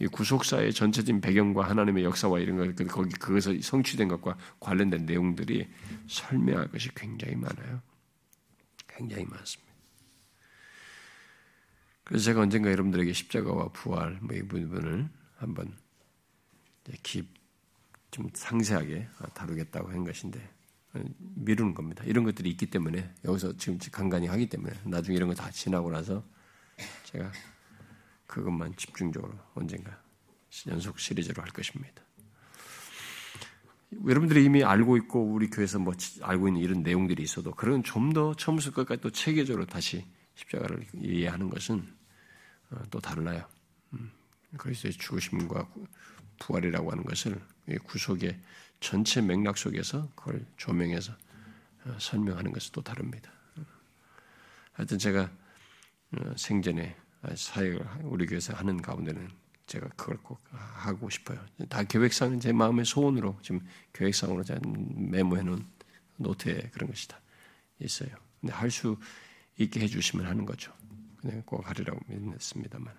이 0.00 0.06
구속사의 0.06 0.72
전체적인 0.72 1.20
배경과 1.20 1.68
하나님의 1.68 2.04
역사와 2.04 2.38
이런 2.38 2.56
것, 2.56 2.74
그 2.74 2.86
거기 2.86 3.10
그것을 3.10 3.62
성취된 3.62 4.08
것과 4.08 4.36
관련된 4.58 5.04
내용들이 5.04 5.68
설명할 6.08 6.70
것이 6.70 6.88
굉장히 6.94 7.36
많아요. 7.36 7.82
굉장히 8.88 9.24
많습니다. 9.26 9.70
그래서 12.04 12.24
제가 12.24 12.40
언젠가 12.40 12.70
여러분들에게 12.72 13.12
십자가와 13.12 13.68
부활 13.68 14.18
뭐 14.20 14.36
이 14.36 14.42
부분을 14.42 15.08
한번 15.36 15.76
좀 18.10 18.28
상세하게 18.34 19.08
다루겠다고 19.34 19.90
한 19.90 20.04
것인데 20.04 20.40
미루는 21.18 21.74
겁니다. 21.74 22.02
이런 22.04 22.24
것들이 22.24 22.50
있기 22.50 22.66
때문에 22.66 23.12
여기서 23.24 23.56
지금 23.56 23.78
간간히 23.92 24.26
하기 24.26 24.48
때문에 24.48 24.72
나중에 24.84 25.16
이런 25.16 25.28
거 25.28 25.34
다 25.34 25.50
지나고 25.50 25.90
나서 25.90 26.24
제가 27.04 27.30
그것만 28.26 28.74
집중적으로 28.76 29.32
언젠가 29.54 30.00
연속 30.68 30.98
시리즈로 30.98 31.42
할 31.42 31.50
것입니다. 31.50 32.02
여러분들이 34.06 34.44
이미 34.44 34.62
알고 34.62 34.96
있고 34.98 35.32
우리 35.32 35.50
교회에서 35.50 35.78
뭐 35.80 35.94
알고 36.22 36.48
있는 36.48 36.60
이런 36.60 36.82
내용들이 36.82 37.22
있어도 37.22 37.52
그런 37.52 37.82
좀 37.82 38.12
더 38.12 38.34
처음부터 38.34 38.72
끝까지 38.72 39.00
또 39.00 39.10
체계적으로 39.10 39.66
다시 39.66 40.04
십자가를 40.34 40.86
이해하는 40.94 41.50
것은 41.50 41.86
어, 42.70 42.82
또 42.90 43.00
달라요. 43.00 43.44
음, 43.92 44.10
그리스도의 44.56 44.92
죽으심과 44.94 45.68
부활이라고 46.38 46.90
하는 46.90 47.04
것을 47.04 47.40
구속의 47.84 48.40
전체 48.80 49.20
맥락 49.20 49.58
속에서 49.58 50.08
그걸 50.14 50.44
조명해서 50.56 51.12
어, 51.84 51.96
설명하는 51.98 52.52
것은 52.52 52.72
또 52.72 52.82
다릅니다. 52.82 53.30
하여튼 54.72 54.98
제가 54.98 55.30
어, 56.12 56.32
생전에 56.36 56.96
사역을 57.36 57.86
우리 58.04 58.26
교회에서 58.26 58.54
하는 58.54 58.80
가운데는 58.80 59.30
제가 59.66 59.88
그걸 59.96 60.16
꼭 60.18 60.40
하고 60.50 61.08
싶어요. 61.10 61.38
다 61.68 61.84
계획상은 61.84 62.40
제 62.40 62.52
마음의 62.52 62.84
소원으로 62.84 63.38
지금 63.42 63.60
계획상으로 63.92 64.42
메모해 64.96 65.42
놓은 65.42 65.64
노트에 66.16 66.70
그런 66.72 66.90
것이 66.90 67.06
다 67.06 67.20
있어요. 67.78 68.10
근데 68.40 68.52
할 68.52 68.70
수 68.70 68.98
있게 69.58 69.80
해주시면 69.80 70.26
하는 70.26 70.46
거죠. 70.46 70.72
그냥 71.18 71.42
꼭 71.44 71.68
하리라고 71.68 72.00
믿습니다만. 72.08 72.94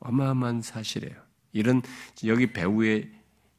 어마어마한 0.00 0.60
사실이에요. 0.60 1.16
이런 1.52 1.82
여기 2.26 2.52
배우의 2.52 3.10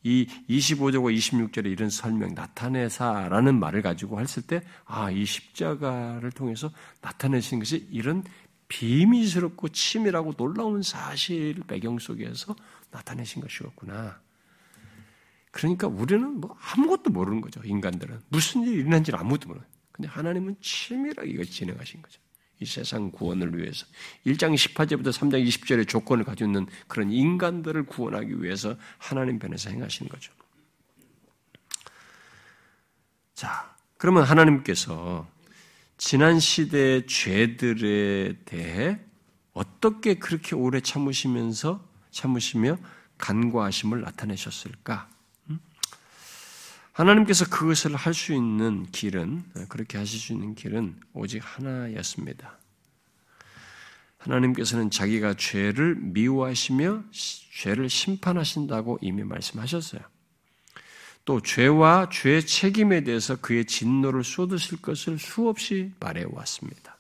이 0.08 0.26
25절과 0.50 1.14
26절에 1.14 1.66
이런 1.66 1.90
설명, 1.90 2.34
나타내사라는 2.34 3.60
말을 3.60 3.82
가지고 3.82 4.22
했을 4.22 4.42
때, 4.42 4.62
아, 4.86 5.12
이 5.12 5.26
십자가를 5.26 6.32
통해서 6.32 6.72
나타내신 7.02 7.60
것이 7.60 7.90
이런 7.92 8.24
비밀스럽고 8.70 9.70
치밀하고 9.70 10.34
놀라운 10.34 10.82
사실 10.82 11.56
배경 11.68 12.00
속에서 12.00 12.56
나타내신 12.92 13.42
것이었구나. 13.42 14.22
그러니까 15.52 15.88
우리는 15.88 16.40
뭐 16.40 16.56
아무것도 16.58 17.10
모르는 17.10 17.42
거죠, 17.42 17.62
인간들은. 17.66 18.22
무슨 18.30 18.64
일이 18.64 18.78
일어난지를 18.80 19.20
아무것도 19.20 19.50
모르는. 19.50 19.68
근데 19.92 20.08
하나님은 20.08 20.56
치밀하게 20.62 21.30
이걸 21.30 21.46
진행하신 21.46 22.02
거죠. 22.02 22.22
이 22.60 22.66
세상 22.66 23.12
구원을 23.12 23.58
위해서 23.58 23.86
1장 24.26 24.56
18절부터 24.56 25.12
3장 25.12 25.48
20절의 25.48 25.88
조건을 25.88 26.24
가지고 26.24 26.50
있는 26.50 26.68
그런 26.88 27.12
인간들을 27.12 27.86
구원하기 27.86 28.42
위해서 28.42 28.76
하나님 28.98 29.38
편에서 29.38 29.70
행하시는 29.70 30.10
거죠. 30.10 30.34
자, 33.36 33.76
그러면 33.98 34.24
하나님께서 34.24 35.28
지난 35.98 36.40
시대의 36.40 37.06
죄들에 37.06 38.38
대해 38.46 39.00
어떻게 39.54 40.16
그렇게 40.16 40.56
오래 40.56 40.80
참으시면서 40.80 41.84
참으시며 42.12 42.78
간과하심을 43.18 44.02
나타내셨을까? 44.02 45.10
하나님께서 46.98 47.46
그것을 47.46 47.96
할 47.96 48.14
수 48.16 48.34
있는 48.34 48.88
길은, 48.92 49.44
그렇게 49.70 50.00
하실 50.00 50.20
수 50.20 50.34
있는 50.34 50.56
길은 50.56 51.00
오직 51.14 51.44
하나였습니다. 51.44 52.58
하나님께서는 54.18 54.90
자기가 54.90 55.36
죄를 55.36 55.94
미워하시며 55.96 57.04
죄를 57.54 57.88
심판하신다고 57.88 58.98
이미 59.02 59.24
말씀하셨어요. 59.24 60.02
또 61.24 61.40
죄와 61.40 62.10
죄 62.12 62.42
책임에 62.42 63.04
대해서 63.04 63.36
그의 63.36 63.66
진노를 63.66 64.24
쏟으실 64.24 64.82
것을 64.82 65.20
수없이 65.20 65.92
말해왔습니다. 66.00 66.98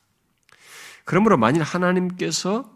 그러므로 1.05 1.37
만일 1.37 1.63
하나님께서 1.63 2.71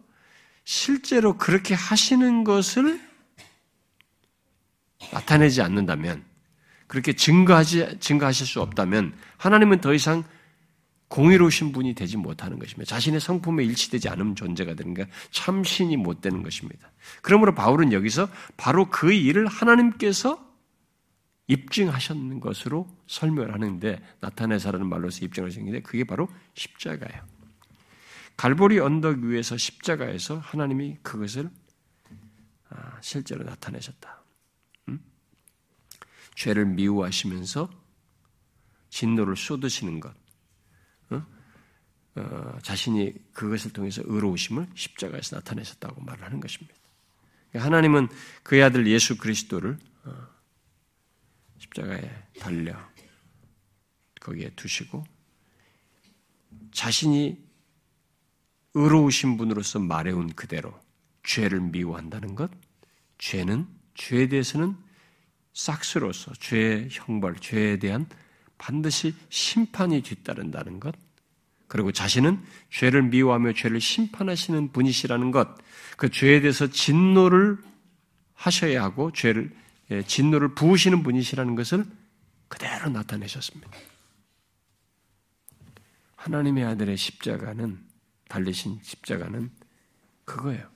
실제로 0.63 1.38
그렇게 1.38 1.76
하시는 1.76 2.43
것을 2.43 2.99
나타내지 5.13 5.61
않는다면 5.61 6.31
그렇게 6.92 7.14
증거하지, 7.14 8.00
증거하실 8.02 8.46
수 8.46 8.62
없다면 8.62 9.14
하나님은 9.38 9.80
더 9.80 9.94
이상 9.94 10.26
공의로우신 11.08 11.72
분이 11.72 11.96
되지 11.96 12.18
못하는 12.18 12.60
것입니다. 12.60 12.84
자신의 12.84 13.22
성품에 13.22 13.64
일치되지 13.64 14.10
않은 14.10 14.36
존재가 14.36 14.74
되는 14.74 14.94
게 14.94 15.08
참신이 15.30 15.96
못 15.96 16.20
되는 16.20 16.44
것입니다. 16.44 16.92
그러므로 17.22 17.56
바울은 17.56 17.94
여기서 17.94 18.28
바로 18.58 18.89
그 18.89 19.14
일을 19.14 19.48
하나님께서 19.48 20.46
입증하셨는 21.48 22.42
것으로 22.42 22.89
설명을 23.08 23.54
하는데 23.54 24.02
나타내사라는 24.20 24.86
말로서 24.89 25.24
입증하신 25.24 25.72
게 25.72 25.80
그게 25.80 26.04
바로 26.04 26.28
십자가예요. 26.56 27.24
갈보리 28.36 28.80
언덕 28.80 29.20
위에서 29.20 29.56
십자가에서 29.56 30.39
하나님이 30.39 30.98
그것을 31.04 31.50
아, 32.70 32.98
실제로 33.00 33.46
나타내셨다. 33.46 34.20
죄를 36.36 36.66
미워하시면서 36.66 37.70
진노를 38.90 39.36
쏟으시는 39.38 40.00
것, 40.00 40.14
어? 41.10 41.26
어, 42.16 42.60
자신이 42.62 43.14
그것을 43.34 43.72
통해서 43.72 44.02
의로우심을 44.06 44.68
십자가에서 44.76 45.38
나타내셨다고 45.38 46.02
말을 46.02 46.24
하는 46.24 46.40
것입니다. 46.40 46.76
하나님은 47.54 48.08
그의 48.44 48.64
아들 48.64 48.88
예수 48.88 49.18
그리스도를 49.18 49.78
어, 50.04 50.28
십자가에 51.58 52.30
달려 52.40 52.76
거기에 54.20 54.52
두시고 54.56 55.04
자신이 56.72 57.38
의로우신 58.74 59.38
분으로서 59.38 59.80
말해온 59.80 60.34
그대로 60.34 60.80
죄를 61.24 61.60
미워한다는 61.60 62.36
것, 62.36 62.50
죄는 63.18 63.68
죄에 63.96 64.28
대해서는 64.28 64.76
싹스로서 65.54 66.34
죄의 66.34 66.89
형벌, 66.91 67.36
죄에 67.38 67.78
대한 67.78 68.08
반드시 68.58 69.14
심판이 69.30 70.02
뒤따른다는 70.02 70.80
것, 70.80 70.95
그리고 71.68 71.91
자신은 71.91 72.43
죄를 72.70 73.04
미워하며 73.04 73.54
죄를 73.54 73.80
심판하시는 73.80 74.72
분이시라는 74.72 75.32
것, 75.32 75.47
그 75.97 76.10
죄에 76.10 76.41
대해서 76.41 76.68
진노를 76.68 77.58
하셔야 78.34 78.84
하고 78.84 79.12
죄를 79.12 79.52
예, 79.91 80.02
진노를 80.04 80.56
부으시는 80.56 81.04
분이시라는 81.04 81.56
것을 81.56 81.86
그대로 82.47 82.89
나타내셨습니다. 82.89 83.70
하나님의 86.16 86.64
아들의 86.66 86.97
십자가는 86.97 87.80
달리신 88.30 88.80
십자가는 88.84 89.52
그거예요. 90.24 90.70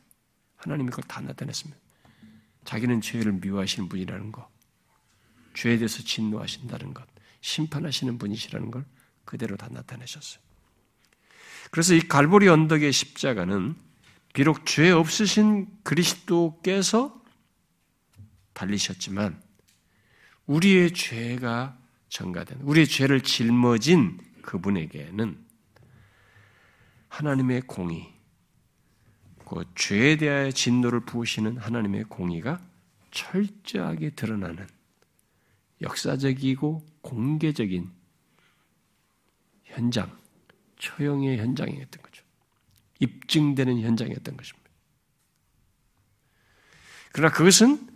하나님이 0.56 0.90
그걸 0.90 1.06
다 1.06 1.22
나타냈습니다. 1.22 1.80
자기는 2.66 3.02
죄를 3.02 3.34
미워하시는 3.34 3.88
분이라는 3.88 4.32
거, 4.32 4.50
죄에 5.56 5.78
대해서 5.78 6.04
진노하신다는 6.04 6.94
것, 6.94 7.08
심판하시는 7.42 8.18
분이시라는 8.20 8.70
걸 8.70 8.86
그대로 9.24 9.58
다 9.58 9.68
나타내셨어요. 9.72 10.44
그래서 11.72 11.96
이 11.96 12.00
갈보리 12.02 12.48
언덕의 12.48 12.92
십자가는 12.92 13.76
비록 14.34 14.66
죄 14.66 14.92
없으신 14.92 15.68
그리스도께서 15.84 17.20
달리셨지만 18.54 19.42
우리의 20.46 20.94
죄가 20.94 21.78
전가된 22.10 22.60
우리의 22.62 22.88
죄를 22.88 23.22
짊어진 23.22 24.20
그분에게는 24.42 25.44
하나님의 27.10 27.62
공의, 27.62 28.14
그 29.46 29.64
죄에 29.76 30.18
대하여 30.18 30.52
진노를 30.52 31.02
부으시는 31.02 31.58
하나님의 31.58 32.06
공의가 32.06 32.62
철저하게 33.12 34.12
드러나는 34.12 34.68
역사적이고 35.86 36.86
공개적인 37.02 37.90
현장, 39.64 40.18
처형의 40.80 41.38
현장이었던 41.38 42.02
거죠. 42.02 42.24
입증되는 43.00 43.82
현장이었던 43.82 44.36
것입니다. 44.36 44.70
그러나 47.12 47.34
그것은 47.34 47.90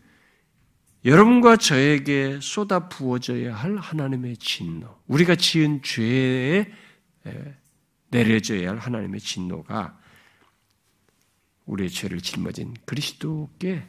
여러분과 1.03 1.57
저에게 1.57 2.39
쏟아 2.41 2.89
부어져야 2.89 3.55
할 3.55 3.77
하나님의 3.77 4.37
진노, 4.37 5.01
우리가 5.07 5.35
지은 5.35 5.81
죄에 5.81 6.71
내려져야 8.09 8.71
할 8.71 8.77
하나님의 8.77 9.19
진노가 9.19 9.99
우리의 11.65 11.89
죄를 11.89 12.21
짊어진 12.21 12.75
그리스도께 12.85 13.87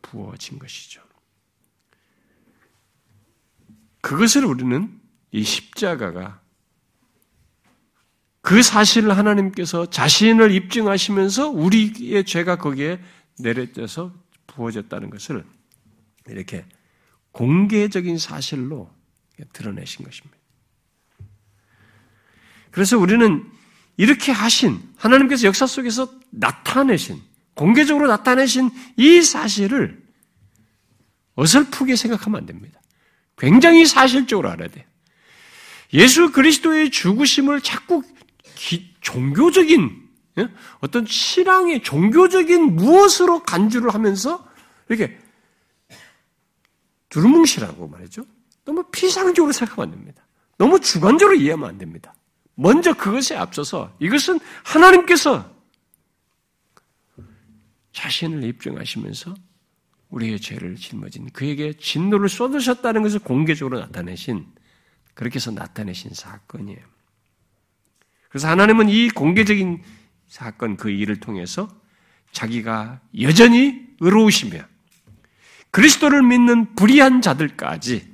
부어진 0.00 0.58
것이죠. 0.58 1.02
그것을 4.02 4.44
우리는 4.44 5.00
이 5.30 5.42
십자가가 5.42 6.42
그 8.42 8.62
사실을 8.62 9.16
하나님께서 9.16 9.88
자신을 9.88 10.50
입증하시면서 10.50 11.48
우리의 11.48 12.24
죄가 12.24 12.56
거기에 12.56 13.00
내려져서 13.38 14.12
부어졌다는 14.48 15.08
것을 15.10 15.44
이렇게 16.26 16.66
공개적인 17.30 18.18
사실로 18.18 18.90
드러내신 19.52 20.04
것입니다. 20.04 20.36
그래서 22.72 22.98
우리는 22.98 23.50
이렇게 23.96 24.32
하신 24.32 24.80
하나님께서 24.96 25.46
역사 25.46 25.66
속에서 25.66 26.12
나타내신 26.30 27.22
공개적으로 27.54 28.08
나타내신 28.08 28.70
이 28.96 29.22
사실을 29.22 30.02
어설프게 31.36 31.96
생각하면 31.96 32.40
안 32.40 32.46
됩니다. 32.46 32.81
굉장히 33.38 33.86
사실적으로 33.86 34.50
알아야 34.50 34.68
돼요. 34.68 34.84
예수 35.92 36.32
그리스도의 36.32 36.90
죽으심을 36.90 37.60
자꾸 37.60 38.02
기, 38.54 38.94
종교적인 39.00 40.02
예? 40.38 40.48
어떤 40.80 41.04
신앙의 41.04 41.82
종교적인 41.82 42.76
무엇으로 42.76 43.42
간주를 43.42 43.92
하면서 43.92 44.46
이렇게 44.88 45.18
두루뭉실하고 47.10 47.88
말이죠. 47.88 48.24
너무 48.64 48.82
피상적으로 48.84 49.52
생각하면 49.52 49.88
안 49.88 49.94
됩니다. 49.98 50.26
너무 50.56 50.80
주관적으로 50.80 51.36
이해하면 51.36 51.68
안 51.68 51.78
됩니다. 51.78 52.14
먼저 52.54 52.94
그것에 52.94 53.36
앞서서 53.36 53.94
이것은 53.98 54.40
하나님께서 54.64 55.50
자신을 57.92 58.44
입증하시면서 58.44 59.34
우리의 60.12 60.40
죄를 60.40 60.76
짊어진 60.76 61.30
그에게 61.30 61.72
진노를 61.72 62.28
쏟으셨다는 62.28 63.02
것을 63.02 63.18
공개적으로 63.18 63.80
나타내신 63.80 64.46
그렇게 65.14 65.36
해서 65.36 65.50
나타내신 65.50 66.12
사건이에요. 66.14 66.80
그래서 68.28 68.48
하나님은 68.48 68.88
이 68.88 69.08
공개적인 69.08 69.82
사건 70.28 70.76
그 70.76 70.90
일을 70.90 71.20
통해서 71.20 71.68
자기가 72.30 73.00
여전히 73.20 73.86
의로우시며 74.00 74.62
그리스도를 75.70 76.22
믿는 76.22 76.74
불의한 76.74 77.20
자들까지 77.20 78.10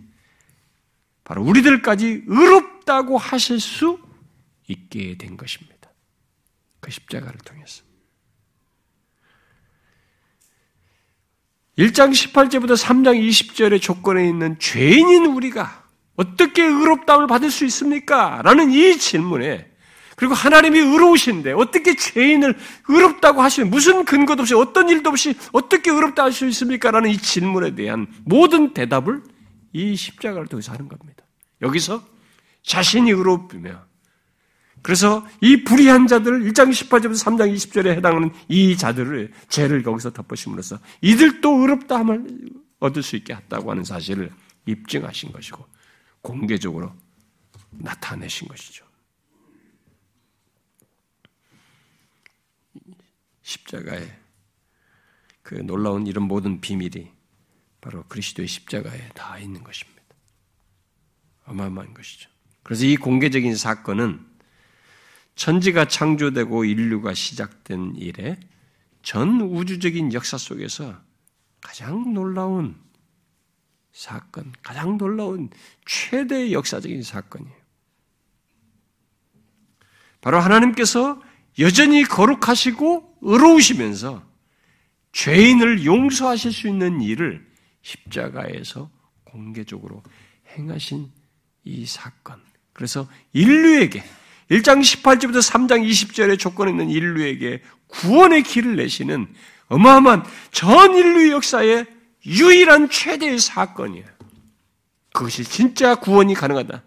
바로 1.25 1.43
우리들까지 1.45 2.25
의롭다고 2.27 3.19
하실 3.19 3.61
수 3.61 4.01
있게 4.69 5.17
된 5.19 5.37
것입니다. 5.37 5.91
그 6.81 6.91
십자가를 6.91 7.39
통해서. 7.41 7.88
1장 11.79 12.11
18절부터 12.11 12.77
3장 12.77 13.21
20절의 13.29 13.81
조건에 13.81 14.29
있는 14.29 14.59
죄인인 14.59 15.27
우리가 15.27 15.85
어떻게 16.17 16.65
의롭다움을 16.65 17.29
받을 17.29 17.51
수 17.51 17.65
있습니까? 17.67 18.43
라는 18.43 18.73
이 18.73 18.99
질문에 18.99 19.71
그리고 20.17 20.35
하나님이 20.35 20.81
의로우신데 20.81 21.53
어떻게 21.53 21.95
죄인을 21.95 22.59
의롭다고 22.89 23.41
하시는 23.41 23.71
무슨 23.71 24.05
근거도 24.05 24.43
없이 24.43 24.55
어떤 24.55 24.89
일도 24.89 25.11
없이 25.11 25.37
어떻게 25.53 25.93
의롭다 25.93 26.25
할 26.25 26.33
수 26.33 26.49
있습니까? 26.49 26.91
라는 26.91 27.11
이 27.11 27.17
질문에 27.17 27.77
대한 27.77 28.09
모든 28.25 28.75
대답을 28.75 29.23
이 29.73 29.95
십자가를 29.95 30.49
통해서 30.49 30.73
하는 30.73 30.89
겁니다. 30.89 31.23
여기서 31.63 32.03
자신이 32.65 33.13
의롭으며 33.13 33.88
그래서 34.89 35.29
이 35.43 35.65
불의한 35.65 36.07
자들 36.07 36.45
1장 36.45 36.71
18절부터 36.71 37.23
3장 37.23 37.55
20절에 37.55 37.89
해당하는 37.89 38.31
이 38.49 38.75
자들을 38.75 39.35
죄를 39.51 39.83
거기서 39.83 40.15
덮으심으로써 40.15 40.79
이들도 41.03 41.61
의롭다함을 41.61 42.49
얻을 42.79 43.03
수 43.03 43.17
있게 43.17 43.35
했다고 43.35 43.71
하는 43.71 43.85
사실을 43.85 44.33
입증하신 44.65 45.31
것이고 45.31 45.63
공개적으로 46.23 46.97
나타내신 47.69 48.49
것이죠. 48.49 48.87
십자가에 53.43 54.11
그 55.43 55.57
놀라운 55.57 56.07
이런 56.07 56.25
모든 56.25 56.63
비밀이 56.63 57.13
바로 57.83 58.05
그리스도의 58.05 58.49
십자가에 58.49 59.11
다 59.11 59.39
있는 59.39 59.63
것입니다. 59.63 60.01
어마어마한 61.45 61.93
것이죠. 61.93 62.31
그래서 62.63 62.87
이 62.87 62.97
공개적인 62.97 63.55
사건은 63.55 64.28
천지가 65.39 65.87
창조되고 65.87 66.65
인류가 66.65 67.15
시작된 67.15 67.95
이래 67.97 68.39
전 69.03 69.41
우주적인 69.41 70.13
역사 70.13 70.37
속에서 70.37 71.01
가장 71.61 72.13
놀라운 72.13 72.77
사건, 73.93 74.53
가장 74.63 74.99
놀라운 74.99 75.49
최대의 75.87 76.53
역사적인 76.53 77.05
사건이에요. 77.05 77.57
바로 80.21 80.41
하나님께서 80.41 81.23
여전히 81.61 82.03
거룩하시고 82.03 83.19
의로우시면서 83.23 84.27
죄인을 85.13 85.85
용서하실 85.85 86.53
수 86.53 86.67
있는 86.67 87.01
일을 87.01 87.49
십자가에서 87.83 88.91
공개적으로 89.23 90.03
행하신 90.57 91.13
이 91.63 91.87
사건. 91.87 92.43
그래서 92.73 93.09
인류에게 93.33 94.03
1장 94.51 94.81
18절부터 94.81 95.43
3장 95.43 95.87
20절의 95.89 96.39
조건에 96.39 96.71
있는 96.71 96.89
인류에게 96.89 97.63
구원의 97.89 98.43
길을 98.43 98.77
내시는 98.77 99.27
어마어마한 99.69 100.25
전 100.51 100.95
인류 100.95 101.31
역사의 101.33 101.87
유일한 102.27 102.89
최대의 102.91 103.39
사건이에요. 103.39 104.07
그것이 105.13 105.45
진짜 105.45 105.95
구원이 105.95 106.35
가능하다. 106.35 106.83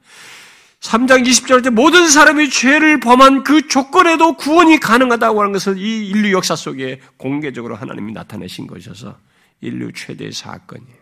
3장 0.80 1.28
20절 1.28 1.64
때 1.64 1.70
모든 1.70 2.10
사람이 2.10 2.50
죄를 2.50 3.00
범한 3.00 3.44
그 3.44 3.68
조건에도 3.68 4.34
구원이 4.34 4.80
가능하다고 4.80 5.40
하는 5.40 5.52
것을 5.52 5.78
이 5.78 6.08
인류 6.10 6.32
역사 6.32 6.56
속에 6.56 7.00
공개적으로 7.18 7.76
하나님이 7.76 8.14
나타내신 8.14 8.66
것이어서 8.66 9.18
인류 9.62 9.92
최대의 9.94 10.32
사건이에요. 10.32 10.98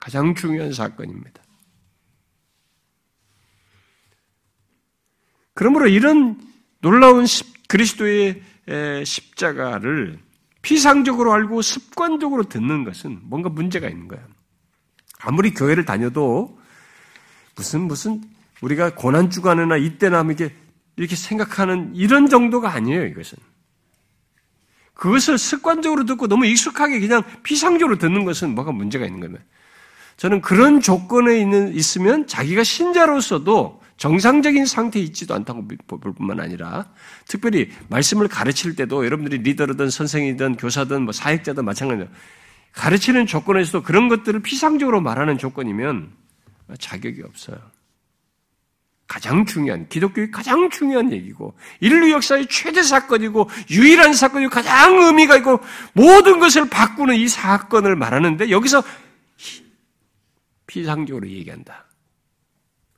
가장 0.00 0.34
중요한 0.34 0.72
사건입니다. 0.72 1.41
그러므로 5.54 5.86
이런 5.86 6.40
놀라운 6.80 7.26
그리스도의 7.68 8.42
십자가를 9.04 10.18
피상적으로 10.62 11.32
알고 11.32 11.62
습관적으로 11.62 12.44
듣는 12.44 12.84
것은 12.84 13.20
뭔가 13.22 13.48
문제가 13.48 13.88
있는 13.88 14.08
거예요. 14.08 14.24
아무리 15.20 15.52
교회를 15.52 15.84
다녀도 15.84 16.58
무슨 17.56 17.82
무슨 17.82 18.22
우리가 18.60 18.94
고난 18.94 19.30
주간이나 19.30 19.76
이때나 19.76 20.22
이렇게 20.22 20.54
이렇게 20.96 21.16
생각하는 21.16 21.94
이런 21.94 22.28
정도가 22.28 22.72
아니에요. 22.72 23.06
이것은 23.06 23.38
그것을 24.94 25.38
습관적으로 25.38 26.04
듣고 26.04 26.28
너무 26.28 26.46
익숙하게 26.46 27.00
그냥 27.00 27.24
피상적으로 27.42 27.98
듣는 27.98 28.24
것은 28.24 28.54
뭐가 28.54 28.70
문제가 28.72 29.04
있는 29.04 29.20
거예요. 29.20 29.36
저는 30.16 30.40
그런 30.40 30.80
조건에 30.80 31.40
있는 31.40 31.74
있으면 31.74 32.26
자기가 32.26 32.62
신자로서도 32.62 33.81
정상적인 34.02 34.66
상태에 34.66 35.00
있지도 35.00 35.32
않다고 35.32 35.64
볼 35.86 36.12
뿐만 36.12 36.40
아니라 36.40 36.90
특별히 37.28 37.70
말씀을 37.88 38.26
가르칠 38.26 38.74
때도 38.74 39.04
여러분들이 39.04 39.40
리더든 39.42 39.90
선생이든 39.90 40.56
교사든 40.56 41.02
뭐 41.02 41.12
사역자든 41.12 41.64
마찬가지로 41.64 42.08
가르치는 42.72 43.26
조건에서도 43.26 43.84
그런 43.84 44.08
것들을 44.08 44.40
피상적으로 44.42 45.00
말하는 45.00 45.38
조건이면 45.38 46.10
자격이 46.80 47.22
없어요. 47.22 47.58
가장 49.06 49.46
중요한 49.46 49.88
기독교의 49.88 50.32
가장 50.32 50.68
중요한 50.68 51.12
얘기고 51.12 51.54
인류 51.78 52.10
역사의 52.10 52.48
최대 52.48 52.82
사건이고 52.82 53.48
유일한 53.70 54.14
사건이고 54.14 54.50
가장 54.50 54.98
의미가 54.98 55.36
있고 55.36 55.60
모든 55.92 56.40
것을 56.40 56.68
바꾸는 56.68 57.14
이 57.14 57.28
사건을 57.28 57.94
말하는데 57.94 58.50
여기서 58.50 58.82
비상적으로 60.66 61.28
얘기한다. 61.28 61.91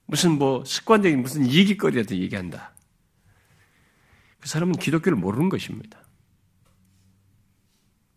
무슨 0.06 0.32
뭐 0.38 0.64
습관적인 0.64 1.22
무슨 1.22 1.46
얘기거리라도 1.50 2.16
얘기한다. 2.16 2.74
그 4.38 4.48
사람은 4.48 4.74
기독교를 4.74 5.16
모르는 5.16 5.48
것입니다. 5.48 6.02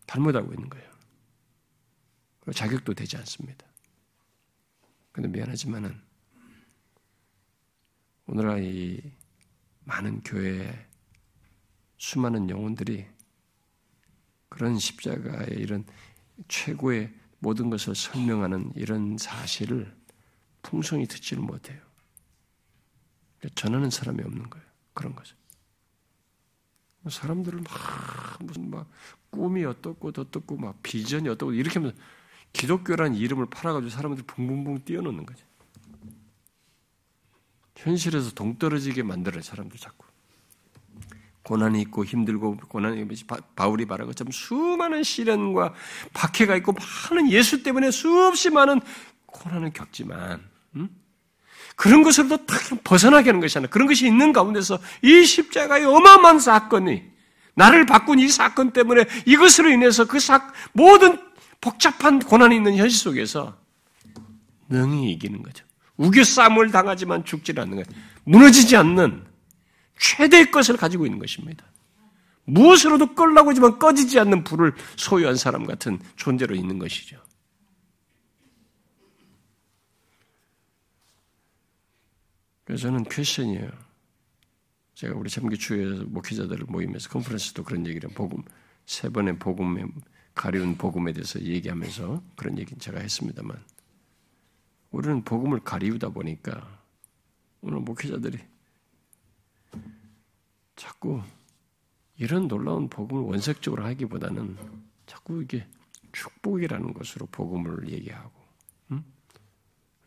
잘못하고 0.06 0.52
있는 0.52 0.68
거예요. 0.68 0.88
자격도 2.52 2.94
되지 2.94 3.16
않습니다. 3.18 3.66
근데 5.12 5.28
미안하지만은 5.28 6.00
오늘날 8.26 8.62
이 8.62 9.02
많은 9.84 10.20
교회에 10.22 10.86
수많은 11.96 12.48
영혼들이 12.50 13.06
그런 14.48 14.78
십자가의 14.78 15.48
이런 15.58 15.84
최고의 16.46 17.12
모든 17.38 17.70
것을 17.70 17.94
설명하는 17.94 18.72
이런 18.76 19.16
사실을 19.18 19.97
풍성히 20.62 21.06
듣지를 21.06 21.42
못해요. 21.42 21.80
전하는 23.54 23.90
사람이 23.90 24.22
없는 24.22 24.50
거예요. 24.50 24.66
그런 24.94 25.14
거죠. 25.14 25.36
사람들은 27.08 27.62
막 27.62 28.38
무슨 28.40 28.70
막 28.70 28.90
꿈이 29.30 29.64
어떻고 29.64 30.08
어떻고 30.08 30.56
막 30.56 30.82
비전이 30.82 31.28
어떻고 31.28 31.52
이렇게 31.52 31.78
하면서 31.78 31.96
기독교라는 32.52 33.16
이름을 33.16 33.46
팔아가지고 33.46 33.90
사람들 33.90 34.24
붕붕붕 34.24 34.84
뛰어놓는 34.84 35.24
거죠. 35.24 35.44
현실에서 37.76 38.32
동떨어지게 38.32 39.02
만들어요 39.04 39.42
사람들 39.42 39.78
자꾸. 39.78 40.06
고난이 41.42 41.80
있고 41.82 42.04
힘들고 42.04 42.56
고난이 42.68 43.06
바울이 43.56 43.86
말한 43.86 44.06
것처럼 44.08 44.32
수많은 44.32 45.02
시련과 45.02 45.72
박해가 46.12 46.56
있고 46.56 46.72
많은 46.72 47.30
예수 47.30 47.62
때문에 47.62 47.90
수없이 47.90 48.50
많은 48.50 48.80
고난을 49.38 49.72
겪지만 49.72 50.40
음? 50.76 50.88
그런 51.76 52.02
것으로도 52.02 52.46
딱 52.46 52.60
벗어나게 52.84 53.30
하는 53.30 53.40
것이 53.40 53.58
아니라 53.58 53.70
그런 53.70 53.86
것이 53.86 54.06
있는 54.06 54.32
가운데서 54.32 54.78
이 55.02 55.24
십자가의 55.24 55.84
어마어마한 55.84 56.40
사건이 56.40 57.02
나를 57.54 57.86
바꾼 57.86 58.18
이 58.18 58.28
사건 58.28 58.72
때문에 58.72 59.04
이것으로 59.26 59.70
인해서 59.70 60.04
그 60.04 60.20
사, 60.20 60.52
모든 60.72 61.18
복잡한 61.60 62.20
고난이 62.20 62.54
있는 62.56 62.76
현실 62.76 62.98
속에서 62.98 63.58
능히 64.68 65.12
이기는 65.12 65.42
거죠. 65.42 65.64
우겨싸움을 65.96 66.70
당하지만 66.70 67.24
죽지 67.24 67.52
않는 67.56 67.70
거예요. 67.70 67.84
무너지지 68.24 68.76
않는 68.76 69.24
최대의 69.98 70.50
것을 70.50 70.76
가지고 70.76 71.06
있는 71.06 71.18
것입니다. 71.18 71.64
무엇으로도 72.44 73.14
끌라고 73.14 73.50
하지만 73.50 73.78
꺼지지 73.78 74.18
않는 74.20 74.44
불을 74.44 74.74
소유한 74.96 75.36
사람 75.36 75.66
같은 75.66 75.98
존재로 76.16 76.54
있는 76.54 76.78
것이죠. 76.78 77.20
그래서 82.68 82.82
저는 82.82 83.04
퀘션이에요. 83.04 83.70
제가 84.92 85.16
우리 85.16 85.30
참기주에서 85.30 86.04
목회자들을 86.04 86.66
모임에서 86.68 87.08
컨퍼런스도 87.08 87.64
그런 87.64 87.86
얘기를 87.86 88.10
복음 88.10 88.42
세 88.84 89.08
번의 89.08 89.38
복음에 89.38 89.86
가려운 90.34 90.76
복음에 90.76 91.14
대해서 91.14 91.40
얘기하면서 91.40 92.22
그런 92.36 92.58
얘기는 92.58 92.78
제가 92.78 93.00
했습니다만 93.00 93.58
우리는 94.90 95.24
복음을 95.24 95.60
가리우다 95.60 96.10
보니까 96.10 96.82
오늘 97.62 97.80
목회자들이 97.80 98.38
자꾸 100.76 101.22
이런 102.18 102.48
놀라운 102.48 102.90
복음을 102.90 103.22
원색적으로 103.30 103.82
하기보다는 103.86 104.58
자꾸 105.06 105.42
이게 105.42 105.66
축복이라는 106.12 106.92
것으로 106.92 107.24
복음을 107.32 107.88
얘기하고, 107.88 108.30
음? 108.30 108.37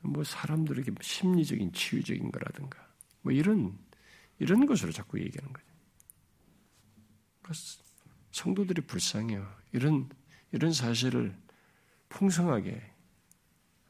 뭐 0.01 0.23
사람들에게 0.23 0.93
심리적인 1.01 1.73
치유적인 1.73 2.31
거라든가, 2.31 2.87
뭐 3.21 3.31
이런 3.31 3.77
이런 4.39 4.65
것으로 4.65 4.91
자꾸 4.91 5.19
얘기하는 5.19 5.53
거죠. 5.53 5.67
성도들이 8.31 8.81
불쌍해요. 8.81 9.47
이런 9.71 10.09
이런 10.51 10.73
사실을 10.73 11.35
풍성하게 12.09 12.81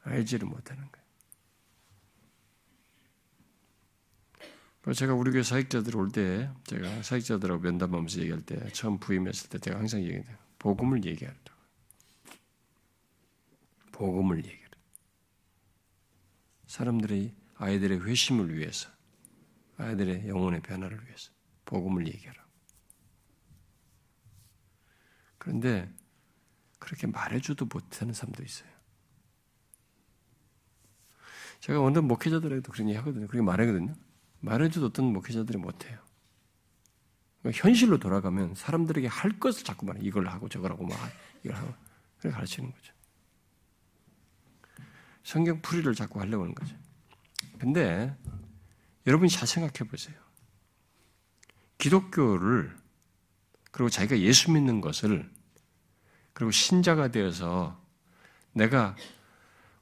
알지를 0.02 0.46
못하는 0.48 0.82
거예요. 0.90 1.02
뭐 4.84 4.92
제가 4.92 5.14
우리 5.14 5.30
교회 5.30 5.44
사역자들 5.44 5.96
올 5.96 6.10
때, 6.10 6.50
제가 6.64 7.02
사역자들하고 7.02 7.62
면담하면서 7.62 8.20
얘기할 8.20 8.42
때, 8.42 8.68
처음 8.72 8.98
부임했을 8.98 9.48
때 9.48 9.58
제가 9.58 9.78
항상 9.78 10.02
얘기해요. 10.02 10.36
복음을 10.58 11.04
얘기하라고. 11.04 11.40
복음을 13.92 14.38
얘기하라. 14.38 14.61
사람들의 16.72 17.34
아이들의 17.56 18.06
회심을 18.06 18.56
위해서, 18.56 18.88
아이들의 19.76 20.26
영혼의 20.26 20.62
변화를 20.62 21.04
위해서 21.04 21.30
복음을 21.66 22.06
얘기하라. 22.08 22.42
그런데 25.36 25.92
그렇게 26.78 27.06
말해줘도 27.06 27.66
못하는 27.66 28.14
사람도 28.14 28.42
있어요. 28.42 28.70
제가 31.60 31.82
어떤 31.82 32.08
목회자들에게도 32.08 32.72
그런 32.72 32.88
얘기 32.88 32.96
하거든요. 32.96 33.26
그렇게 33.26 33.44
말하거든요. 33.44 33.94
말해줘도 34.40 34.86
어떤 34.86 35.12
목회자들이 35.12 35.58
못해요. 35.58 36.02
그러니까 37.42 37.62
현실로 37.62 37.98
돌아가면 37.98 38.54
사람들에게 38.54 39.08
할 39.08 39.38
것을 39.38 39.62
자꾸 39.64 39.84
말해. 39.84 40.00
이걸 40.02 40.26
하고 40.26 40.48
저걸 40.48 40.72
하고 40.72 40.86
막 40.86 40.98
이걸 41.44 41.54
하고. 41.54 41.74
그렇게 42.16 42.34
가르치는 42.34 42.72
거죠. 42.72 42.94
성경 45.24 45.60
풀이를 45.62 45.94
자꾸 45.94 46.20
하려고 46.20 46.44
하는 46.44 46.54
거죠. 46.54 46.76
근데 47.58 48.14
여러분이 49.06 49.30
잘 49.30 49.46
생각해 49.46 49.88
보세요. 49.88 50.16
기독교를 51.78 52.76
그리고 53.70 53.88
자기가 53.88 54.20
예수 54.20 54.50
믿는 54.50 54.80
것을 54.80 55.28
그리고 56.32 56.50
신자가 56.50 57.08
되어서 57.08 57.80
내가 58.52 58.96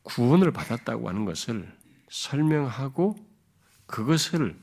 구원을 0.02 0.52
받았다고 0.52 1.08
하는 1.08 1.24
것을 1.24 1.76
설명하고 2.08 3.16
그것을 3.86 4.58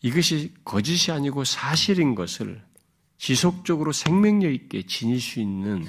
이것이 0.00 0.52
거짓이 0.64 1.12
아니고 1.12 1.44
사실인 1.44 2.14
것을 2.14 2.62
지속적으로 3.18 3.92
생명력 3.92 4.52
있게 4.52 4.82
지닐 4.84 5.20
수 5.20 5.38
있는 5.38 5.86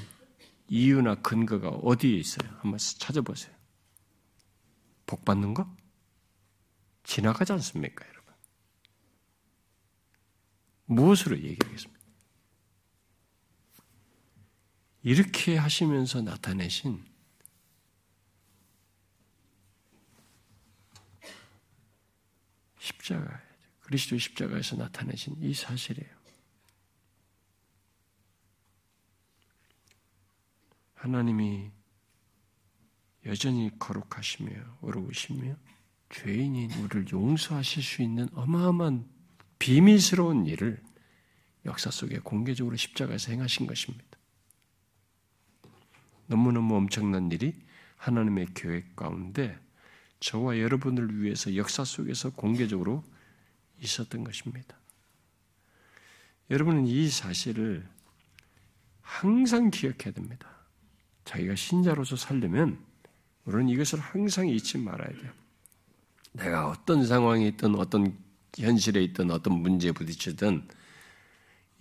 이유나 0.67 1.15
근거가 1.15 1.69
어디에 1.69 2.17
있어요? 2.17 2.49
한번 2.59 2.77
찾아보세요. 2.77 3.53
복 5.05 5.25
받는 5.25 5.53
거? 5.53 5.75
지나가지 7.03 7.51
않습니까, 7.53 8.07
여러분? 8.07 8.33
무엇으로 10.85 11.37
얘기하겠습니까? 11.37 11.99
이렇게 15.03 15.57
하시면서 15.57 16.21
나타내신 16.21 17.05
십자가, 22.79 23.41
그리스도 23.81 24.17
십자가에서 24.17 24.77
나타내신 24.77 25.35
이 25.41 25.53
사실이에요. 25.53 26.12
하나님이 31.03 31.69
여전히 33.25 33.69
거룩하시며 33.77 34.51
어려우시며 34.79 35.57
죄인인 36.09 36.71
우리를 36.71 37.11
용서하실 37.11 37.83
수 37.83 38.01
있는 38.01 38.29
어마어마한 38.33 39.05
비밀스러운 39.59 40.45
일을 40.45 40.81
역사 41.65 41.91
속에 41.91 42.19
공개적으로 42.19 42.77
십자가에서 42.77 43.33
행하신 43.33 43.67
것입니다. 43.67 44.05
너무너무 46.27 46.77
엄청난 46.77 47.29
일이 47.33 47.53
하나님의 47.97 48.53
계획 48.53 48.95
가운데 48.95 49.59
저와 50.21 50.57
여러분을 50.59 51.21
위해서 51.21 51.53
역사 51.57 51.83
속에서 51.83 52.31
공개적으로 52.31 53.03
있었던 53.81 54.23
것입니다. 54.23 54.77
여러분은 56.49 56.87
이 56.87 57.09
사실을 57.09 57.85
항상 59.01 59.69
기억해야 59.69 60.13
됩니다. 60.13 60.52
자기가 61.25 61.55
신자로서 61.55 62.15
살려면 62.15 62.77
우리는 63.45 63.69
이것을 63.69 63.99
항상 63.99 64.47
잊지 64.47 64.77
말아야 64.77 65.09
돼요. 65.09 65.31
내가 66.33 66.69
어떤 66.69 67.05
상황에 67.05 67.47
있든 67.49 67.75
어떤 67.75 68.17
현실에 68.57 69.01
있든 69.03 69.31
어떤 69.31 69.53
문제에 69.61 69.91
부딪히든 69.91 70.67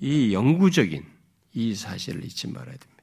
이 0.01 0.33
영구적인 0.33 1.05
이 1.55 1.75
사실을 1.75 2.25
잊지 2.25 2.49
말아야 2.49 2.77
됩니다. 2.77 3.03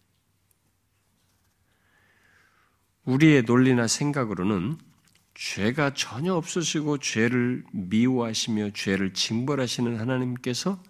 우리의 3.06 3.44
논리나 3.44 3.88
생각으로는 3.88 4.78
죄가 5.34 5.94
전혀 5.94 6.34
없으시고 6.34 6.98
죄를 6.98 7.64
미워하시며 7.72 8.72
죄를 8.74 9.14
징벌하시는 9.14 10.00
하나님께서 10.00 10.84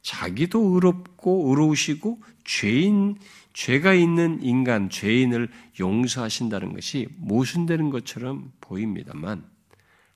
자기도 0.00 0.74
의롭고 0.74 1.50
의로우시고 1.50 2.20
죄인 2.44 3.18
죄가 3.52 3.94
있는 3.94 4.42
인간 4.42 4.88
죄인을 4.88 5.48
용서하신다는 5.78 6.72
것이 6.72 7.08
모순되는 7.18 7.90
것처럼 7.90 8.52
보입니다만 8.60 9.48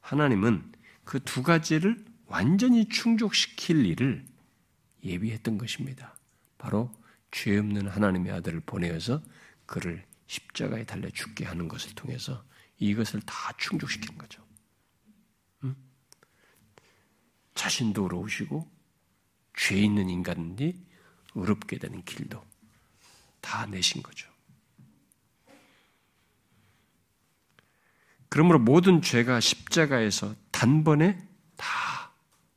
하나님은 0.00 0.72
그 1.04 1.20
두 1.20 1.42
가지를 1.42 2.04
완전히 2.26 2.88
충족시킬 2.88 3.86
일을 3.86 4.24
예비했던 5.04 5.58
것입니다. 5.58 6.16
바로 6.58 6.92
죄 7.30 7.56
없는 7.58 7.88
하나님의 7.88 8.32
아들을 8.32 8.60
보내어서 8.60 9.22
그를 9.66 10.04
십자가에 10.26 10.84
달려 10.84 11.08
죽게 11.10 11.44
하는 11.44 11.68
것을 11.68 11.94
통해서 11.94 12.44
이것을 12.78 13.20
다 13.22 13.52
충족시키는 13.58 14.18
거죠. 14.18 14.44
응? 15.64 15.76
자신도 17.54 18.02
의로우시고 18.04 18.68
죄 19.56 19.76
있는 19.76 20.08
인간이 20.08 20.74
의롭게 21.34 21.78
되는 21.78 22.02
길도 22.04 22.42
다 23.46 23.64
내신 23.66 24.02
거죠. 24.02 24.28
그러므로 28.28 28.58
모든 28.58 29.00
죄가 29.00 29.38
십자가에서 29.38 30.34
단번에 30.50 31.16
다 31.56 32.10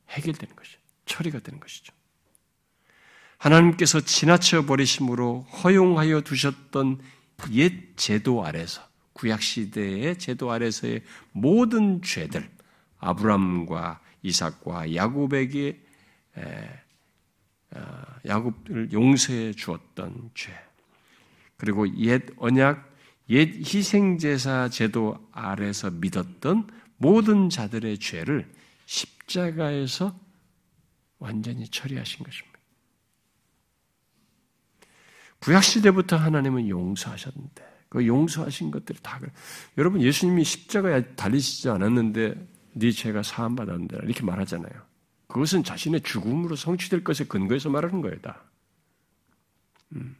해결되는 0.08 0.56
것이죠. 0.56 0.78
처리가 1.06 1.38
되는 1.38 1.60
것이죠. 1.60 1.94
하나님께서 3.38 4.00
지나쳐 4.00 4.66
버리심으로 4.66 5.42
허용하여 5.42 6.22
두셨던 6.22 7.00
옛 7.52 7.96
제도 7.96 8.44
아래서 8.44 8.82
구약 9.12 9.42
시대의 9.42 10.18
제도 10.18 10.50
아래서의 10.50 11.04
모든 11.30 12.02
죄들 12.02 12.50
아브람과 12.98 14.00
이삭과 14.22 14.96
야곱에게 14.96 15.80
어, 17.76 17.80
야곱을 18.26 18.92
용서해 18.92 19.52
주었던 19.52 20.32
죄 20.34 20.52
그리고 21.60 21.86
옛 21.98 22.22
언약 22.38 22.90
옛 23.28 23.54
희생제사 23.54 24.70
제도 24.70 25.28
아래서 25.30 25.90
믿었던 25.90 26.68
모든 26.96 27.50
자들의 27.50 27.98
죄를 27.98 28.50
십자가에서 28.86 30.18
완전히 31.18 31.68
처리하신 31.68 32.24
것입니다. 32.24 32.58
구약 35.40 35.62
시대부터 35.62 36.16
하나님은 36.16 36.68
용서하셨는데 36.68 37.70
그 37.90 38.06
용서하신 38.06 38.70
것들이 38.70 38.98
다. 39.02 39.20
여러분 39.76 40.00
예수님이 40.00 40.44
십자가에 40.44 41.14
달리시지 41.14 41.68
않았는데 41.68 42.48
네 42.72 42.90
죄가 42.90 43.22
사함 43.22 43.54
받았는데 43.54 43.98
이렇게 44.04 44.22
말하잖아요. 44.22 44.72
그것은 45.26 45.62
자신의 45.62 46.02
죽음으로 46.02 46.56
성취될 46.56 47.04
것에 47.04 47.24
근거해서 47.24 47.70
말하는 47.70 48.00
거예요, 48.00 48.20
다. 48.20 48.42
음. 49.92 50.16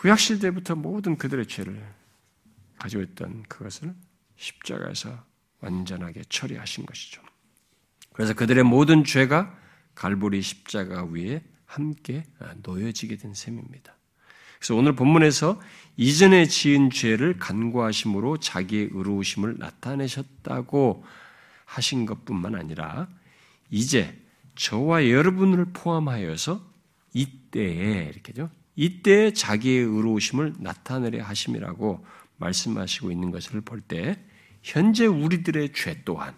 구약 0.00 0.18
시대부터 0.18 0.76
모든 0.76 1.18
그들의 1.18 1.46
죄를 1.46 1.86
가지고 2.78 3.02
있던 3.02 3.42
그것을 3.42 3.94
십자가에서 4.36 5.22
완전하게 5.60 6.22
처리하신 6.26 6.86
것이죠. 6.86 7.20
그래서 8.14 8.32
그들의 8.32 8.64
모든 8.64 9.04
죄가 9.04 9.54
갈보리 9.94 10.40
십자가 10.40 11.04
위에 11.04 11.42
함께 11.66 12.24
놓여지게 12.62 13.16
된 13.16 13.34
셈입니다. 13.34 13.94
그래서 14.58 14.74
오늘 14.74 14.96
본문에서 14.96 15.60
이전에 15.98 16.46
지은 16.46 16.88
죄를 16.88 17.38
간과하심으로 17.38 18.38
자기의 18.38 18.88
의로우심을 18.92 19.58
나타내셨다고 19.58 21.04
하신 21.66 22.06
것뿐만 22.06 22.54
아니라 22.54 23.06
이제 23.68 24.18
저와 24.54 25.10
여러분을 25.10 25.74
포함하여서 25.74 26.66
이때에 27.12 28.08
이렇게죠. 28.14 28.48
이때 28.80 29.30
자기의 29.30 29.80
의로우심을 29.84 30.54
나타내려 30.58 31.22
하심이라고 31.22 32.02
말씀하시고 32.38 33.10
있는 33.12 33.30
것을 33.30 33.60
볼 33.60 33.82
때 33.82 34.18
현재 34.62 35.04
우리들의 35.04 35.74
죄 35.74 36.02
또한 36.06 36.34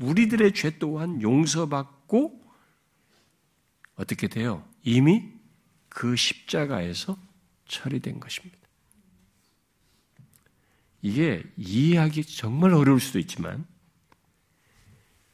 우리들의 0.00 0.52
죄 0.54 0.78
또한 0.80 1.22
용서받고 1.22 2.42
어떻게 3.94 4.26
돼요? 4.26 4.66
이미 4.82 5.30
그 5.88 6.16
십자가에서 6.16 7.16
처리된 7.68 8.18
것입니다. 8.18 8.58
이게 11.02 11.44
이해하기 11.56 12.24
정말 12.24 12.74
어려울 12.74 12.98
수도 12.98 13.20
있지만 13.20 13.64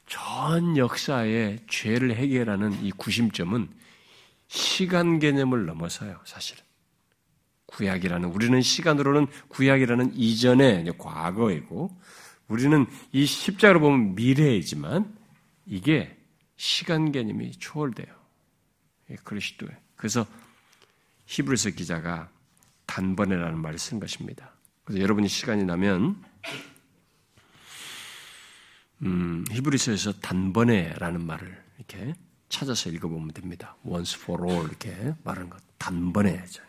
전 0.04 0.76
역사의 0.76 1.60
죄를 1.66 2.14
해결하는 2.14 2.84
이 2.84 2.90
구심점은 2.90 3.70
시간 4.48 5.18
개념을 5.18 5.66
넘어서요, 5.66 6.20
사실은. 6.24 6.64
구약이라는, 7.66 8.28
우리는 8.28 8.62
시간으로는 8.62 9.26
구약이라는 9.48 10.14
이전의 10.14 10.94
과거이고, 10.98 11.96
우리는 12.48 12.86
이 13.12 13.26
십자가로 13.26 13.80
보면 13.80 14.14
미래이지만 14.14 15.16
이게 15.66 16.16
시간 16.56 17.12
개념이 17.12 17.52
초월돼요. 17.52 18.14
그리스도에. 19.24 19.68
그래서 19.96 20.26
히브리서 21.26 21.70
기자가 21.70 22.30
단번에라는 22.86 23.58
말을 23.58 23.78
쓴 23.78 23.98
것입니다. 23.98 24.52
그래서 24.84 25.02
여러분이 25.02 25.28
시간이 25.28 25.64
나면 25.64 26.22
음, 29.02 29.44
히브리서에서 29.50 30.20
단번에라는 30.20 31.26
말을 31.26 31.64
이렇게 31.78 32.14
찾아서 32.48 32.90
읽어보면 32.90 33.32
됩니다. 33.32 33.76
once 33.84 34.20
for 34.20 34.48
all 34.48 34.66
이렇게 34.66 35.14
말하는 35.24 35.50
것 35.50 35.62
단번에죠. 35.78 36.62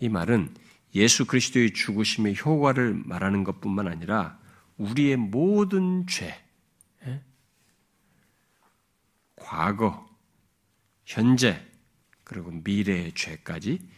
이 0.00 0.08
말은 0.08 0.54
예수 0.94 1.26
그리스도의 1.26 1.72
죽으심의 1.72 2.38
효과를 2.38 2.94
말하는 2.94 3.44
것뿐만 3.44 3.88
아니라 3.88 4.38
우리의 4.78 5.16
모든 5.16 6.06
죄, 6.06 6.42
예? 7.06 7.22
과거, 9.36 10.08
현재, 11.04 11.62
그리고 12.24 12.50
미래의 12.50 13.12
죄까지 13.14 13.88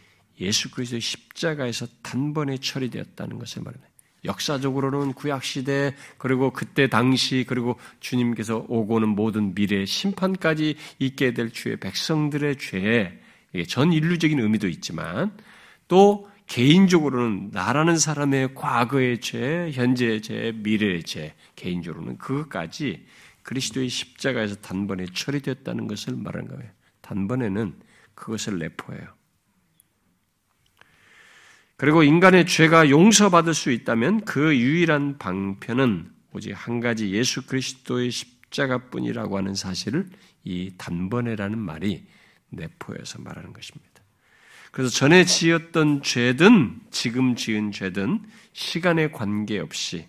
예수 0.40 0.70
그리스도의 0.70 1.00
십자가에서 1.00 1.86
단번에 2.02 2.58
처리되었다는 2.58 3.38
것을 3.38 3.62
말합니다. 3.62 3.87
역사적으로는 4.24 5.12
구약 5.12 5.44
시대 5.44 5.94
그리고 6.16 6.52
그때 6.52 6.88
당시 6.88 7.44
그리고 7.46 7.78
주님께서 8.00 8.66
오고는 8.68 9.08
모든 9.08 9.54
미래 9.54 9.84
심판까지 9.84 10.76
있게 10.98 11.34
될 11.34 11.50
주의 11.50 11.76
백성들의 11.76 12.58
죄에 12.58 13.18
전 13.68 13.92
인류적인 13.92 14.38
의미도 14.40 14.68
있지만 14.68 15.32
또 15.86 16.28
개인적으로는 16.46 17.50
나라는 17.52 17.98
사람의 17.98 18.54
과거의 18.54 19.20
죄, 19.20 19.70
현재의 19.70 20.22
죄, 20.22 20.52
미래의 20.52 21.02
죄, 21.02 21.34
개인적으로는 21.56 22.18
그것까지 22.18 23.06
그리스도의 23.42 23.88
십자가에서 23.88 24.56
단번에 24.56 25.06
처리되었다는 25.12 25.86
것을 25.86 26.16
말하는 26.16 26.48
거예요. 26.48 26.70
단번에는 27.02 27.74
그것을 28.14 28.58
내포해요. 28.58 29.17
그리고 31.78 32.02
인간의 32.02 32.46
죄가 32.46 32.90
용서받을 32.90 33.54
수 33.54 33.70
있다면 33.70 34.24
그 34.24 34.56
유일한 34.56 35.16
방편은 35.16 36.10
오직 36.32 36.52
한 36.52 36.80
가지 36.80 37.12
예수 37.12 37.46
그리스도의 37.46 38.10
십자가뿐이라고 38.10 39.38
하는 39.38 39.54
사실을 39.54 40.08
이 40.42 40.72
단번에라는 40.76 41.56
말이 41.56 42.04
내포해서 42.50 43.20
말하는 43.20 43.52
것입니다. 43.52 44.02
그래서 44.72 44.90
전에 44.90 45.24
지었던 45.24 46.02
죄든 46.02 46.80
지금 46.90 47.36
지은 47.36 47.70
죄든 47.70 48.24
시간에 48.52 49.12
관계없이 49.12 50.08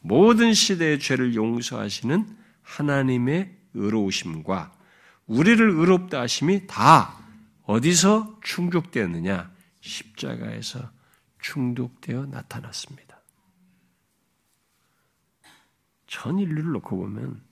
모든 0.00 0.52
시대의 0.52 0.98
죄를 0.98 1.36
용서하시는 1.36 2.26
하나님의 2.62 3.54
의로우심과 3.74 4.72
우리를 5.26 5.70
의롭다 5.70 6.22
하심이 6.22 6.66
다 6.66 7.16
어디서 7.66 8.40
충족되었느냐? 8.42 9.54
십자가에서 9.80 10.93
충족되어 11.44 12.26
나타났습니다. 12.26 13.20
전 16.06 16.38
인류를 16.38 16.72
놓고 16.72 16.96
보면 16.96 17.42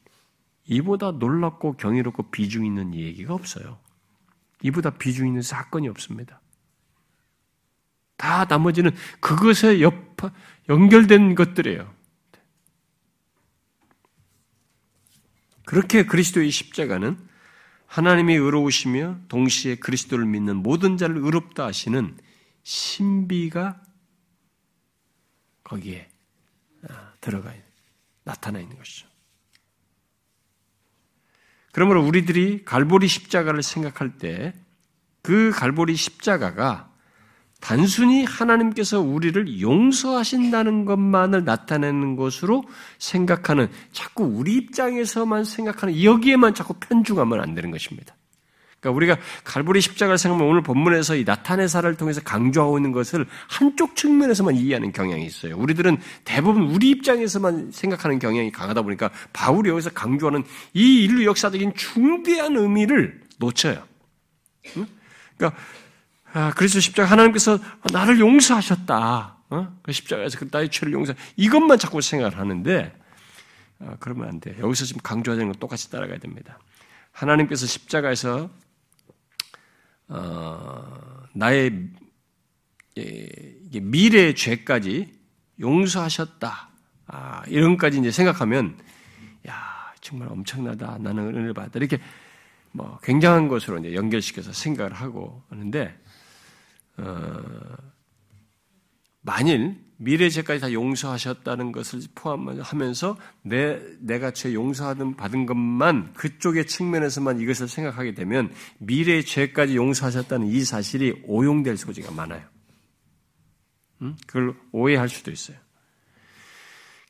이보다 0.64 1.10
놀랍고 1.10 1.76
경이롭고 1.76 2.30
비중 2.30 2.64
있는 2.64 2.94
얘기가 2.94 3.34
없어요. 3.34 3.78
이보다 4.62 4.90
비중 4.90 5.26
있는 5.26 5.42
사건이 5.42 5.88
없습니다. 5.88 6.40
다 8.16 8.46
나머지는 8.46 8.92
그것에 9.20 9.82
옆, 9.82 10.16
연결된 10.68 11.34
것들이에요. 11.34 11.92
그렇게 15.66 16.06
그리스도의 16.06 16.50
십자가는 16.50 17.18
하나님이 17.86 18.36
의로우시며 18.36 19.18
동시에 19.28 19.76
그리스도를 19.76 20.24
믿는 20.24 20.56
모든 20.56 20.96
자를 20.96 21.18
의롭다 21.18 21.66
하시는 21.66 22.16
신비가 22.62 23.80
거기에 25.64 26.08
아, 26.88 27.12
들어가 27.20 27.50
있는 27.50 27.64
나타나 28.24 28.60
있는 28.60 28.76
것이죠. 28.76 29.08
그러므로 31.72 32.04
우리들이 32.04 32.64
갈보리 32.64 33.08
십자가를 33.08 33.62
생각할 33.62 34.18
때 34.18 34.52
그 35.22 35.50
갈보리 35.54 35.94
십자가가 35.96 36.90
단순히 37.60 38.24
하나님께서 38.24 39.00
우리를 39.00 39.60
용서하신다는 39.60 40.84
것만을 40.84 41.44
나타내는 41.44 42.16
것으로 42.16 42.64
생각하는 42.98 43.68
자꾸 43.92 44.24
우리 44.24 44.56
입장에서만 44.56 45.44
생각하는 45.44 46.02
여기에만 46.02 46.54
자꾸 46.54 46.74
편중하면 46.74 47.40
안 47.40 47.54
되는 47.54 47.70
것입니다. 47.70 48.16
그러니까 48.82 48.96
우리가 48.96 49.16
갈보리 49.44 49.80
십자가를 49.80 50.18
생각하면 50.18 50.50
오늘 50.50 50.62
본문에서 50.62 51.14
이 51.14 51.22
나타내사를 51.24 51.94
통해서 51.94 52.20
강조하고 52.20 52.78
있는 52.78 52.90
것을 52.90 53.26
한쪽 53.48 53.94
측면에서만 53.94 54.56
이해하는 54.56 54.90
경향이 54.90 55.24
있어요. 55.24 55.56
우리들은 55.56 55.98
대부분 56.24 56.64
우리 56.64 56.90
입장에서만 56.90 57.70
생각하는 57.70 58.18
경향이 58.18 58.50
강하다 58.50 58.82
보니까 58.82 59.10
바울이 59.32 59.70
여기서 59.70 59.90
강조하는 59.90 60.42
이 60.74 61.04
인류 61.04 61.24
역사적인 61.26 61.74
중대한 61.76 62.56
의미를 62.56 63.22
놓쳐요. 63.38 63.86
그러니까 65.36 65.60
아, 66.32 66.50
그리스도 66.56 66.80
십자가 66.80 67.08
하나님께서 67.08 67.60
나를 67.92 68.18
용서하셨다. 68.18 69.36
어? 69.50 69.76
그 69.82 69.92
십자가에서 69.92 70.38
그 70.40 70.48
나의 70.50 70.70
죄를 70.70 70.92
용서. 70.92 71.14
이것만 71.36 71.78
자꾸 71.78 72.00
생각을 72.00 72.36
하는데 72.36 72.92
아, 73.78 73.94
그러면 74.00 74.28
안 74.28 74.40
돼. 74.40 74.56
여기서 74.58 74.86
지금 74.86 75.00
강조하는 75.04 75.44
건 75.44 75.54
똑같이 75.60 75.88
따라가야 75.88 76.18
됩니다. 76.18 76.58
하나님께서 77.12 77.66
십자가에서 77.66 78.50
어, 80.12 81.22
나의 81.34 81.88
예, 82.98 83.80
미래의 83.80 84.34
죄까지 84.34 85.10
용서하셨다. 85.58 86.68
아, 87.06 87.42
이런까지 87.46 87.98
이제 87.98 88.10
생각하면 88.10 88.78
야 89.48 89.92
정말 90.00 90.28
엄청나다. 90.28 90.98
나는 90.98 91.28
은혜를 91.28 91.54
받다. 91.54 91.70
이렇게 91.76 91.98
뭐 92.72 92.98
굉장한 93.02 93.48
것으로 93.48 93.78
이제 93.78 93.94
연결시켜서 93.94 94.52
생각을 94.52 94.92
하고 94.92 95.42
하는데 95.48 95.98
어, 96.98 97.42
만일 99.22 99.82
미래 100.02 100.28
죄까지 100.28 100.60
다 100.60 100.72
용서하셨다는 100.72 101.70
것을 101.70 102.00
포함하면서 102.16 103.16
내 103.42 103.80
내가 104.00 104.32
죄 104.32 104.52
용서하든 104.52 105.14
받은 105.16 105.46
것만 105.46 106.14
그쪽의 106.14 106.66
측면에서만 106.66 107.38
이것을 107.38 107.68
생각하게 107.68 108.12
되면 108.14 108.52
미래 108.78 109.22
죄까지 109.22 109.76
용서하셨다는 109.76 110.48
이 110.48 110.64
사실이 110.64 111.22
오용될 111.24 111.76
소지가 111.76 112.10
많아요. 112.10 112.42
음? 114.00 114.16
그걸 114.26 114.56
오해할 114.72 115.08
수도 115.08 115.30
있어요. 115.30 115.56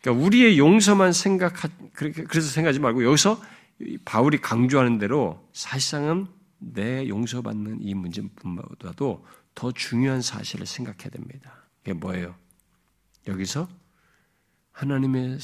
그러니까 0.02 0.26
우리의 0.26 0.58
용서만 0.58 1.12
생각하 1.12 1.70
그래서 1.94 2.50
생각하지 2.50 2.78
말고 2.78 3.04
여기서 3.04 3.40
바울이 4.04 4.36
강조하는 4.36 4.98
대로 4.98 5.48
사실상은 5.54 6.26
내 6.58 7.08
용서받는 7.08 7.78
이 7.80 7.94
문제뿐보다도 7.94 9.24
더 9.54 9.72
중요한 9.72 10.20
사실을 10.20 10.66
생각해야 10.66 11.08
됩니다. 11.08 11.66
이게 11.82 11.94
뭐예요? 11.94 12.41
여기서 13.26 13.68
하나님의 14.72 15.38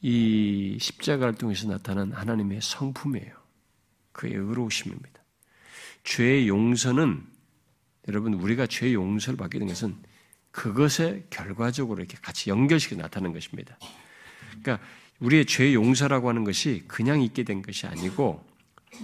이 0.00 0.78
십자가를 0.80 1.34
통해서 1.34 1.68
나타난 1.68 2.12
하나님의 2.12 2.60
성품이에요. 2.62 3.32
그의 4.12 4.34
의로우심입니다. 4.34 5.22
죄의 6.04 6.48
용서는 6.48 7.24
여러분 8.08 8.34
우리가 8.34 8.66
죄의 8.66 8.94
용서를 8.94 9.36
받게 9.36 9.58
된 9.58 9.68
것은 9.68 9.96
그것에 10.50 11.26
결과적으로 11.30 12.00
이렇게 12.00 12.16
같이 12.20 12.50
연결시켜 12.50 12.96
나타나는 12.96 13.32
것입니다. 13.32 13.78
그러니까 14.62 14.84
우리의 15.20 15.46
죄의 15.46 15.74
용서라고 15.74 16.28
하는 16.28 16.44
것이 16.44 16.84
그냥 16.88 17.20
있게 17.22 17.42
된 17.42 17.60
것이 17.62 17.86
아니고 17.86 18.44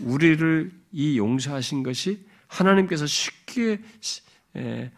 우리를 0.02 0.72
이 0.92 1.18
용서하신 1.18 1.82
것이 1.82 2.24
하나님께서 2.46 3.06
쉽게 3.06 3.80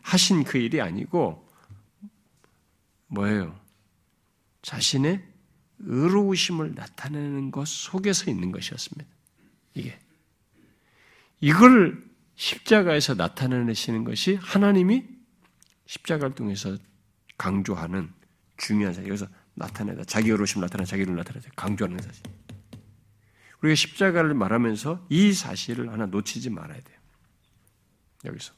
하신 0.03 0.45
그 0.45 0.59
일이 0.59 0.81
아니고 0.81 1.46
뭐예요? 3.09 3.59
자신의 4.63 5.23
의로우심을 5.79 6.75
나타내는 6.75 7.51
것 7.51 7.69
속에서 7.69 8.31
있는 8.31 8.51
것이었습니다. 8.53 9.09
이게. 9.75 9.99
이걸 11.41 12.03
십자가에서 12.35 13.15
나타내시는 13.15 14.05
것이 14.05 14.35
하나님이 14.37 15.05
십자가를 15.87 16.35
통해서 16.35 16.77
강조하는 17.39 18.13
중요한 18.57 18.95
사실. 18.95 19.09
여기서 19.09 19.29
나타내다. 19.55 20.05
자기 20.05 20.31
의로우심 20.31 20.61
나타내, 20.61 20.85
자기를 20.85 21.15
나타내다. 21.15 21.51
강조하는 21.57 22.01
사실. 22.01 22.23
우리가 23.63 23.75
십자가를 23.75 24.35
말하면서 24.35 25.07
이 25.09 25.33
사실을 25.33 25.93
하나 25.93 26.07
놓치지 26.07 26.51
말아야 26.51 26.81
돼요. 26.81 26.99
여기서. 28.25 28.53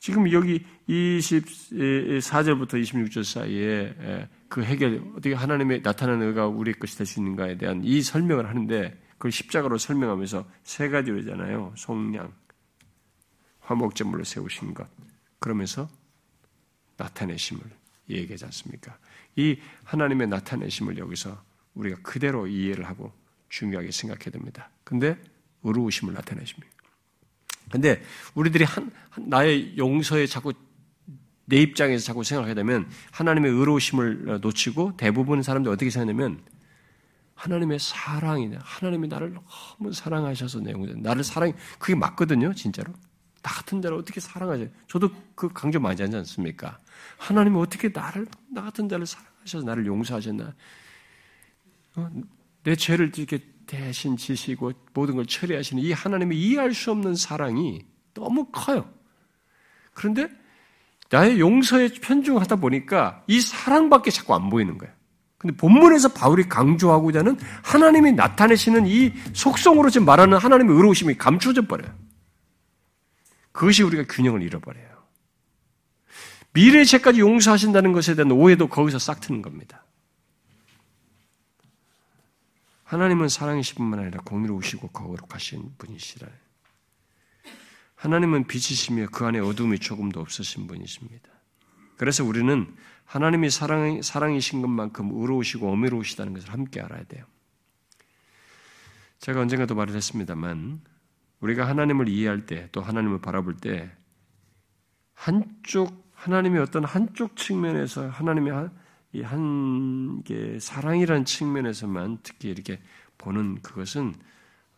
지금 0.00 0.32
여기 0.32 0.64
24절부터 0.88 2.82
26절 2.82 3.22
사이에 3.22 4.28
그 4.48 4.64
해결, 4.64 5.02
어떻게 5.12 5.34
하나님의 5.34 5.82
나타나는 5.82 6.28
의가 6.28 6.46
우리의 6.46 6.74
것이 6.78 6.96
될 6.96 7.06
수 7.06 7.20
있는가에 7.20 7.58
대한 7.58 7.84
이 7.84 8.00
설명을 8.00 8.48
하는데 8.48 8.98
그걸 9.12 9.30
십자가로 9.30 9.76
설명하면서 9.76 10.48
세 10.64 10.88
가지로 10.88 11.22
잖아요. 11.22 11.74
속량, 11.76 12.32
화목제물로 13.60 14.24
세우신 14.24 14.72
것. 14.72 14.88
그러면서 15.38 15.88
나타내심을 16.96 17.62
얘기하지 18.08 18.46
않습니까? 18.46 18.96
이 19.36 19.58
하나님의 19.84 20.28
나타내심을 20.28 20.96
여기서 20.96 21.44
우리가 21.74 21.98
그대로 22.02 22.46
이해를 22.46 22.86
하고 22.86 23.12
중요하게 23.50 23.90
생각해야 23.90 24.30
됩니다. 24.30 24.70
근데 24.82 25.18
의로우심을 25.62 26.14
나타내십니다. 26.14 26.79
근데 27.70 28.02
우리들이 28.34 28.64
한, 28.64 28.90
나의 29.16 29.76
용서에 29.76 30.26
자꾸 30.26 30.52
내 31.44 31.56
입장에서 31.56 32.04
자꾸 32.04 32.22
생각하게 32.22 32.54
되면 32.54 32.88
하나님의 33.12 33.50
의로우심을 33.50 34.40
놓치고 34.40 34.96
대부분 34.96 35.42
사람들이 35.42 35.72
어떻게 35.72 35.90
생각하냐면 35.90 36.40
하나님의 37.40 37.78
사랑이네. 37.78 38.58
하나님이 38.60 39.08
나를 39.08 39.32
너무 39.32 39.92
사랑하셔서 39.92 40.60
내 40.60 40.72
용서. 40.72 40.92
나를 40.96 41.24
사랑, 41.24 41.52
그게 41.78 41.94
맞거든요, 41.94 42.52
진짜로. 42.52 42.92
나 43.42 43.50
같은 43.50 43.80
자를 43.80 43.96
어떻게 43.96 44.20
사랑하죠? 44.20 44.68
저도 44.86 45.10
그 45.34 45.48
강조 45.48 45.80
많이 45.80 46.00
하지 46.00 46.14
않습니까? 46.14 46.78
하나님이 47.16 47.58
어떻게 47.58 47.88
나를, 47.88 48.26
나 48.50 48.60
같은 48.62 48.90
자를 48.90 49.06
사랑하셔서 49.06 49.64
나를 49.64 49.86
용서하셨나? 49.86 50.54
어? 51.96 52.10
내 52.62 52.76
죄를 52.76 53.10
이렇게 53.16 53.38
대신 53.70 54.16
지시고 54.16 54.72
모든 54.92 55.14
걸 55.14 55.26
처리하시는 55.26 55.80
이 55.80 55.92
하나님의 55.92 56.36
이해할 56.36 56.74
수 56.74 56.90
없는 56.90 57.14
사랑이 57.14 57.84
너무 58.14 58.46
커요. 58.50 58.92
그런데 59.94 60.28
나의 61.08 61.38
용서에 61.38 61.88
편중하다 61.88 62.56
보니까 62.56 63.22
이 63.28 63.40
사랑밖에 63.40 64.10
자꾸 64.10 64.34
안 64.34 64.50
보이는 64.50 64.76
거예요. 64.76 64.92
근데 65.38 65.56
본문에서 65.56 66.08
바울이 66.08 66.48
강조하고자 66.48 67.20
하는 67.20 67.38
하나님이 67.62 68.12
나타내시는 68.12 68.88
이 68.88 69.12
속성으로 69.34 69.88
지금 69.88 70.04
말하는 70.04 70.36
하나님의 70.36 70.74
의로우심이 70.74 71.14
감춰져 71.14 71.62
버려요. 71.62 71.94
그것이 73.52 73.84
우리가 73.84 74.04
균형을 74.08 74.42
잃어버려요. 74.42 74.90
미래 76.52 76.84
죄까지 76.84 77.20
용서하신다는 77.20 77.92
것에 77.92 78.16
대한 78.16 78.32
오해도 78.32 78.66
거기서 78.66 78.98
싹 78.98 79.20
트는 79.20 79.42
겁니다. 79.42 79.84
하나님은 82.90 83.28
사랑이실 83.28 83.76
뿐만 83.76 84.00
아니라 84.00 84.20
공의로우시고 84.24 84.88
거룩하신 84.88 85.76
분이시라. 85.78 86.26
하나님은 87.94 88.48
빛이시며 88.48 89.10
그 89.12 89.24
안에 89.24 89.38
어둠이 89.38 89.78
조금도 89.78 90.18
없으신 90.18 90.66
분이십니다. 90.66 91.28
그래서 91.96 92.24
우리는 92.24 92.74
하나님이 93.04 93.48
사랑, 93.48 94.02
사랑이신 94.02 94.60
것만큼 94.60 95.10
의로우시고 95.12 95.70
어미로우시다는 95.70 96.34
것을 96.34 96.52
함께 96.52 96.80
알아야 96.80 97.04
돼요. 97.04 97.24
제가 99.20 99.40
언젠가도 99.40 99.76
말을 99.76 99.94
했습니다만, 99.94 100.80
우리가 101.38 101.68
하나님을 101.68 102.08
이해할 102.08 102.44
때, 102.44 102.70
또 102.72 102.80
하나님을 102.80 103.20
바라볼 103.20 103.56
때, 103.58 103.88
한쪽, 105.14 106.10
하나님의 106.14 106.60
어떤 106.60 106.84
한쪽 106.84 107.36
측면에서 107.36 108.08
하나님의 108.08 108.52
이한 109.12 110.22
사랑이라는 110.60 111.24
측면에서만 111.24 112.18
특히 112.22 112.48
이렇게 112.48 112.80
보는 113.18 113.60
그것은 113.62 114.14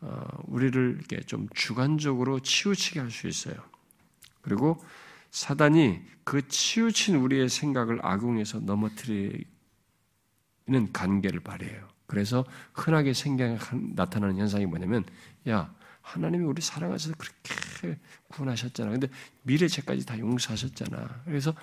어, 0.01 0.27
우리를 0.47 0.97
이렇게 0.99 1.21
좀 1.21 1.49
주관적으로 1.55 2.41
치우치게 2.41 3.01
할 3.01 3.11
수 3.11 3.29
있어요. 3.29 3.55
그리고 4.41 4.83
사단이 5.31 6.03
그 6.25 6.47
치우친 6.49 7.17
우리의 7.17 7.49
생각을 7.49 8.05
악용해서 8.05 8.61
넘어뜨리는 8.61 9.45
관계를 10.93 11.41
발휘해요. 11.41 11.89
그래서 12.07 12.45
흔하게 12.75 13.15
생겨 13.15 13.57
나타나는 13.95 14.37
현상이 14.37 14.67
뭐냐면, 14.67 15.05
야, 15.49 15.73
하나님이 16.03 16.45
우리 16.45 16.61
사랑하셔서 16.61 17.15
그렇게 17.17 17.99
구원하셨잖아. 18.29 18.91
근데 18.91 19.09
미래 19.43 19.69
죄까지 19.69 20.05
다 20.05 20.19
용서하셨잖아. 20.19 21.23
그래서 21.25 21.55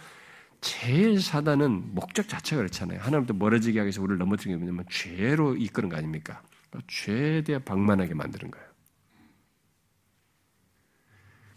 제일 0.62 1.22
사단은 1.22 1.96
목적 1.96 2.28
자체가 2.28 2.62
그렇잖아요. 2.62 3.00
하나님부터 3.00 3.38
멀어지게 3.38 3.80
하기 3.80 3.88
위해서 3.88 4.02
우리를 4.02 4.18
넘어뜨리는 4.18 4.58
게 4.58 4.64
뭐냐면 4.64 4.86
죄로 4.90 5.56
이끄는 5.56 5.90
거 5.90 5.98
아닙니까? 5.98 6.42
죄에 6.88 7.44
대해 7.44 7.60
방만하게 7.60 8.14
만드는 8.14 8.52
거예요. 8.52 8.70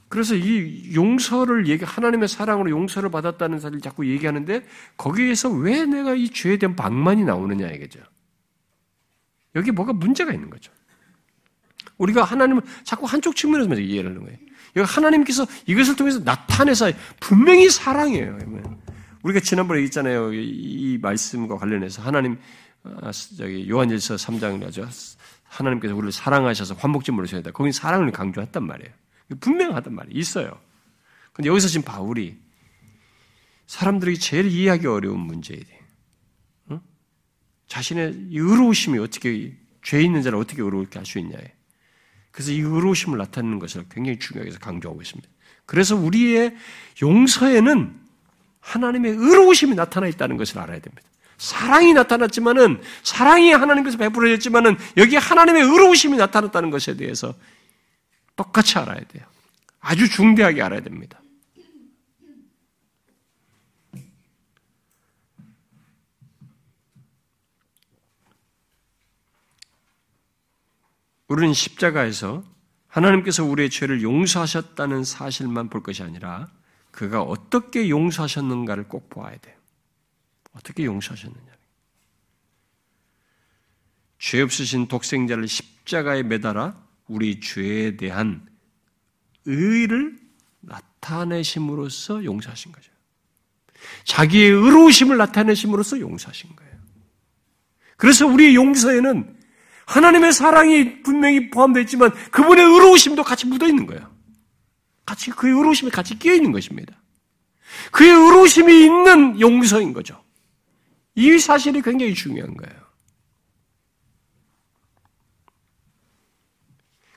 그래서 0.08 0.34
이 0.34 0.94
용서를 0.94 1.68
얘기, 1.68 1.86
하나님의 1.86 2.28
사랑으로 2.28 2.70
용서를 2.70 3.10
받았다는 3.10 3.60
사실을 3.60 3.80
자꾸 3.80 4.06
얘기하는데 4.06 4.62
거기에서 4.98 5.50
왜 5.50 5.86
내가 5.86 6.14
이 6.14 6.28
죄에 6.28 6.58
대한 6.58 6.76
방만이 6.76 7.24
나오느냐 7.24 7.68
이거죠. 7.70 8.00
여기 9.54 9.70
뭐가 9.70 9.94
문제가 9.94 10.32
있는 10.32 10.50
거죠. 10.50 10.70
우리가 11.96 12.24
하나님을 12.24 12.62
자꾸 12.84 13.06
한쪽 13.06 13.36
측면에서 13.36 13.80
이해를 13.80 14.10
하는 14.10 14.24
거예요. 14.24 14.38
여기 14.76 14.90
하나님께서 14.90 15.46
이것을 15.66 15.96
통해서 15.96 16.18
나타내서 16.18 16.92
분명히 17.20 17.70
사랑이에요. 17.70 18.38
우리가 19.22 19.40
지난번에 19.40 19.82
있잖아요. 19.84 20.32
이 20.32 20.98
말씀과 21.00 21.56
관련해서 21.56 22.02
하나님 22.02 22.38
아, 22.84 23.12
저기 23.12 23.68
요한일서 23.68 24.16
3장을 24.16 24.62
하죠. 24.64 24.88
하나님께서 25.44 25.94
우리를 25.94 26.12
사랑하셔서 26.12 26.74
환복제물을 26.74 27.28
줘야 27.28 27.42
돼. 27.42 27.50
거기 27.52 27.72
사랑을 27.72 28.10
강조했단 28.10 28.66
말이에요. 28.66 28.92
분명하단 29.40 29.94
말이에요. 29.94 30.18
있어요. 30.18 30.60
근데 31.32 31.48
여기서 31.48 31.68
지금 31.68 31.84
바울이 31.84 32.36
사람들이 33.66 34.18
제일 34.18 34.46
이해하기 34.46 34.86
어려운 34.86 35.20
문제에 35.20 35.56
대해 35.56 35.80
응? 36.72 36.80
자신의 37.68 38.28
의로우심이 38.32 38.98
어떻게 38.98 39.56
죄 39.82 40.02
있는 40.02 40.22
자를 40.22 40.38
어떻게 40.38 40.62
의로울게 40.62 40.98
할 40.98 41.06
수 41.06 41.18
있냐에 41.18 41.54
그래서 42.32 42.50
이 42.50 42.60
의로우심을 42.60 43.18
나타내는 43.18 43.58
것을 43.58 43.84
굉장히 43.90 44.18
중요하게 44.18 44.56
강조하고 44.58 45.00
있습니다. 45.00 45.28
그래서 45.66 45.96
우리의 45.96 46.56
용서에는 47.00 48.01
하나님의 48.62 49.12
의로우심이 49.12 49.74
나타나 49.74 50.06
있다는 50.06 50.38
것을 50.38 50.58
알아야 50.58 50.78
됩니다. 50.78 51.02
사랑이 51.36 51.92
나타났지만은 51.92 52.80
사랑이 53.02 53.52
하나님께서 53.52 53.98
베풀어졌지만은 53.98 54.76
여기 54.96 55.16
하나님의 55.16 55.62
의로우심이 55.62 56.16
나타났다는 56.16 56.70
것에 56.70 56.96
대해서 56.96 57.34
똑같이 58.36 58.78
알아야 58.78 59.00
돼요. 59.00 59.24
아주 59.80 60.08
중대하게 60.08 60.62
알아야 60.62 60.80
됩니다. 60.80 61.20
우리는 71.26 71.52
십자가에서 71.54 72.44
하나님께서 72.86 73.42
우리의 73.42 73.70
죄를 73.70 74.02
용서하셨다는 74.02 75.02
사실만 75.02 75.70
볼 75.70 75.82
것이 75.82 76.02
아니라 76.02 76.50
그가 76.92 77.22
어떻게 77.22 77.88
용서하셨는가를 77.88 78.86
꼭 78.86 79.10
보아야 79.10 79.36
돼요. 79.38 79.56
어떻게 80.52 80.84
용서하셨느냐. 80.84 81.52
죄 84.18 84.40
없으신 84.40 84.86
독생자를 84.86 85.48
십자가에 85.48 86.22
매달아 86.22 86.80
우리 87.08 87.40
죄에 87.40 87.96
대한 87.96 88.46
의를 89.46 90.16
나타내심으로써 90.60 92.22
용서하신 92.24 92.70
거죠. 92.70 92.92
자기의 94.04 94.50
의로우심을 94.50 95.16
나타내심으로써 95.16 95.98
용서하신 95.98 96.54
거예요. 96.54 96.72
그래서 97.96 98.26
우리의 98.26 98.54
용서에는 98.54 99.40
하나님의 99.86 100.32
사랑이 100.32 101.02
분명히 101.02 101.50
포함되어 101.50 101.82
있지만 101.82 102.12
그분의 102.30 102.64
의로우심도 102.64 103.24
같이 103.24 103.46
묻어 103.46 103.66
있는 103.66 103.86
거예요. 103.86 104.11
같이 105.04 105.30
그의 105.30 105.54
의로우심이 105.54 105.90
같이 105.90 106.18
끼어 106.18 106.34
있는 106.34 106.52
것입니다. 106.52 106.94
그의 107.90 108.10
의로우심이 108.10 108.84
있는 108.84 109.40
용서인 109.40 109.92
거죠. 109.92 110.22
이 111.14 111.38
사실이 111.38 111.82
굉장히 111.82 112.14
중요한 112.14 112.56
거예요. 112.56 112.82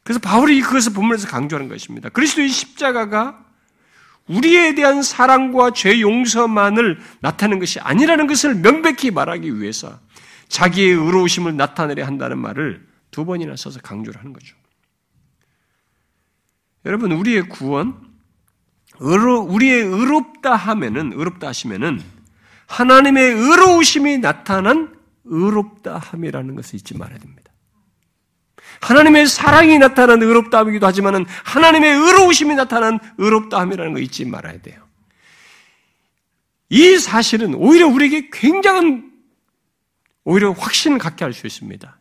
그래서 0.04 0.20
바울이 0.20 0.62
그것을 0.62 0.94
본문에서 0.94 1.28
강조하는 1.28 1.68
것입니다. 1.68 2.10
그리스도의 2.10 2.50
십자가가 2.50 3.44
우리에 4.28 4.76
대한 4.76 5.02
사랑과 5.02 5.72
죄 5.72 6.00
용서만을 6.00 7.00
나타내는 7.22 7.60
것이 7.60 7.80
아니라는 7.80 8.28
것을 8.28 8.56
명백히 8.56 9.12
말하기 9.12 9.60
위해서 9.60 10.00
자기의 10.48 10.90
의로우심을 10.92 11.58
나타내려 11.58 12.06
한다는 12.06 12.38
말을 12.38 12.88
두 13.12 13.26
번이나 13.26 13.56
써서 13.56 13.80
강조를 13.82 14.20
하는 14.20 14.34
거죠. 14.34 14.56
여러분, 16.86 17.12
우리의 17.12 17.50
구원, 17.50 17.96
의로, 19.00 19.40
우리의 19.42 19.82
의롭다 19.84 20.56
하면은, 20.56 21.14
의롭다 21.14 21.48
하시면은, 21.48 22.02
하나님의 22.68 23.34
의로우심이 23.34 24.20
나타난 24.20 24.96
의롭다 25.26 25.98
함이라는 25.98 26.56
것을 26.56 26.76
잊지 26.76 26.98
말아야 26.98 27.18
됩니다. 27.18 27.52
하나님의 28.82 29.28
사랑이 29.28 29.78
나타난 29.80 30.22
의롭다 30.22 30.60
함이기도 30.60 30.86
하지만은 30.86 31.26
하나님의 31.44 31.92
의로우심이 31.92 32.56
나타난 32.56 33.00
의롭다 33.18 33.60
함이라는 33.60 33.94
거 33.94 34.00
잊지 34.00 34.26
말아야 34.26 34.62
돼요. 34.62 34.86
이 36.70 36.98
사실은 36.98 37.56
오히려 37.56 37.88
우리에게 37.88 38.30
굉장한 38.32 39.12
오히려 40.24 40.52
확신을 40.52 40.98
갖게 40.98 41.24
할 41.24 41.34
수 41.34 41.48
있습니다. 41.48 42.00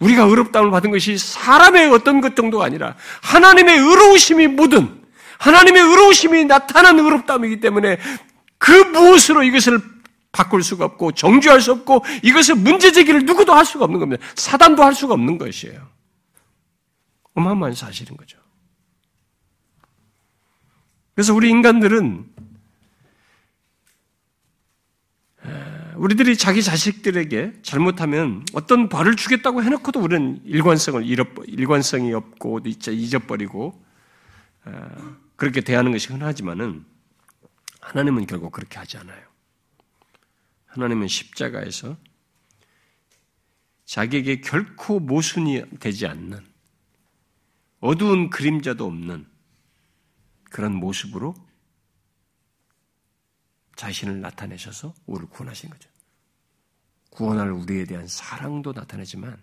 우리가 0.00 0.24
의롭다함을 0.24 0.70
받은 0.70 0.90
것이 0.90 1.18
사람의 1.18 1.90
어떤 1.90 2.20
것 2.20 2.36
정도가 2.36 2.64
아니라 2.64 2.94
하나님의 3.22 3.78
의로우심이 3.78 4.46
묻은 4.48 5.02
하나님의 5.38 5.82
의로우심이 5.82 6.44
나타난 6.44 6.98
의롭다함이기 6.98 7.60
때문에 7.60 7.98
그 8.58 8.70
무엇으로 8.72 9.42
이것을 9.42 9.80
바꿀 10.30 10.62
수가 10.62 10.84
없고 10.84 11.12
정죄할 11.12 11.60
수 11.60 11.72
없고 11.72 12.04
이것을 12.22 12.56
문제 12.56 12.92
제기를 12.92 13.24
누구도 13.24 13.54
할 13.54 13.64
수가 13.64 13.84
없는 13.84 13.98
겁니다. 13.98 14.24
사단도 14.36 14.84
할 14.84 14.94
수가 14.94 15.14
없는 15.14 15.38
것이에요. 15.38 15.88
어마어마한 17.34 17.74
사실인 17.74 18.16
거죠. 18.16 18.38
그래서 21.14 21.34
우리 21.34 21.48
인간들은 21.50 22.26
우리들이 25.98 26.36
자기 26.36 26.62
자식들에게 26.62 27.62
잘못하면 27.62 28.44
어떤 28.52 28.88
벌을 28.88 29.16
주겠다고 29.16 29.64
해놓고도 29.64 30.00
우리는 30.00 30.40
일관성을 30.44 31.04
잃어 31.04 31.24
일관성이 31.46 32.12
없고 32.14 32.60
잊어버리고 32.64 33.84
그렇게 35.34 35.60
대하는 35.60 35.90
것이 35.90 36.08
흔하지만은 36.12 36.84
하나님은 37.80 38.26
결국 38.26 38.52
그렇게 38.52 38.78
하지 38.78 38.96
않아요. 38.98 39.26
하나님은 40.66 41.08
십자가에서 41.08 41.96
자기에게 43.84 44.40
결코 44.42 45.00
모순이 45.00 45.64
되지 45.80 46.06
않는 46.06 46.46
어두운 47.80 48.30
그림자도 48.30 48.86
없는 48.86 49.26
그런 50.44 50.74
모습으로 50.74 51.34
자신을 53.76 54.20
나타내셔서 54.20 54.94
우리를 55.06 55.28
구원하신 55.30 55.70
거죠. 55.70 55.87
구원할 57.18 57.50
우리에 57.50 57.84
대한 57.84 58.06
사랑도 58.06 58.72
나타내지만 58.72 59.36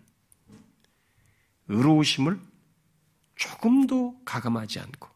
의로우심을 1.67 2.39
조금도 3.35 4.21
가감하지 4.23 4.79
않고 4.79 5.09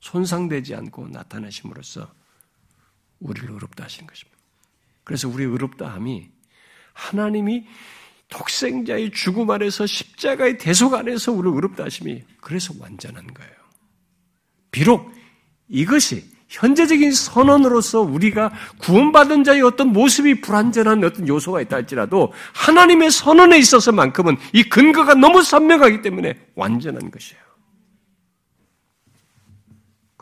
손상되지 0.00 0.74
않고 0.74 1.08
나타내심으로써 1.08 2.12
우리를 3.20 3.50
의롭다 3.50 3.84
하신 3.84 4.06
것입니다. 4.06 4.38
그래서 5.04 5.26
우리 5.26 5.44
의롭다함이 5.44 6.28
하나님이 6.92 7.66
독생자의 8.28 9.12
죽음 9.12 9.50
안에서 9.50 9.86
십자가의 9.86 10.58
대속 10.58 10.92
안에서 10.92 11.32
우리를 11.32 11.54
의롭다 11.54 11.84
하심이 11.84 12.24
그래서 12.42 12.74
완전한 12.78 13.26
거예요. 13.32 13.54
비록 14.70 15.14
이것이 15.66 16.30
현재적인 16.48 17.12
선언으로서 17.12 18.00
우리가 18.00 18.52
구원받은 18.78 19.44
자의 19.44 19.62
어떤 19.62 19.92
모습이 19.92 20.40
불완전한 20.40 21.02
어떤 21.02 21.26
요소가 21.26 21.60
있다 21.60 21.76
할지라도 21.76 22.32
하나님의 22.54 23.10
선언에 23.10 23.58
있어서만큼은 23.58 24.36
이 24.52 24.62
근거가 24.64 25.14
너무 25.14 25.42
선명하기 25.42 26.02
때문에 26.02 26.38
완전한 26.54 27.10
것이에요. 27.10 27.42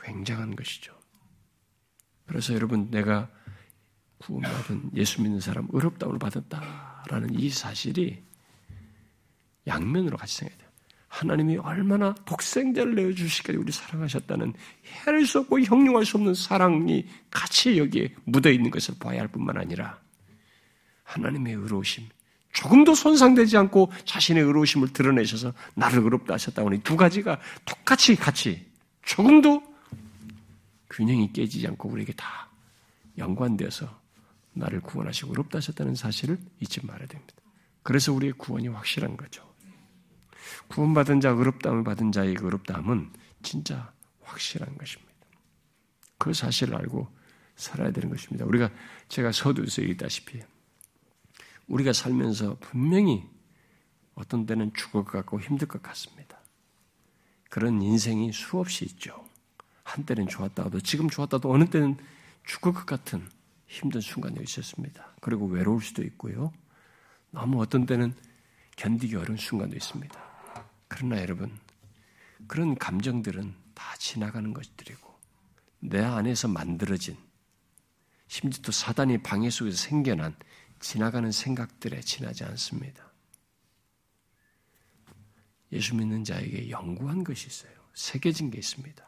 굉장한 0.03 0.57
것이죠. 0.57 0.95
그래서 2.27 2.55
여러분 2.55 2.91
내가 2.91 3.29
구원받은 4.19 4.93
예수 4.97 5.23
믿는 5.23 5.41
사람 5.41 5.69
의롭다움을 5.73 6.19
받았다라는 6.19 7.39
이 7.39 7.51
사실이 7.51 8.23
양면으로 9.67 10.17
같이 10.17 10.37
생각해야 10.37 10.59
돼요. 10.59 10.64
하나님이 11.15 11.59
얼마나 11.59 12.13
독생자를 12.25 12.97
내어주시기까지 12.97 13.57
우리 13.57 13.71
사랑하셨다는 13.71 14.53
헤아릴 14.85 15.27
수 15.29 15.39
없고 15.39 15.61
형용할 15.61 16.05
수 16.05 16.17
없는 16.17 16.35
사랑이 16.35 17.07
같이 17.31 17.79
여기에 17.79 18.17
묻어 18.25 18.51
있는 18.51 18.73
것을 18.73 18.97
봐야 18.99 19.21
할 19.21 19.29
뿐만 19.29 19.57
아니라 19.57 20.01
하나님의 21.05 21.55
의로우심, 21.55 22.09
조금도 22.53 22.97
손상되지 22.97 23.57
않고 23.57 23.93
자신의 24.05 24.43
의로우심을 24.43 24.93
드러내셔서 24.93 25.53
나를 25.75 26.01
의롭다 26.01 26.35
하셨다고 26.35 26.69
하니 26.69 26.83
두 26.83 26.97
가지가 26.97 27.39
똑같이 27.65 28.17
같이 28.17 28.67
조금도 29.05 29.63
균형이 30.91 31.33
깨지지 31.33 31.69
않고 31.69 31.91
우리에게 31.91 32.13
다 32.15 32.49
연관되어서 33.19 33.89
나를 34.55 34.81
구원하시고 34.81 35.31
의롭다 35.31 35.59
하셨다는 35.59 35.95
사실을 35.95 36.39
잊지 36.59 36.85
말아야 36.85 37.07
됩니다. 37.07 37.35
그래서 37.85 38.13
우리의 38.13 38.33
구원이 38.33 38.67
확실한 38.67 39.17
거죠. 39.17 39.54
구원받은 40.69 41.21
자, 41.21 41.31
의롭다함을 41.31 41.85
받은 41.85 42.13
자의 42.13 42.31
의롭다함은 42.31 43.13
진짜 43.43 43.93
확실한 44.23 44.77
것입니다. 44.77 45.13
그 46.19 46.33
사실을 46.33 46.77
알고 46.77 47.09
살아야 47.57 47.91
되는 47.91 48.11
것입니다. 48.11 48.45
우리가 48.45 48.71
제가 49.09 49.33
서두에서 49.33 49.83
얘기했다시피 49.83 50.43
우리가 51.67 51.93
살면서 51.93 52.57
분명히 52.61 53.25
어떤 54.15 54.47
때는 54.47 54.73
죽을 54.75 55.05
것 55.05 55.13
같고 55.13 55.41
힘들 55.41 55.69
것 55.69 55.83
같습니다. 55.83 56.39
그런 57.51 57.83
인생이 57.83 58.33
수없이 58.33 58.85
있죠. 58.85 59.25
한때는 59.85 60.29
좋았다 60.29 60.71
도 60.71 60.81
지금 60.81 61.09
좋았다 61.09 61.39
도 61.39 61.53
어느 61.53 61.69
때는 61.69 61.97
죽을 62.45 62.73
것 62.73 62.87
같은 62.87 63.29
힘든 63.67 64.01
순간이 64.01 64.41
있었습니다. 64.43 65.15
그리고 65.21 65.47
외로울 65.47 65.83
수도 65.83 66.03
있고요. 66.03 66.53
너무 67.31 67.61
어떤 67.61 67.87
때는 67.87 68.15
견디기 68.77 69.17
어려운 69.17 69.37
순간도 69.37 69.77
있습니다. 69.77 70.34
그러나 70.95 71.21
여러분, 71.21 71.51
그런 72.47 72.77
감정들은 72.77 73.53
다 73.75 73.97
지나가는 73.97 74.55
것들이고, 74.55 75.13
내 75.81 76.01
안에서 76.01 76.47
만들어진, 76.47 77.17
심지어 78.29 78.63
또 78.63 78.71
사단이 78.71 79.21
방해 79.25 79.51
속에서 79.51 79.77
생겨난 79.77 80.37
지나가는 80.79 81.33
생각들에 81.33 82.01
지나지 82.01 82.45
않습니다. 82.45 83.13
예수 85.73 85.97
믿는 85.97 86.23
자에게 86.23 86.71
영구한 86.71 87.25
것이 87.25 87.49
있어요. 87.49 87.73
새겨진 87.95 88.53
게 88.53 88.59
있습니다. 88.59 89.05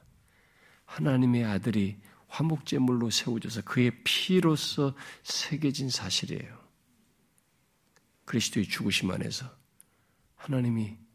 하나님의 0.87 1.45
아들이 1.45 2.01
화목제물로 2.27 3.11
세워져서 3.11 3.63
그의 3.63 3.93
피로서 4.03 4.97
새겨진 5.23 5.91
사실이에요. 5.91 6.67
그리스도의 8.25 8.67
죽으심 8.67 9.13
안에서 9.13 9.49
하나님이 10.35 11.06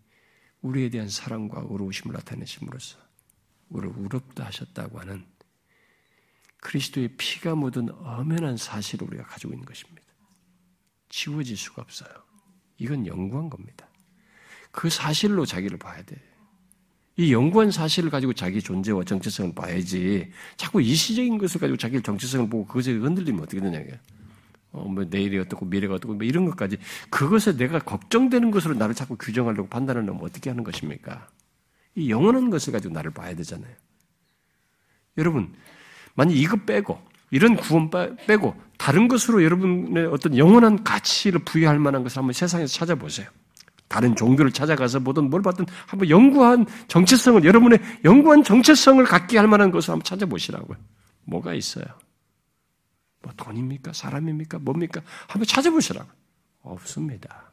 우리에 0.62 0.90
대한 0.90 1.10
사랑과 1.10 1.62
의로우심을 1.70 2.14
나타내심으로써 2.14 2.98
우리를 3.70 3.96
의롭다 3.98 4.46
하셨다고 4.46 5.00
하는 5.00 5.26
그리스도의 6.58 7.16
피가 7.18 7.56
묻은 7.56 7.90
엄연한 7.90 8.58
사실을 8.58 9.08
우리가 9.08 9.24
가지고 9.24 9.54
있는 9.54 9.66
것입니다. 9.66 10.02
지워질 11.10 11.58
수가 11.58 11.82
없어요. 11.82 12.12
이건 12.78 13.06
영구한 13.08 13.50
겁니다. 13.50 13.88
그 14.72 14.90
사실로 14.90 15.46
자기를 15.46 15.78
봐야 15.78 16.02
돼. 16.04 16.16
이 17.18 17.34
연구한 17.34 17.72
사실을 17.72 18.10
가지고 18.10 18.34
자기 18.34 18.62
존재와 18.62 19.04
정체성을 19.04 19.54
봐야지. 19.54 20.32
자꾸 20.56 20.82
일시적인 20.82 21.38
것을 21.38 21.60
가지고 21.60 21.78
자기 21.78 22.02
정체성을 22.02 22.50
보고 22.50 22.66
그것에 22.66 22.94
흔들리면 22.94 23.44
어떻게 23.44 23.60
되냐. 23.60 23.80
어, 24.72 24.88
뭐 24.88 25.06
내일이 25.10 25.38
어떻고 25.38 25.66
미래가 25.66 25.96
어떻고 25.96 26.14
뭐 26.14 26.24
이런 26.26 26.46
것까지 26.46 26.78
그것에 27.10 27.58
내가 27.58 27.80
걱정되는 27.80 28.52
것으로 28.52 28.76
나를 28.76 28.96
자꾸 28.96 29.18
규정하려고 29.18 29.68
판단하려면 29.68 30.22
어떻게 30.24 30.50
하는 30.50 30.64
것입니까? 30.64 31.28
이 31.96 32.10
영원한 32.10 32.50
것을 32.50 32.72
가지고 32.72 32.94
나를 32.94 33.12
봐야 33.12 33.36
되잖아요. 33.36 33.74
여러분, 35.18 35.54
만약 36.14 36.36
이거 36.36 36.56
빼고 36.58 37.00
이런 37.32 37.56
구원 37.56 37.90
빼고 38.28 38.56
다른 38.78 39.08
것으로 39.08 39.44
여러분의 39.44 40.06
어떤 40.08 40.38
영원한 40.38 40.84
가치를 40.84 41.42
부여할 41.46 41.80
만한 41.80 42.04
것을 42.04 42.20
한번 42.20 42.34
세상에서 42.34 42.74
찾아보세요. 42.74 43.28
다른 43.88 44.16
종교를 44.16 44.52
찾아가서 44.52 45.00
보든 45.00 45.30
뭘 45.30 45.42
받든 45.42 45.66
한번 45.86 46.10
연구한 46.10 46.66
정체성을 46.88 47.44
여러분의 47.44 47.80
연구한 48.06 48.42
정체성을 48.42 49.04
갖게 49.04 49.38
할 49.38 49.48
만한 49.48 49.70
것을 49.70 49.92
한번 49.92 50.04
찾아보시라고요. 50.06 50.78
뭐가 51.26 51.54
있어요? 51.54 51.86
뭐 53.22 53.34
돈입니까? 53.36 53.94
사람입니까? 53.94 54.60
뭡니까? 54.60 55.02
한번 55.28 55.46
찾아보시라고. 55.46 56.10
없습니다. 56.64 57.52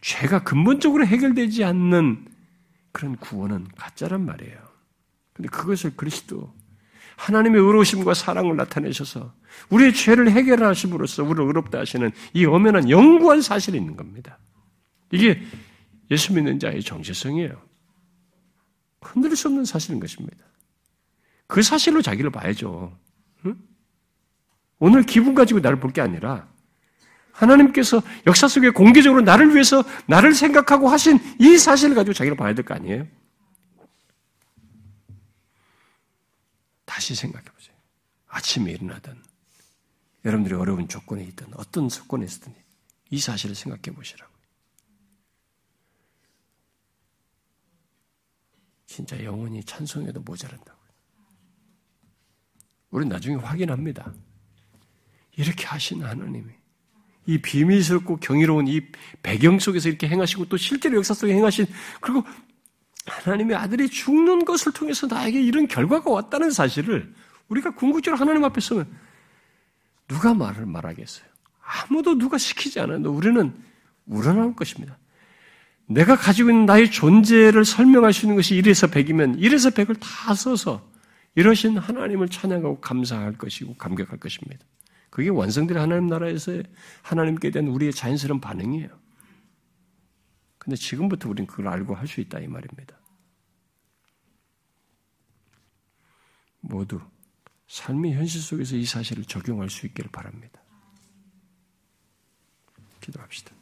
죄가 0.00 0.44
근본적으로 0.44 1.06
해결되지 1.06 1.64
않는 1.64 2.26
그런 2.92 3.16
구원은 3.16 3.68
가짜란 3.76 4.24
말이에요. 4.26 4.58
근데 5.32 5.48
그것을 5.48 5.96
그리스도 5.96 6.52
하나님의 7.16 7.60
의로우심과 7.60 8.14
사랑을 8.14 8.56
나타내셔서 8.56 9.34
우리의 9.70 9.94
죄를 9.94 10.30
해결하심으로써 10.30 11.22
우리를 11.22 11.44
의롭다 11.46 11.78
하시는 11.78 12.10
이 12.32 12.44
엄연한 12.44 12.88
영구한 12.90 13.42
사실이 13.42 13.76
있는 13.76 13.96
겁니다. 13.96 14.38
이게 15.12 15.42
예수 16.10 16.32
믿는 16.32 16.58
자의 16.58 16.82
정체성이에요. 16.82 17.60
흔들릴 19.02 19.36
수 19.36 19.48
없는 19.48 19.64
사실인 19.64 20.00
것입니다. 20.00 20.44
그 21.46 21.62
사실로 21.62 22.00
자기를 22.02 22.30
봐야죠. 22.30 22.96
응? 23.46 23.56
오늘 24.80 25.02
기분 25.04 25.34
가지고 25.34 25.60
나를 25.60 25.78
볼 25.78 25.92
게 25.92 26.00
아니라 26.00 26.48
하나님께서 27.32 28.02
역사 28.26 28.48
속에 28.48 28.70
공개적으로 28.70 29.22
나를 29.22 29.54
위해서 29.54 29.82
나를 30.06 30.34
생각하고 30.34 30.88
하신 30.88 31.18
이 31.38 31.56
사실을 31.58 31.94
가지고 31.94 32.12
자기를 32.14 32.36
봐야 32.36 32.52
될 32.54 32.64
거 32.64 32.74
아니에요? 32.74 33.06
다시 36.84 37.14
생각해 37.14 37.44
보세요. 37.44 37.74
아침에 38.28 38.72
일어나든 38.72 39.22
여러분들이 40.24 40.54
어려운 40.54 40.86
조건에 40.88 41.24
있든 41.24 41.46
어떤 41.54 41.88
조건에 41.88 42.26
있든 42.26 42.52
이 43.10 43.18
사실을 43.18 43.54
생각해 43.54 43.96
보시라고. 43.96 44.30
진짜 48.86 49.22
영원히 49.24 49.62
찬송해도 49.64 50.20
모자란다고. 50.20 50.78
우리 52.90 53.06
나중에 53.06 53.36
확인합니다. 53.36 54.12
이렇게 55.40 55.66
하신 55.66 56.02
하나님이 56.02 56.52
이 57.26 57.38
비밀스럽고 57.38 58.16
경이로운 58.16 58.68
이 58.68 58.80
배경 59.22 59.58
속에서 59.58 59.88
이렇게 59.88 60.08
행하시고 60.08 60.46
또 60.46 60.56
실제로 60.56 60.96
역사 60.96 61.14
속에 61.14 61.32
행하신 61.32 61.66
그리고 62.00 62.24
하나님의 63.06 63.56
아들이 63.56 63.88
죽는 63.88 64.44
것을 64.44 64.72
통해서 64.72 65.06
나에게 65.06 65.40
이런 65.40 65.66
결과가 65.66 66.10
왔다는 66.10 66.50
사실을 66.50 67.12
우리가 67.48 67.74
궁극적으로 67.74 68.20
하나님 68.20 68.44
앞에 68.44 68.60
서면 68.60 68.86
누가 70.08 70.34
말을 70.34 70.66
말하겠어요? 70.66 71.26
아무도 71.62 72.18
누가 72.18 72.36
시키지 72.36 72.80
않아요. 72.80 73.10
우리는 73.10 73.54
우러나올 74.06 74.54
것입니다. 74.54 74.98
내가 75.86 76.16
가지고 76.16 76.50
있는 76.50 76.66
나의 76.66 76.90
존재를 76.90 77.64
설명할 77.64 78.12
수 78.12 78.26
있는 78.26 78.36
것이 78.36 78.60
1에서 78.60 78.90
100이면 78.90 79.40
1에서 79.40 79.72
100을 79.72 79.98
다 80.00 80.34
써서 80.34 80.88
이러신 81.34 81.78
하나님을 81.78 82.28
찬양하고 82.28 82.80
감사할 82.80 83.38
것이고 83.38 83.74
감격할 83.74 84.18
것입니다. 84.18 84.64
그게 85.10 85.28
완성된 85.28 85.76
하나님 85.76 86.06
나라에서 86.06 86.62
하나님께 87.02 87.50
대한 87.50 87.68
우리의 87.68 87.92
자연스러운 87.92 88.40
반응이에요. 88.40 88.88
근데 90.58 90.76
지금부터 90.76 91.28
우리는 91.28 91.46
그걸 91.46 91.68
알고 91.68 91.94
할 91.94 92.06
수 92.06 92.20
있다 92.20 92.38
이 92.38 92.46
말입니다. 92.46 92.98
모두 96.60 97.00
삶의 97.66 98.14
현실 98.14 98.40
속에서 98.40 98.76
이 98.76 98.84
사실을 98.84 99.24
적용할 99.24 99.70
수 99.70 99.86
있기를 99.86 100.10
바랍니다. 100.10 100.60
기도합시다. 103.00 103.59